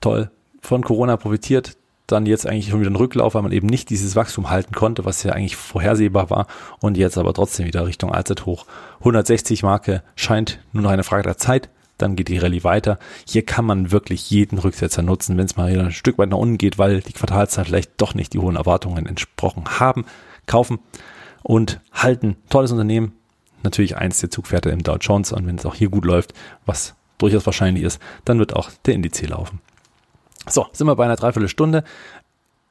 Toll, 0.00 0.30
von 0.62 0.82
Corona 0.82 1.16
profitiert, 1.18 1.76
dann 2.12 2.26
jetzt 2.26 2.46
eigentlich 2.46 2.68
schon 2.68 2.80
wieder 2.80 2.90
ein 2.90 2.96
Rücklauf, 2.96 3.34
weil 3.34 3.42
man 3.42 3.52
eben 3.52 3.66
nicht 3.66 3.90
dieses 3.90 4.16
Wachstum 4.16 4.50
halten 4.50 4.74
konnte, 4.74 5.04
was 5.04 5.22
ja 5.22 5.32
eigentlich 5.32 5.56
vorhersehbar 5.56 6.30
war 6.30 6.46
und 6.80 6.96
jetzt 6.96 7.18
aber 7.18 7.32
trotzdem 7.32 7.66
wieder 7.66 7.86
Richtung 7.86 8.12
Allzeithoch. 8.12 8.66
160 9.00 9.62
Marke 9.62 10.02
scheint 10.16 10.60
nur 10.72 10.82
noch 10.82 10.90
eine 10.90 11.04
Frage 11.04 11.22
der 11.22 11.38
Zeit. 11.38 11.70
Dann 11.98 12.16
geht 12.16 12.28
die 12.28 12.38
Rallye 12.38 12.64
weiter. 12.64 12.98
Hier 13.26 13.44
kann 13.44 13.66
man 13.66 13.92
wirklich 13.92 14.30
jeden 14.30 14.58
Rücksetzer 14.58 15.02
nutzen, 15.02 15.36
wenn 15.36 15.44
es 15.44 15.56
mal 15.56 15.70
wieder 15.70 15.84
ein 15.84 15.92
Stück 15.92 16.16
weit 16.16 16.30
nach 16.30 16.38
unten 16.38 16.56
geht, 16.56 16.78
weil 16.78 17.00
die 17.00 17.12
Quartalszahlen 17.12 17.66
vielleicht 17.66 17.92
doch 17.98 18.14
nicht 18.14 18.32
die 18.32 18.38
hohen 18.38 18.56
Erwartungen 18.56 19.04
entsprochen 19.04 19.64
haben. 19.78 20.06
Kaufen 20.46 20.78
und 21.42 21.80
halten. 21.92 22.36
Tolles 22.48 22.72
Unternehmen. 22.72 23.12
Natürlich 23.62 23.98
eins 23.98 24.20
der 24.20 24.30
Zugpferde 24.30 24.70
im 24.70 24.82
Dow 24.82 24.96
Jones. 24.98 25.32
Und 25.32 25.46
wenn 25.46 25.56
es 25.56 25.66
auch 25.66 25.74
hier 25.74 25.90
gut 25.90 26.06
läuft, 26.06 26.32
was 26.64 26.94
durchaus 27.18 27.44
wahrscheinlich 27.44 27.84
ist, 27.84 28.00
dann 28.24 28.38
wird 28.38 28.56
auch 28.56 28.70
der 28.86 28.94
Indiz 28.94 29.20
laufen. 29.20 29.60
So, 30.48 30.66
sind 30.72 30.86
wir 30.86 30.96
bei 30.96 31.04
einer 31.04 31.16
Dreiviertelstunde. 31.16 31.84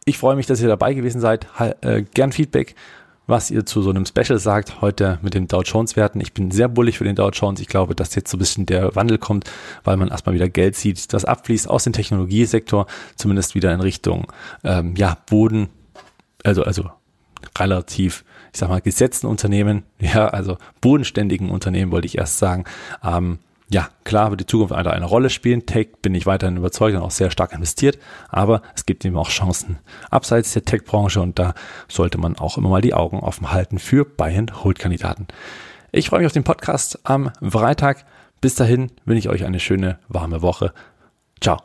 Ich 0.06 0.18
freue 0.18 0.36
mich, 0.36 0.48
dass 0.48 0.62
ihr 0.62 0.68
dabei 0.68 0.94
gewesen 0.94 1.22
seid. 1.22 1.48
Äh, 1.82 2.04
gern 2.14 2.32
Feedback, 2.32 2.76
was 3.28 3.52
ihr 3.52 3.66
zu 3.66 3.84
so 3.84 3.92
einem 3.92 4.06
Special 4.06 4.40
sagt, 4.40 4.82
heute 4.82 5.20
mit 5.22 5.36
den 5.36 5.48
Dow 5.48 5.62
Jones 5.62 5.96
Werten. 5.96 6.20
Ich 6.20 6.34
bin 6.34 6.50
sehr 6.50 6.68
bullig 6.68 6.98
für 6.98 7.04
den 7.04 7.16
Dow 7.16 7.30
Jones. 7.30 7.60
Ich 7.60 7.68
glaube, 7.68 7.94
dass 7.94 8.16
jetzt 8.16 8.32
so 8.32 8.38
ein 8.38 8.40
bisschen 8.40 8.66
der 8.66 8.96
Wandel 8.96 9.20
kommt, 9.20 9.50
weil 9.84 9.98
man 9.98 10.08
erstmal 10.08 10.34
wieder 10.34 10.50
Geld 10.50 10.76
sieht, 10.76 11.14
das 11.14 11.26
abfließt 11.26 11.70
aus 11.70 11.84
dem 11.84 11.94
Technologiesektor, 11.94 12.88
zumindest 13.16 13.54
wieder 13.54 13.72
in 13.72 13.82
Richtung, 13.82 14.32
ähm, 14.64 14.96
ja, 14.96 15.18
Boden, 15.30 15.70
also, 16.44 16.64
also 16.64 16.90
relativ, 17.58 18.26
ich 18.52 18.60
sag 18.60 18.70
mal, 18.70 18.82
gesetzten 18.82 19.28
Unternehmen, 19.28 19.84
ja, 20.00 20.28
also 20.28 20.58
bodenständigen 20.82 21.52
Unternehmen 21.52 21.92
wollte 21.92 22.08
ich 22.08 22.18
erst 22.18 22.40
sagen, 22.40 22.66
ähm, 23.04 23.38
ja, 23.72 23.90
klar 24.04 24.32
wird 24.32 24.42
die 24.42 24.46
Zukunft 24.46 24.74
eine, 24.74 24.92
eine 24.92 25.06
Rolle 25.06 25.30
spielen. 25.30 25.66
Tech 25.66 25.90
bin 26.02 26.16
ich 26.16 26.26
weiterhin 26.26 26.58
überzeugt 26.58 26.96
und 26.96 27.04
auch 27.04 27.12
sehr 27.12 27.30
stark 27.30 27.54
investiert, 27.54 28.00
aber 28.30 28.62
es 28.76 28.86
gibt 28.86 29.06
eben 29.06 29.18
auch 29.18 29.30
Chancen 29.30 29.78
abseits 30.10 30.54
der 30.54 30.66
Tech-Branche 30.66 31.22
und 31.22 31.38
da 31.38 31.54
sollte 31.88 32.18
man 32.18 32.38
auch 32.38 32.58
immer 32.58 32.70
mal 32.70 32.82
die 32.82 32.94
Augen 32.94 33.20
offen 33.20 33.52
halten 33.52 33.78
für 33.78 34.06
Buy-and-Hold-Kandidaten. 34.06 35.28
Ich 35.92 36.10
freue 36.10 36.20
mich 36.20 36.28
auf 36.28 36.34
den 36.34 36.44
Podcast 36.44 37.00
am 37.04 37.32
Freitag. 37.42 38.06
Bis 38.42 38.56
dahin 38.56 38.92
wünsche 39.06 39.20
ich 39.20 39.30
euch 39.30 39.46
eine 39.46 39.60
schöne, 39.60 40.00
warme 40.08 40.42
Woche. 40.42 40.74
Ciao. 41.42 41.60